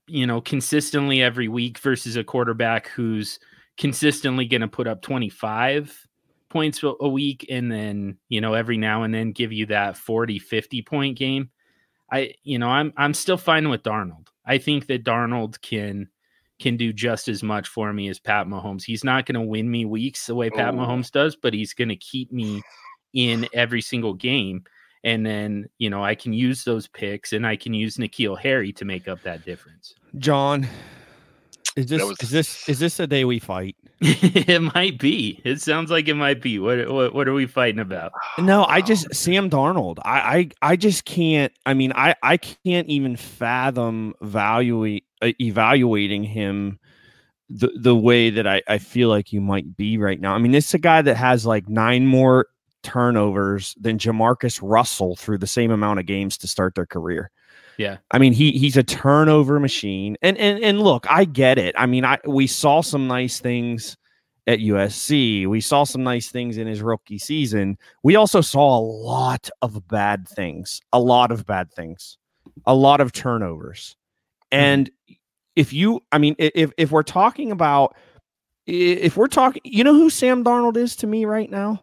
[0.07, 3.39] you know, consistently every week versus a quarterback who's
[3.77, 6.07] consistently going to put up 25
[6.49, 10.39] points a week and then, you know, every now and then give you that 40,
[10.39, 11.51] 50 point game.
[12.13, 14.27] I, you know, I'm I'm still fine with Darnold.
[14.45, 16.09] I think that Darnold can
[16.59, 18.83] can do just as much for me as Pat Mahomes.
[18.83, 20.77] He's not going to win me weeks the way Pat oh.
[20.77, 22.63] Mahomes does, but he's going to keep me
[23.15, 24.65] in every single game
[25.05, 28.73] and then you know I can use those picks and I can use N'Keal Harry
[28.75, 29.95] to make up that difference.
[30.19, 30.67] John,
[31.77, 32.19] is this was...
[32.21, 33.77] is this is this a day we fight?
[34.01, 35.41] it might be.
[35.45, 36.59] It sounds like it might be.
[36.59, 38.13] What, what what are we fighting about?
[38.39, 39.99] No, I just Sam Darnold.
[40.03, 40.21] I
[40.63, 41.53] I, I just can't.
[41.67, 46.79] I mean, I I can't even fathom evaluate uh, evaluating him
[47.51, 50.35] the the way that I, I feel like you might be right now.
[50.35, 52.47] I mean, this is a guy that has like nine more
[52.83, 57.31] turnovers than Jamarcus Russell through the same amount of games to start their career.
[57.77, 57.97] Yeah.
[58.11, 60.17] I mean, he he's a turnover machine.
[60.23, 61.75] And and and look, I get it.
[61.79, 63.97] I mean, I we saw some nice things
[64.47, 65.47] at USC.
[65.47, 67.79] We saw some nice things in his rookie season.
[68.03, 70.81] We also saw a lot of bad things.
[70.93, 72.19] A lot of bad things.
[72.67, 73.97] A lot of turnovers.
[74.53, 74.63] Mm-hmm.
[74.63, 74.91] And
[75.57, 77.97] if you I mean, if if we're talking about
[78.67, 81.83] if we're talking, you know who Sam Darnold is to me right now?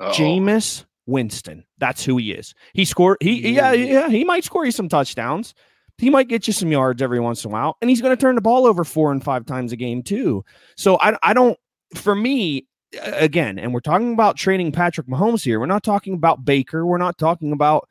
[0.00, 0.12] Uh-oh.
[0.12, 1.64] Jameis Winston.
[1.78, 2.54] That's who he is.
[2.72, 3.18] He scored.
[3.20, 4.08] He yeah yeah.
[4.08, 5.54] He might score you some touchdowns.
[5.98, 8.20] He might get you some yards every once in a while, and he's going to
[8.20, 10.44] turn the ball over four and five times a game too.
[10.76, 11.58] So I I don't.
[11.94, 12.66] For me,
[13.00, 15.60] again, and we're talking about trading Patrick Mahomes here.
[15.60, 16.84] We're not talking about Baker.
[16.84, 17.88] We're not talking about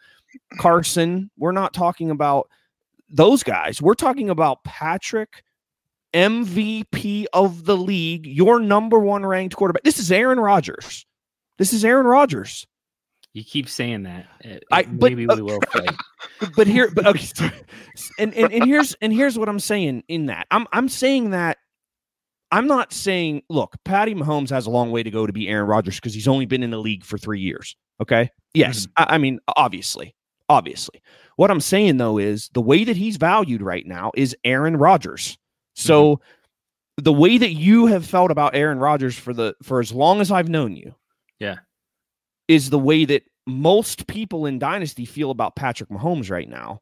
[0.59, 1.29] Carson.
[1.37, 2.49] We're not talking about
[3.09, 3.81] those guys.
[3.81, 5.43] We're talking about Patrick.
[6.13, 9.81] MVP of the league, your number one ranked quarterback.
[9.81, 11.07] This is Aaron Rodgers.
[11.57, 12.65] This is Aaron Rodgers.
[13.33, 14.27] You keep saying that.
[14.41, 15.95] It, I maybe but, we will fight.
[16.55, 17.51] But here, but okay,
[18.19, 20.45] and, and and here's and here's what I'm saying in that.
[20.51, 21.57] I'm I'm saying that
[22.51, 25.67] I'm not saying look, Patty Mahomes has a long way to go to be Aaron
[25.67, 27.75] Rodgers because he's only been in the league for three years.
[28.01, 28.29] Okay.
[28.53, 28.87] Yes.
[28.87, 29.11] Mm-hmm.
[29.11, 30.15] I, I mean, obviously.
[30.49, 31.01] Obviously.
[31.35, 35.37] What I'm saying though is the way that he's valued right now is Aaron Rodgers.
[35.75, 37.03] So mm-hmm.
[37.03, 40.29] the way that you have felt about Aaron Rodgers for the for as long as
[40.29, 40.93] I've known you,
[41.39, 41.57] yeah.
[42.47, 46.81] Is the way that most people in Dynasty feel about Patrick Mahomes right now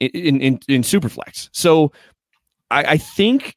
[0.00, 1.48] in in, in Superflex.
[1.52, 1.92] So
[2.70, 3.56] I, I think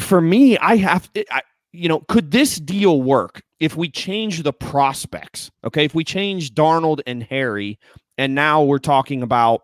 [0.00, 4.52] for me, I have I, you know, could this deal work if we change the
[4.52, 5.50] prospects?
[5.64, 7.78] Okay, if we change Darnold and Harry,
[8.18, 9.62] and now we're talking about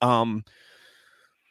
[0.00, 0.44] um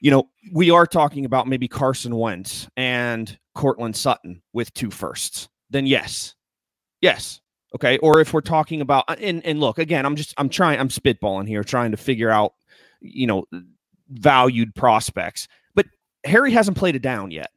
[0.02, 5.50] you know, we are talking about maybe Carson Wentz and Courtland Sutton with two firsts,
[5.70, 6.36] then yes,
[7.02, 7.42] Yes.
[7.76, 7.98] Okay.
[8.00, 10.90] Or if we're talking about uh, and and look again, I'm just I'm trying I'm
[10.90, 12.54] spitballing here, trying to figure out,
[13.00, 13.46] you know,
[14.10, 15.48] valued prospects.
[15.76, 15.86] But
[16.26, 17.52] Harry hasn't played it down yet.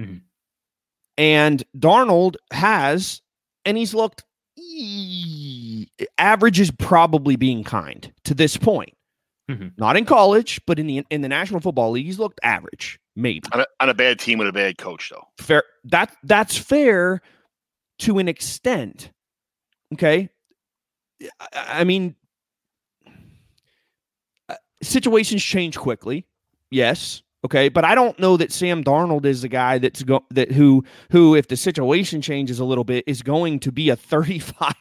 [0.00, 0.18] Mm-hmm.
[1.18, 3.20] And Darnold has,
[3.64, 4.24] and he's looked
[6.18, 8.94] average is probably being kind to this point.
[9.50, 9.72] Mhm.
[9.76, 13.42] Not in college, but in the in the National Football League, he's looked average, maybe
[13.52, 15.26] on a, on a bad team with a bad coach, though.
[15.38, 15.64] Fair.
[15.84, 17.20] That that's fair
[18.00, 19.10] to an extent.
[19.92, 20.28] Okay.
[21.52, 22.14] I, mean,
[24.48, 26.26] uh, situations change quickly.
[26.70, 27.22] Yes.
[27.42, 30.84] Okay, but I don't know that Sam Darnold is the guy that's go that who
[31.10, 34.74] who if the situation changes a little bit is going to be a 35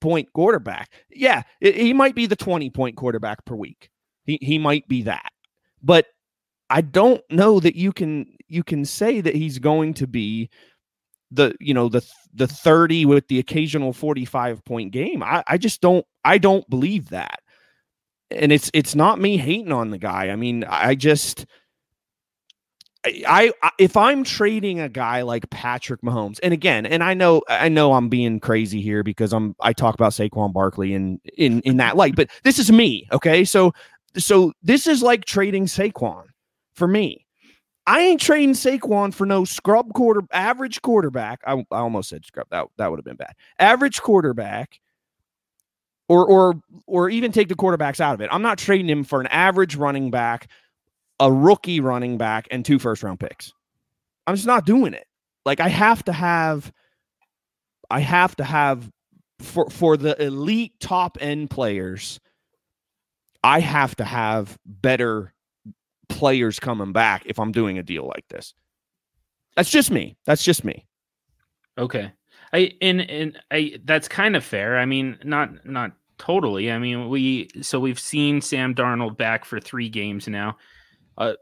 [0.00, 0.90] point quarterback.
[1.08, 3.90] Yeah, it, he might be the 20 point quarterback per week.
[4.24, 5.30] He he might be that.
[5.82, 6.06] But
[6.68, 10.50] I don't know that you can you can say that he's going to be
[11.30, 12.04] the you know the
[12.34, 15.22] the 30 with the occasional 45 point game.
[15.22, 17.40] I, I just don't I don't believe that.
[18.30, 20.30] And it's it's not me hating on the guy.
[20.30, 21.46] I mean, I just
[23.04, 27.42] I, I, if I'm trading a guy like Patrick Mahomes, and again, and I know
[27.48, 31.60] I know I'm being crazy here because I'm I talk about Saquon Barkley in in
[31.60, 33.44] in that light, but this is me, okay?
[33.44, 33.72] So
[34.16, 36.24] so this is like trading Saquon
[36.74, 37.26] for me.
[37.90, 41.40] I ain't trading Saquon for no scrub quarter average quarterback.
[41.44, 42.46] I, I almost said scrub.
[42.50, 43.34] That that would have been bad.
[43.58, 44.78] Average quarterback
[46.06, 46.54] or or
[46.86, 48.28] or even take the quarterbacks out of it.
[48.30, 50.46] I'm not trading him for an average running back
[51.18, 53.52] a rookie running back and two first round picks.
[54.24, 55.08] I'm just not doing it.
[55.44, 56.72] Like I have to have
[57.90, 58.88] I have to have
[59.40, 62.20] for for the elite top end players
[63.42, 65.34] I have to have better
[66.10, 68.54] players coming back if I'm doing a deal like this.
[69.56, 70.16] That's just me.
[70.26, 70.86] That's just me.
[71.78, 72.12] Okay.
[72.52, 74.78] I and and I that's kind of fair.
[74.78, 76.70] I mean, not not totally.
[76.70, 80.56] I mean, we so we've seen Sam Darnold back for 3 games now
[81.20, 81.34] uh,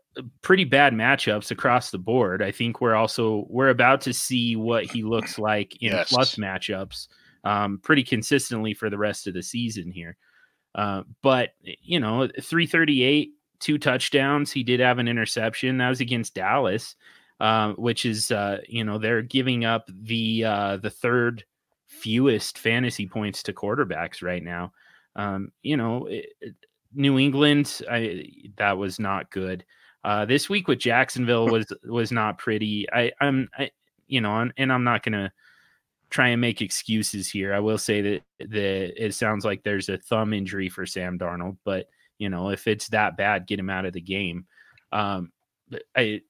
[0.42, 2.42] pretty bad matchups across the board.
[2.42, 6.08] I think we're also we're about to see what he looks like in yes.
[6.08, 7.06] plus matchups
[7.44, 10.16] um, pretty consistently for the rest of the season here.
[10.74, 14.52] Uh, but you know, 338, two touchdowns.
[14.52, 15.78] He did have an interception.
[15.78, 16.96] That was against Dallas,
[17.40, 21.44] uh, which is uh, you know they're giving up the uh, the third
[21.86, 24.72] fewest fantasy points to quarterbacks right now.
[25.16, 26.26] Um, you know, it,
[26.94, 28.26] New England, I,
[28.56, 29.64] that was not good.
[30.04, 32.86] Uh, this week with Jacksonville was was not pretty.
[32.92, 33.70] I, I'm, I,
[34.06, 35.32] you know, and I'm not gonna
[36.10, 37.52] try and make excuses here.
[37.52, 41.58] I will say that that it sounds like there's a thumb injury for Sam Darnold,
[41.64, 41.86] but
[42.18, 44.46] you know, if it's that bad, get him out of the game.
[44.92, 45.32] Um,
[45.96, 46.20] I,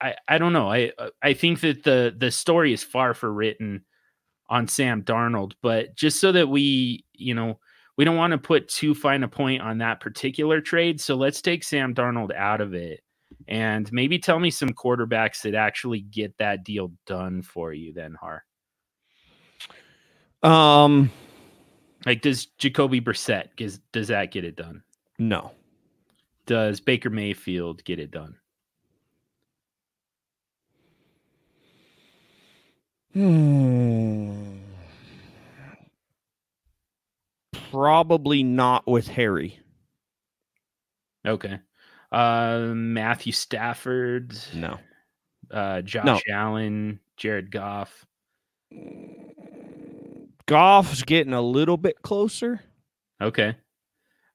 [0.00, 0.70] I, I don't know.
[0.70, 0.92] I,
[1.22, 3.84] I think that the the story is far for written
[4.48, 7.58] on Sam Darnold, but just so that we, you know,
[7.96, 11.00] we don't want to put too fine a point on that particular trade.
[11.00, 13.00] So let's take Sam Darnold out of it
[13.46, 18.16] and maybe tell me some quarterbacks that actually get that deal done for you then,
[18.18, 18.44] Harr.
[20.42, 21.10] Um
[22.08, 24.82] like does Jacoby Brissett does does that get it done?
[25.18, 25.52] No.
[26.46, 28.36] Does Baker Mayfield get it done?
[33.12, 34.56] Hmm.
[37.70, 39.60] Probably not with Harry.
[41.26, 41.58] Okay.
[42.10, 44.38] Uh, Matthew Stafford.
[44.54, 44.78] No.
[45.50, 46.20] Uh, Josh no.
[46.32, 48.06] Allen, Jared Goff.
[50.48, 52.60] Goff's getting a little bit closer.
[53.20, 53.56] Okay.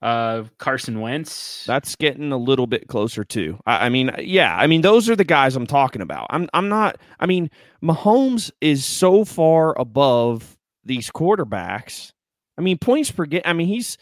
[0.02, 1.64] Uh, Carson Wentz.
[1.66, 3.60] That's getting a little bit closer too.
[3.66, 6.28] I, I, mean, yeah, I mean those are the guys I'm talking about.
[6.30, 6.98] I'm I'm not.
[7.20, 7.50] I mean,
[7.82, 12.12] Mahomes is so far above these quarterbacks
[12.58, 13.42] I mean, points per game.
[13.46, 13.98] I mean, he's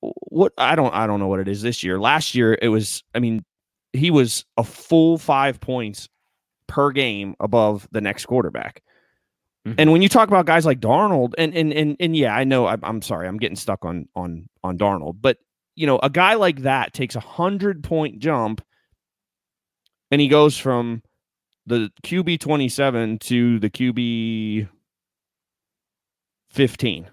[0.00, 1.98] what I don't I don't know what it is this year.
[1.98, 3.02] Last year it was.
[3.14, 3.44] I mean,
[3.92, 6.08] he was a full five points
[6.66, 8.82] per game above the next quarterback.
[9.66, 9.74] Mm-hmm.
[9.78, 12.66] And when you talk about guys like Darnold, and and and and yeah, I know
[12.66, 15.38] I'm, I'm sorry, I'm getting stuck on on on Darnold, but
[15.74, 18.62] you know, a guy like that takes a hundred point jump,
[20.10, 21.02] and he goes from
[21.66, 24.68] the QB 27 to the QB
[26.50, 27.10] 15.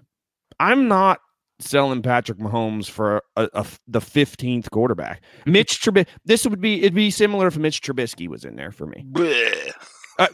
[0.60, 1.20] I'm not
[1.58, 5.22] selling Patrick Mahomes for a, a, the 15th quarterback.
[5.46, 6.06] Mitch Trubisky.
[6.24, 9.04] This would be it'd be similar if Mitch Trubisky was in there for me.
[10.18, 10.28] Uh,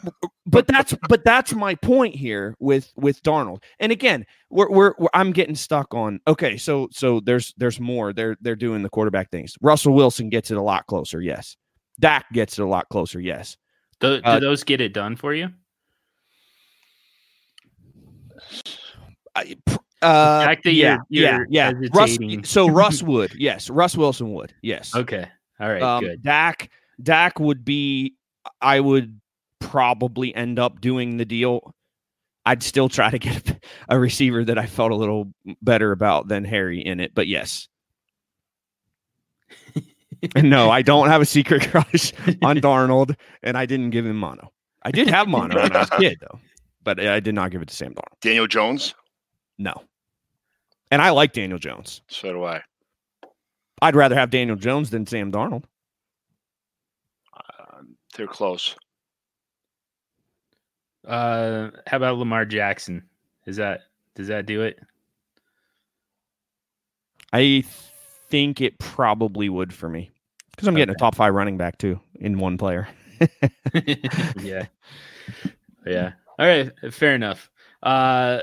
[0.45, 3.63] but that's but that's my point here with with Darnold.
[3.79, 6.57] And again, we're, we're, we're I'm getting stuck on okay.
[6.57, 8.13] So so there's there's more.
[8.13, 9.55] They're they're doing the quarterback things.
[9.61, 11.21] Russell Wilson gets it a lot closer.
[11.21, 11.55] Yes.
[11.99, 13.19] Dak gets it a lot closer.
[13.19, 13.57] Yes.
[13.99, 15.49] Do, do uh, those get it done for you?
[19.35, 19.55] I,
[20.01, 21.87] uh, yeah, you're, yeah, yeah.
[21.93, 23.69] Russ, so Russ would, yes.
[23.69, 24.95] Russ Wilson would, yes.
[24.95, 25.27] Okay,
[25.59, 26.23] all right, um, good.
[26.23, 26.69] Dak,
[27.01, 28.15] Dak would be.
[28.61, 29.19] I would
[29.59, 31.73] probably end up doing the deal.
[32.45, 33.59] I'd still try to get a,
[33.89, 37.67] a receiver that I felt a little better about than Harry in it, but yes.
[40.35, 44.51] no, I don't have a secret crush on Darnold, and I didn't give him mono.
[44.83, 46.39] I did have mono when I was a kid, though,
[46.83, 48.19] but I did not give it to Sam Darnold.
[48.21, 48.95] Daniel Jones.
[49.57, 49.83] No,
[50.91, 52.01] and I like Daniel Jones.
[52.07, 52.61] So do I.
[53.81, 55.63] I'd rather have Daniel Jones than Sam Darnold.
[57.33, 57.81] Uh,
[58.15, 58.75] they're close.
[61.09, 63.03] Uh, how about Lamar Jackson?
[63.47, 63.81] Is that
[64.13, 64.79] does that do it?
[67.33, 67.63] I
[68.29, 70.11] think it probably would for me
[70.51, 72.87] because I'm getting a top five running back too in one player.
[74.39, 74.67] yeah.
[75.85, 76.11] Yeah.
[76.37, 77.49] All right, fair enough.
[77.81, 78.41] Uh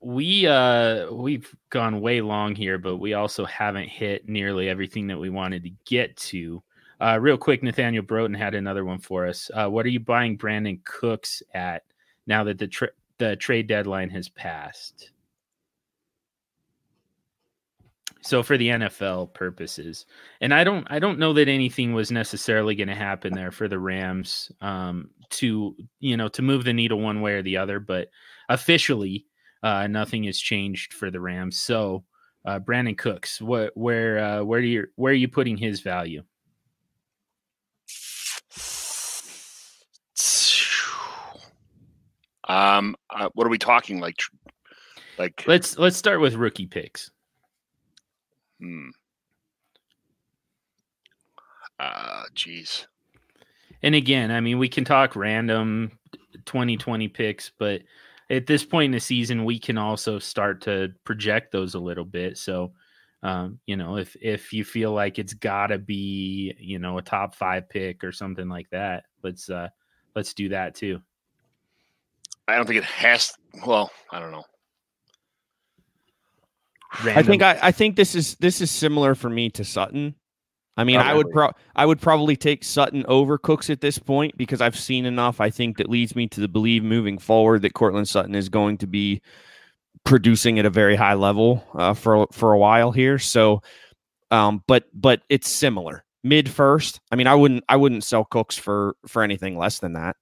[0.00, 5.18] we uh we've gone way long here, but we also haven't hit nearly everything that
[5.18, 6.62] we wanted to get to.
[7.00, 9.52] Uh real quick, Nathaniel Broughton had another one for us.
[9.54, 11.84] Uh what are you buying Brandin Cooks at
[12.28, 15.10] now that the tra- the trade deadline has passed?
[18.20, 20.06] So for the NFL purposes,
[20.40, 23.68] and I don't I don't know that anything was necessarily going to happen there for
[23.68, 27.80] the Rams um, to you know to move the needle one way or the other,
[27.80, 28.08] but
[28.48, 29.26] officially
[29.62, 31.58] uh, nothing has changed for the Rams.
[31.58, 32.04] So
[32.44, 36.22] uh, Brandin Cooks, what where uh, where do you where are you putting his value?
[42.48, 44.20] Um, uh, what are we talking like?
[45.18, 47.10] Like, Let's let's start with rookie picks.
[48.60, 48.90] hmm.
[51.78, 52.86] Uh, jeez.
[53.82, 55.92] And again, I mean, we can talk random
[56.46, 57.82] 2020 picks, but
[58.30, 62.04] at this point in the season, we can also start to project those a little
[62.04, 62.36] bit.
[62.36, 62.72] So,
[63.22, 67.02] um, you know, if if you feel like it's got to be, you know, a
[67.02, 69.68] top five pick or something like that, let's uh
[70.14, 71.00] let's do that too.
[72.48, 73.32] I don't think it has.
[73.66, 74.44] Well, I don't know.
[76.90, 80.14] I think I, I think this is this is similar for me to Sutton.
[80.76, 84.36] I mean, I would pro I would probably take Sutton over Cooks at this point
[84.36, 85.40] because I've seen enough.
[85.40, 88.78] I think that leads me to the believe moving forward that Courtland Sutton is going
[88.78, 89.20] to be
[90.04, 93.18] producing at a very high level uh, for for a while here.
[93.18, 93.60] So,
[94.30, 97.00] um, but but it's similar mid first.
[97.10, 100.16] I mean, I wouldn't I wouldn't sell Cooks for for anything less than that.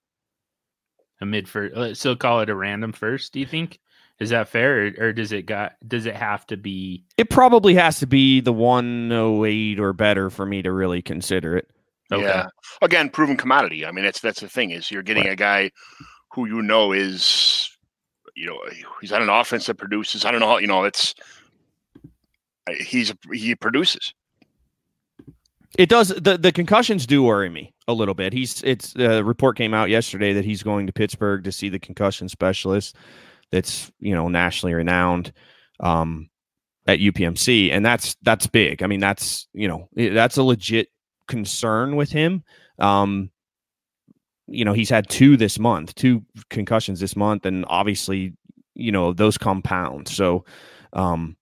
[1.20, 3.32] A mid first, uh, so call it a random first.
[3.32, 3.80] Do you think
[4.18, 7.04] is that fair, or, or does it got does it have to be?
[7.16, 11.68] It probably has to be the 108 or better for me to really consider it.
[12.10, 12.22] Okay.
[12.22, 12.46] Yeah.
[12.82, 13.84] Again, proven commodity.
[13.84, 15.70] I mean, that's that's the thing is you're getting a guy
[16.32, 17.68] who you know is,
[18.34, 18.58] you know,
[19.00, 20.24] he's on an offense that produces.
[20.24, 21.14] I don't know how you know it's.
[22.68, 24.14] Uh, he's he produces.
[25.76, 28.32] It does the the concussions do worry me a little bit.
[28.32, 31.78] He's it's the report came out yesterday that he's going to Pittsburgh to see the
[31.78, 32.96] concussion specialist
[33.52, 35.32] that's, you know, nationally renowned
[35.80, 36.28] um
[36.86, 38.82] at UPMC and that's that's big.
[38.82, 40.88] I mean, that's, you know, that's a legit
[41.28, 42.42] concern with him.
[42.78, 43.30] Um
[44.48, 48.34] you know, he's had two this month, two concussions this month and obviously,
[48.74, 50.08] you know, those compound.
[50.08, 50.44] So
[50.92, 51.36] um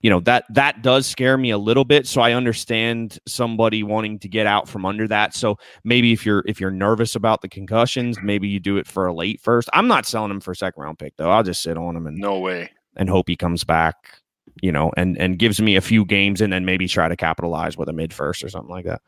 [0.00, 4.18] you know that that does scare me a little bit so i understand somebody wanting
[4.18, 7.48] to get out from under that so maybe if you're if you're nervous about the
[7.48, 10.56] concussions maybe you do it for a late first i'm not selling him for a
[10.56, 12.70] second round pick though i'll just sit on him and No way.
[12.96, 14.20] and hope he comes back
[14.62, 17.76] you know and and gives me a few games and then maybe try to capitalize
[17.76, 19.02] with a mid first or something like that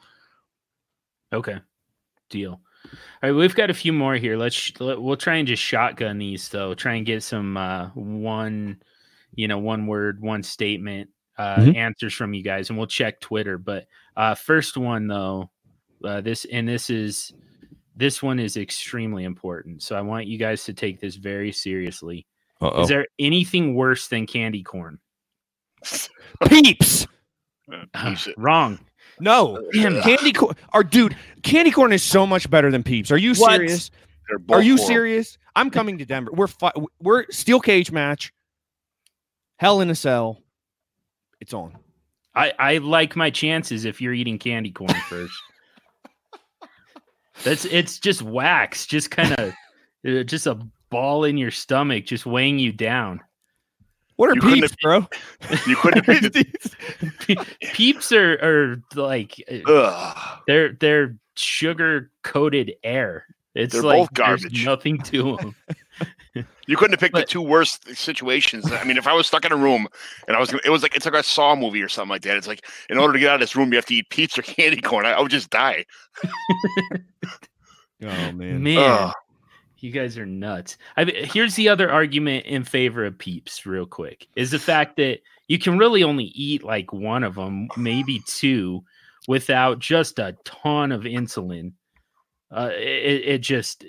[1.32, 1.56] Okay.
[2.28, 2.52] Deal.
[2.52, 2.90] All
[3.22, 4.36] right, we've got a few more here.
[4.36, 6.74] Let's sh- let, we'll try and just shotgun these though.
[6.74, 8.82] Try and get some uh one,
[9.34, 11.76] you know, one word, one statement uh Mhm.
[11.76, 13.86] answers from you guys and we'll check Twitter, but
[14.16, 15.50] uh first one though,
[16.04, 17.32] uh this and this is
[17.96, 19.82] this one is extremely important.
[19.82, 22.26] So I want you guys to take this very seriously.
[22.60, 22.82] Uh-oh.
[22.82, 24.98] Is there anything worse than candy corn?
[26.48, 27.06] peeps
[27.94, 28.78] Uh, Wrong.
[29.20, 33.16] no Damn candy corn our dude candy corn is so much better than peeps are
[33.18, 33.52] you What?
[33.56, 33.90] serious
[34.48, 35.38] they're you serious?
[35.56, 36.30] I'm coming to Denver.
[36.32, 38.32] We're fi- we're steel cage match.
[39.62, 40.42] Hell in a cell.
[41.40, 41.78] It's on.
[42.34, 45.38] I, I like my chances if you're eating candy corn first.
[47.44, 49.54] That's it's just wax, just kind of
[50.26, 50.58] just a
[50.90, 53.20] ball in your stomach, just weighing you down.
[54.16, 55.06] What are You couldn't peeps, bro?
[55.68, 60.40] You couldn't have picked Peeps are, are like uh, Ugh.
[60.48, 63.26] they're they're sugar coated air.
[63.54, 64.64] It's They're like both garbage.
[64.64, 65.54] nothing to them.
[66.66, 68.70] You couldn't have picked But- the two worst situations.
[68.72, 69.86] I mean, if I was stuck in a room
[70.26, 72.22] and I was, gonna, it was like it's like a Saw movie or something like
[72.22, 72.36] that.
[72.38, 74.40] It's like in order to get out of this room, you have to eat pizza
[74.40, 75.04] or candy corn.
[75.04, 75.84] I, I would just die.
[78.04, 78.62] Oh man.
[78.62, 79.14] Man, Ugh.
[79.78, 80.76] you guys are nuts.
[80.96, 84.96] I mean, here's the other argument in favor of Peeps, real quick, is the fact
[84.96, 88.82] that you can really only eat like one of them, maybe two,
[89.28, 91.72] without just a ton of insulin.
[92.52, 93.84] Uh, it, it just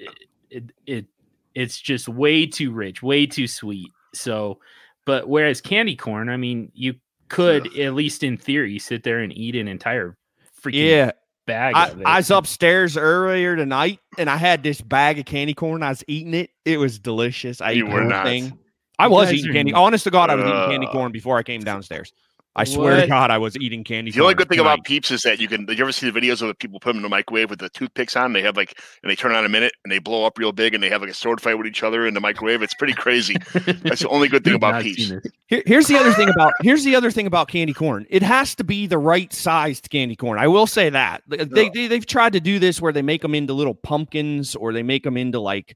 [0.49, 1.05] it, it
[1.53, 3.89] it's just way too rich, way too sweet.
[4.13, 4.59] So,
[5.05, 6.95] but whereas candy corn, I mean, you
[7.29, 10.17] could at least in theory sit there and eat an entire
[10.61, 11.11] freaking Yeah,
[11.45, 11.75] bag.
[11.75, 11.97] I, it.
[12.05, 15.83] I was upstairs earlier tonight and I had this bag of candy corn.
[15.83, 16.51] I was eating it.
[16.63, 17.59] It was delicious.
[17.59, 18.25] I You ate the were whole not.
[18.25, 18.59] thing.
[18.99, 19.71] I was eating candy.
[19.71, 22.13] n- Honest to God, I was eating candy Uh, corn before I came downstairs.
[22.55, 24.73] I swear to God, I was eating candy The only good thing tonight.
[24.75, 25.65] about Peeps is that you can.
[25.65, 27.57] Did you ever see the videos of the people put them in the microwave with
[27.59, 28.33] the toothpicks on?
[28.33, 30.75] They have like, and they turn on a minute and they blow up real big
[30.75, 32.61] and they have like a sword fight with each other in the microwave.
[32.61, 33.35] It's pretty crazy.
[33.83, 35.11] That's the only good thing about Peeps.
[35.47, 38.05] Here, here's the other thing about here's the other thing about candy corn.
[38.09, 40.37] It has to be the right sized candy corn.
[40.37, 43.21] I will say that they, they they- they've tried to do this where they make
[43.23, 45.75] them into little pumpkins or they make them into like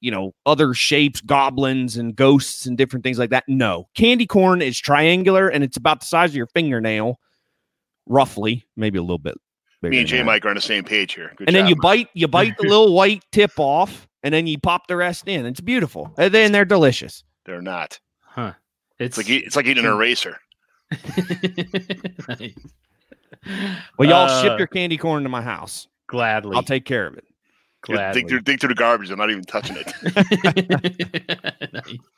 [0.00, 3.44] you know other shapes, goblins and ghosts and different things like that.
[3.48, 7.18] No, candy corn is triangular and it's about the size of your fingernail,
[8.06, 9.36] roughly, maybe a little bit.
[9.82, 10.24] bigger Me and than J that.
[10.24, 11.32] Mike are on the same page here.
[11.36, 11.82] Good and then you Mike.
[11.82, 15.46] bite you bite the little white tip off, and then you pop the rest in.
[15.46, 17.24] It's beautiful, and then they're delicious.
[17.44, 17.98] They're not.
[18.22, 18.52] Huh.
[18.98, 20.38] It's It's like it's like eating an eraser.
[22.28, 22.54] Nice.
[23.98, 25.86] Well, y'all Uh, ship your candy corn to my house.
[26.08, 26.56] gladly.
[26.56, 27.24] I'll take care of it.
[27.84, 28.22] Just gladly.
[28.22, 29.10] Dig through, dig through the garbage.
[29.10, 29.92] I'm not even touching it.
[31.72, 31.98] Nice.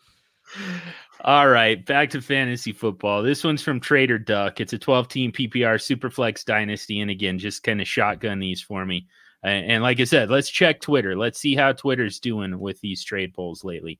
[1.25, 3.23] All right, back to fantasy football.
[3.23, 4.61] This one's from Trader Duck.
[4.61, 7.01] It's a 12 team PPR Superflex Dynasty.
[7.01, 9.09] And again, just kind of shotgun these for me.
[9.43, 11.17] And, and like I said, let's check Twitter.
[11.17, 13.99] Let's see how Twitter's doing with these trade polls lately.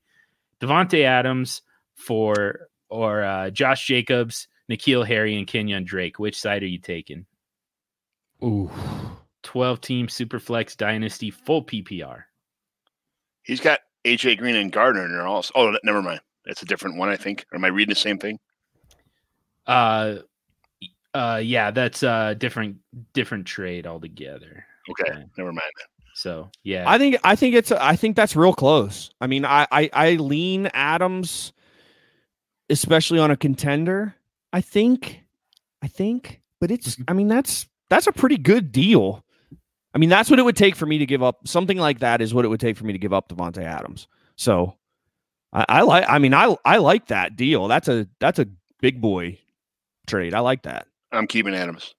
[0.61, 1.61] Davante Adams
[1.95, 6.19] for or uh, Josh Jacobs, N'Keal Harry, and Kenyan Drake.
[6.19, 7.25] Which side are you taking?
[8.43, 8.71] Ooh.
[9.49, 12.21] 12 team Superflex Dynasty full PPR.
[13.41, 15.51] He's got AJ Green and Gardner in there also.
[15.55, 16.21] Oh, never mind.
[16.45, 17.47] That's a different one, I think.
[17.51, 18.37] Or am I reading the same thing?
[19.65, 20.17] Uh,
[21.15, 22.77] uh, yeah, that's a different
[23.13, 24.65] different trade altogether.
[24.91, 25.23] Okay, Okay.
[25.35, 25.71] never mind.
[26.13, 29.09] So yeah, I think I think it's I think that's real close.
[29.19, 31.53] I mean, I I, I lean Adams,
[32.69, 34.13] especially on a contender.
[34.53, 35.23] I think,
[35.81, 39.25] I think, but it's I mean that's that's a pretty good deal.
[39.93, 42.21] I mean, that's what it would take for me to give up something like that.
[42.21, 44.07] Is what it would take for me to give up Davante Adams.
[44.35, 44.75] So,
[45.51, 46.05] I, I like.
[46.07, 47.67] I mean, I I like that deal.
[47.67, 48.47] That's a that's a
[48.81, 49.39] big boy
[50.07, 50.33] trade.
[50.33, 50.87] I like that.
[51.11, 51.95] I'm keeping Adams.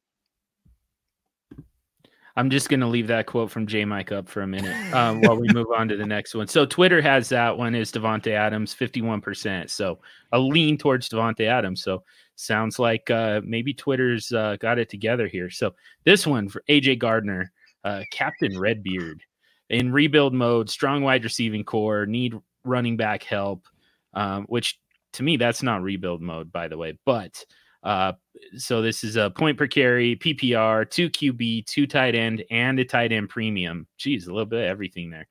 [2.36, 5.36] I'm just gonna leave that quote from J Mike up for a minute um, while
[5.36, 6.46] we move on to the next one.
[6.46, 9.70] So Twitter has that one is Davante Adams, 51 percent.
[9.70, 9.98] So
[10.32, 11.82] a lean towards Davante Adams.
[11.82, 12.02] So
[12.36, 15.50] sounds like uh, maybe Twitter's uh, got it together here.
[15.50, 17.52] So this one for AJ Gardner,
[17.84, 19.22] uh, Captain Redbeard,
[19.68, 22.34] in rebuild mode, strong wide receiving core, need
[22.64, 23.66] running back help.
[24.12, 24.80] Um, which
[25.12, 27.44] to me that's not rebuild mode, by the way, but.
[27.82, 28.12] Uh,
[28.58, 32.84] so this is a point per carry, PPR, two QB, two tight end, and a
[32.84, 33.86] tight end premium.
[33.96, 35.26] Geez, a little bit of everything there.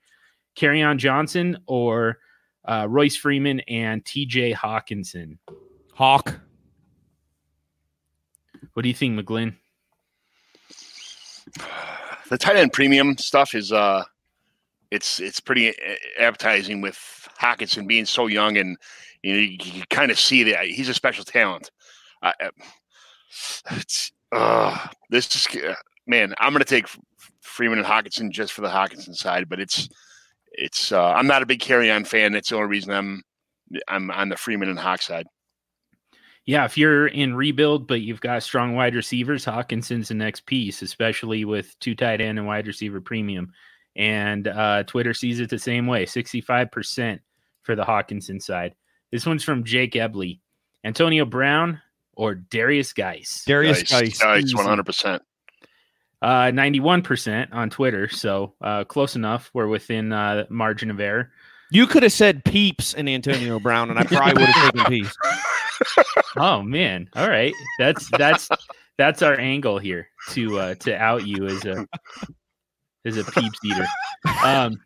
[0.56, 2.18] Kerryon Johnson or
[2.66, 5.38] uh, Royce Freeman and TJ Hockenson.
[5.94, 6.40] Hawk.
[8.74, 9.54] What do you think, McGlynn?
[12.30, 14.04] The tight end premium stuff is uh,
[14.92, 16.98] it's it's pretty uh, appetizing with
[17.40, 18.78] Hockenson being so young and
[19.24, 21.72] you know you, you kind of see that he's a special talent.
[22.22, 22.34] I-
[23.72, 25.74] it's uh, this is uh,
[26.08, 26.34] man.
[26.40, 26.88] I'm gonna take
[27.42, 29.88] Freeman and Hockenson just for the Hockenson side, but it's
[30.52, 32.32] it's uh, I'm not a big Kerryon fan.
[32.32, 33.22] That's the only reason I'm
[33.88, 35.28] I'm on the Freeman and Hawk side.
[36.50, 40.82] Yeah, if you're in rebuild, but you've got strong wide receivers, Hockenson's the next piece,
[40.82, 43.54] especially with two tight end and wide receiver premium.
[43.96, 47.20] And uh, Twitter sees it the same way 65%
[47.62, 48.74] for the Hockenson side.
[49.12, 50.40] This one's from Jake Ebley.
[50.84, 51.80] Antonio Brown
[52.16, 53.46] or Derrius Guice?
[53.48, 54.24] Derrius Nice, Guice.
[54.24, 54.84] nice, 100.
[54.88, 55.22] percent
[56.20, 58.10] Uh, 91% on Twitter.
[58.10, 59.52] So uh, close enough.
[59.54, 61.32] We're within uh, margin of error.
[61.70, 65.16] You could have said Peeps and Antonio Brown, and I probably would have taken Peeps.
[66.38, 67.10] Oh man.
[67.16, 67.54] All right.
[67.78, 68.50] That's that's
[68.98, 71.88] that's our angle here to uh to out you as a
[73.06, 73.88] as a peeps eater.
[74.44, 74.80] Um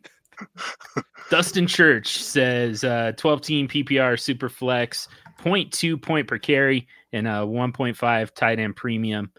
[1.30, 5.08] Dustin Church says uh 12 team PPR super flex,
[5.42, 9.32] 0.2 point per carry, and a 1.5 tight end premium.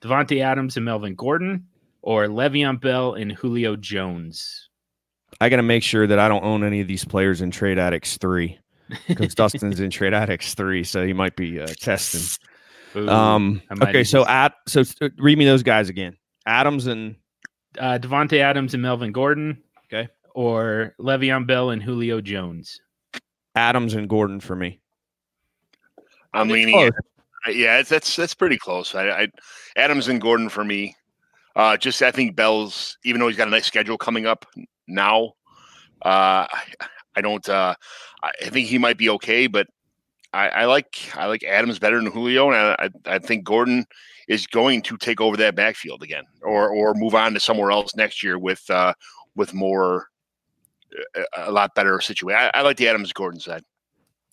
[0.00, 1.66] Davante Adams and Melvin Gordon,
[2.02, 4.68] or Le'Veon Bell and Julio Jones.
[5.40, 7.78] I got to make sure that I don't own any of these players in Trade
[7.78, 8.58] Addicts 3
[9.08, 12.22] because Dustin's in Trade Addicts 3, so he might be uh, testing.
[12.96, 16.16] Ooh, Um, okay, so just- at so uh, read me those guys again.
[16.46, 17.16] Adams and
[17.78, 19.62] uh, Davante Adams and Melvin Gordon.
[19.92, 20.08] Okay.
[20.34, 22.80] Or Le'Veon Bell and Julio Jones.
[23.54, 24.80] Adams and Gordon for me.
[26.32, 26.74] I'm leaning.
[26.74, 26.90] close.
[27.48, 28.94] Yeah, it's, that's that's pretty close.
[28.94, 29.28] I, I
[29.76, 30.94] Adams and Gordon for me.
[31.54, 34.44] Uh, just I think Bell's, even though he's got a nice schedule coming up
[34.86, 35.32] now,
[36.04, 36.62] uh, I,
[37.16, 37.48] I don't.
[37.48, 37.74] Uh,
[38.22, 39.66] I think he might be okay, but
[40.32, 43.86] I, I like I like Adams better than Julio, and I, I think Gordon
[44.28, 47.96] is going to take over that backfield again, or or move on to somewhere else
[47.96, 48.92] next year with uh,
[49.34, 50.08] with more
[51.36, 52.38] a lot better situation.
[52.38, 53.62] I, I like the Adams Gordon side.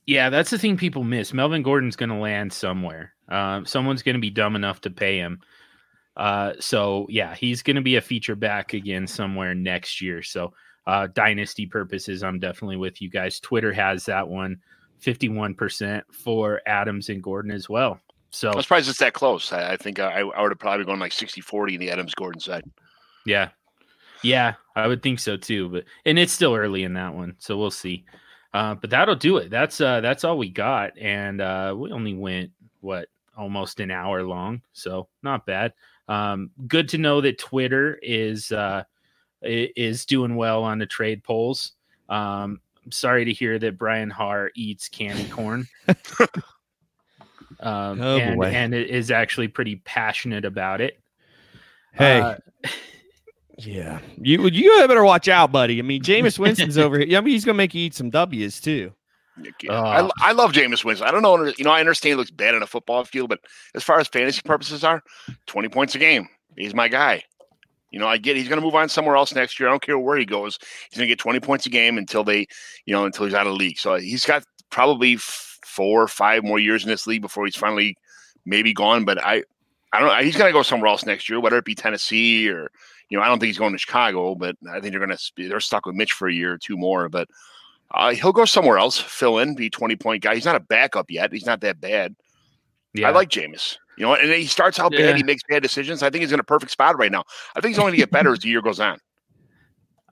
[0.06, 1.34] Yeah, that's the thing people miss.
[1.34, 3.14] Melvin Gordon's going to land somewhere.
[3.30, 5.40] Uh, someone's going to be dumb enough to pay him.
[6.18, 10.22] Uh, so yeah, he's going to be a feature back again somewhere next year.
[10.22, 10.54] So
[10.88, 13.40] uh, dynasty purposes, I'm definitely with you guys.
[13.40, 14.60] Twitter has that one
[15.02, 18.00] 51% for Adams and Gordon as well.
[18.30, 19.54] So I'm surprised it's that close.
[19.54, 22.16] I, I think I, I would have probably gone like 60 40 in the Adams
[22.16, 22.64] Gordon side.
[23.26, 23.50] Yeah.
[24.24, 25.70] Yeah, I would think so too.
[25.70, 27.36] But and it's still early in that one.
[27.40, 28.06] So we'll see.
[28.54, 29.50] Uh, but that'll do it.
[29.50, 30.98] That's uh that's all we got.
[30.98, 34.62] And uh we only went what almost an hour long.
[34.72, 35.74] So not bad.
[36.08, 38.84] Um, good to know that Twitter is uh
[39.44, 41.74] is doing well on the trade polls.
[42.10, 45.68] Um, I'm sorry to hear that Brian Harr eats candy corn.
[47.60, 48.46] um, oh, and, boy.
[48.46, 51.00] and it is actually pretty passionate about it.
[51.94, 52.20] Hey.
[52.20, 52.36] Uh,
[53.58, 55.80] yeah, you you better watch out, buddy.
[55.80, 57.18] I mean, Jameis Winston's over here.
[57.18, 58.92] I mean, he's gonna make you eat some W's too.
[59.68, 61.08] Uh, I, I love Jameis Winston.
[61.08, 63.40] I don't know, you know, I understand he looks bad on a football field, but
[63.74, 65.02] as far as fantasy purposes are,
[65.48, 66.28] twenty points a game.
[66.56, 67.24] He's my guy.
[67.94, 69.70] You know, I get he's going to move on somewhere else next year.
[69.70, 70.58] I don't care where he goes.
[70.90, 72.48] He's going to get 20 points a game until they,
[72.88, 73.78] you know, until he's out of the league.
[73.78, 77.96] So he's got probably four or five more years in this league before he's finally
[78.46, 79.06] maybe gone.
[79.06, 79.44] But I,
[79.94, 80.24] I don't know.
[80.24, 82.72] He's going to go somewhere else next year, whether it be Tennessee or,
[83.10, 85.48] you know, I don't think he's going to Chicago, but I think they're going to,
[85.48, 87.10] they're stuck with Mitch for a year or two more.
[87.10, 87.28] But
[87.94, 90.34] uh, he'll go somewhere else, fill in, be 20 point guy.
[90.34, 91.32] He's not a backup yet.
[91.32, 92.16] He's not that bad.
[92.96, 93.10] Yeah.
[93.10, 93.78] I like Jameis.
[93.98, 95.08] You know, and he starts out yeah.
[95.08, 95.18] bad.
[95.18, 96.04] He makes bad decisions.
[96.04, 97.24] I think he's in a perfect spot right now.
[97.56, 99.00] I think he's only going to get better as the year goes on.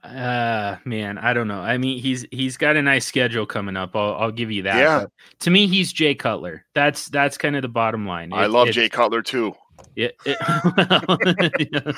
[0.02, 1.60] Uh man, I don't know.
[1.60, 3.94] I mean, he's he's got a nice schedule coming up.
[3.94, 4.76] I'll I'll give you that.
[4.76, 5.00] Yeah.
[5.02, 6.64] But to me, he's Jay Cutler.
[6.74, 8.32] That's that's kind of the bottom line.
[8.32, 9.54] It, I love Jay Cutler too.
[9.94, 11.96] Yeah, it,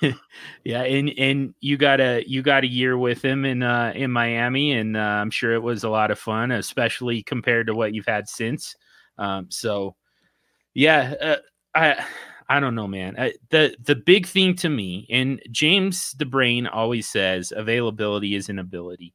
[0.64, 4.10] yeah, and and you got a you got a year with him in uh in
[4.10, 7.94] Miami, and uh, I'm sure it was a lot of fun, especially compared to what
[7.94, 8.76] you've had since.
[9.18, 9.94] Um, so
[10.74, 11.36] yeah, uh,
[11.74, 12.04] I
[12.48, 13.14] I don't know, man.
[13.18, 18.48] I, the the big thing to me, and James the Brain always says, availability is
[18.48, 19.14] an ability,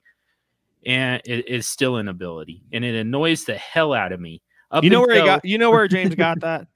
[0.85, 4.41] and it is still an ability, and it annoys the hell out of me.
[4.81, 5.45] you know until, where he got?
[5.45, 6.67] You know where James got that?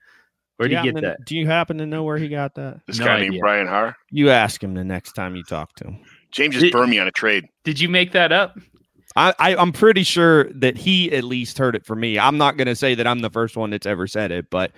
[0.57, 1.25] Where did you get to, that?
[1.25, 2.81] Do you happen to know where he got that?
[2.85, 3.31] This no guy idea.
[3.31, 3.95] named Brian Harr.
[4.11, 5.99] You ask him the next time you talk to him.
[6.29, 7.45] James just burned me on a trade.
[7.63, 8.59] Did you make that up?
[9.15, 12.17] I, I am pretty sure that he at least heard it from me.
[12.17, 14.71] I'm not going to say that I'm the first one that's ever said it, but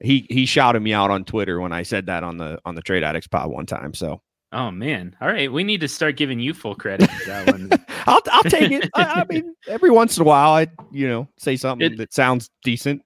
[0.00, 2.82] he he shouted me out on Twitter when I said that on the on the
[2.82, 3.94] Trade Addicts pod one time.
[3.94, 4.20] So.
[4.52, 5.14] Oh man!
[5.20, 7.70] All right, we need to start giving you full credit for that one.
[8.06, 8.90] I'll I'll take it.
[8.96, 12.12] I, I, mean, every once in a while, I you know say something it, that
[12.12, 13.00] sounds decent.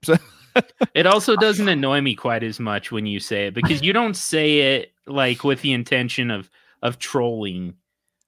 [0.94, 4.16] it also doesn't annoy me quite as much when you say it because you don't
[4.16, 6.48] say it like with the intention of
[6.82, 7.74] of trolling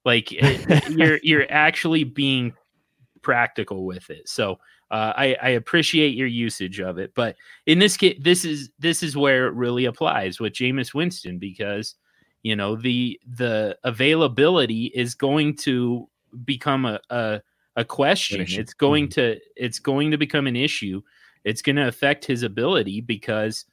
[0.07, 2.55] like it, you're you're actually being
[3.21, 4.27] practical with it.
[4.29, 4.53] So
[4.91, 7.35] uh, I, I appreciate your usage of it, but
[7.67, 11.97] in this case, this is this is where it really applies with Jameis Winston because
[12.43, 16.09] you know the the availability is going to
[16.45, 17.43] become a a,
[17.75, 18.47] a question.
[18.49, 19.35] It's going mm-hmm.
[19.35, 21.03] to it's going to become an issue.
[21.43, 23.65] It's going to affect his ability because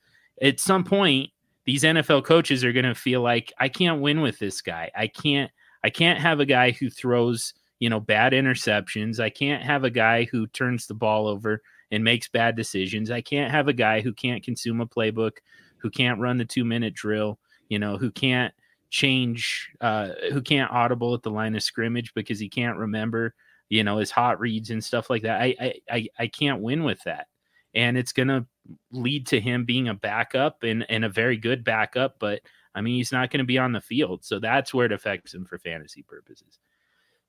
[0.41, 1.29] at some point
[1.65, 4.89] these NFL coaches are going to feel like I can't win with this guy.
[4.95, 5.51] I can't
[5.83, 9.19] I can't have a guy who throws, you know, bad interceptions.
[9.19, 11.61] I can't have a guy who turns the ball over
[11.91, 13.11] and makes bad decisions.
[13.11, 15.37] I can't have a guy who can't consume a playbook,
[15.77, 17.39] who can't run the two minute drill,
[17.69, 18.53] you know, who can't
[18.89, 23.35] change, uh, who can't audible at the line of scrimmage because he can't remember,
[23.69, 25.41] you know, his hot reads and stuff like that.
[25.41, 27.27] I, I, I can't win with that.
[27.75, 28.45] And it's going to
[28.91, 32.41] lead to him being a backup and, and a very good backup, but
[32.75, 34.23] I mean, he's not going to be on the field.
[34.23, 36.59] So that's where it affects him for fantasy purposes.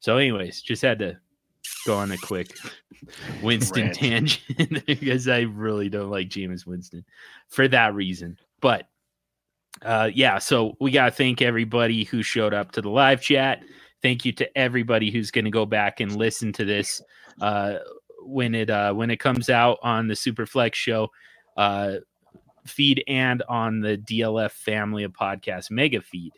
[0.00, 1.18] So, anyways, just had to
[1.86, 2.56] go on a quick
[3.42, 3.94] Winston Rant.
[3.94, 7.04] tangent because I really don't like Jameis Winston
[7.48, 8.38] for that reason.
[8.60, 8.88] But
[9.82, 13.62] uh, yeah, so we got to thank everybody who showed up to the live chat.
[14.02, 17.02] Thank you to everybody who's going to go back and listen to this
[17.40, 17.76] uh,
[18.20, 21.10] when it uh, when it comes out on the Superflex show.
[22.66, 26.32] Feed and on the DLF family of podcasts mega feed.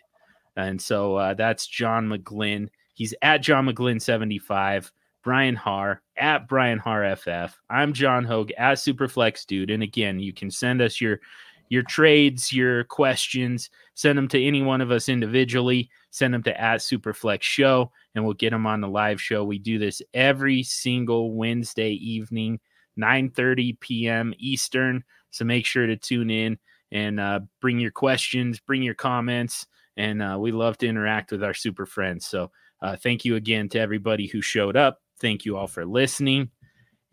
[0.56, 2.68] And so uh, that's John McGlynn.
[2.94, 4.90] He's at John McGlynn 75.
[5.22, 7.58] Brian Harr at Brian Harr FF.
[7.68, 9.70] I'm John Hogue at Superflex Dude.
[9.70, 11.20] And again, you can send us your
[11.68, 15.90] your trades, your questions, send them to any one of us individually.
[16.10, 19.44] Send them to at Superflex Show, and we'll get them on the live show.
[19.44, 22.60] We do this every single Wednesday evening,
[22.98, 24.32] 9:30 p.m.
[24.38, 25.02] Eastern.
[25.30, 26.58] So make sure to tune in
[26.92, 29.66] and uh, bring your questions, bring your comments,
[29.96, 32.26] and uh, we love to interact with our super friends.
[32.26, 32.50] So
[32.82, 35.00] uh, thank you again to everybody who showed up.
[35.20, 36.50] Thank you all for listening.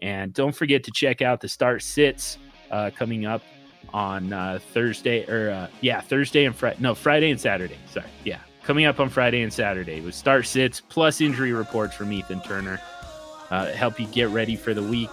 [0.02, 2.38] And don't forget to check out the start sits
[2.72, 3.42] uh, coming up
[3.94, 6.78] on uh, Thursday or uh, yeah, Thursday and Friday.
[6.80, 7.78] No, Friday and Saturday.
[7.90, 8.08] Sorry.
[8.24, 8.40] Yeah.
[8.64, 12.80] Coming up on Friday and Saturday with start sits plus injury reports from Ethan Turner.
[13.50, 15.12] Help you get ready for the week.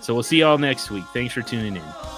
[0.00, 1.04] So we'll see you all next week.
[1.12, 2.17] Thanks for tuning in.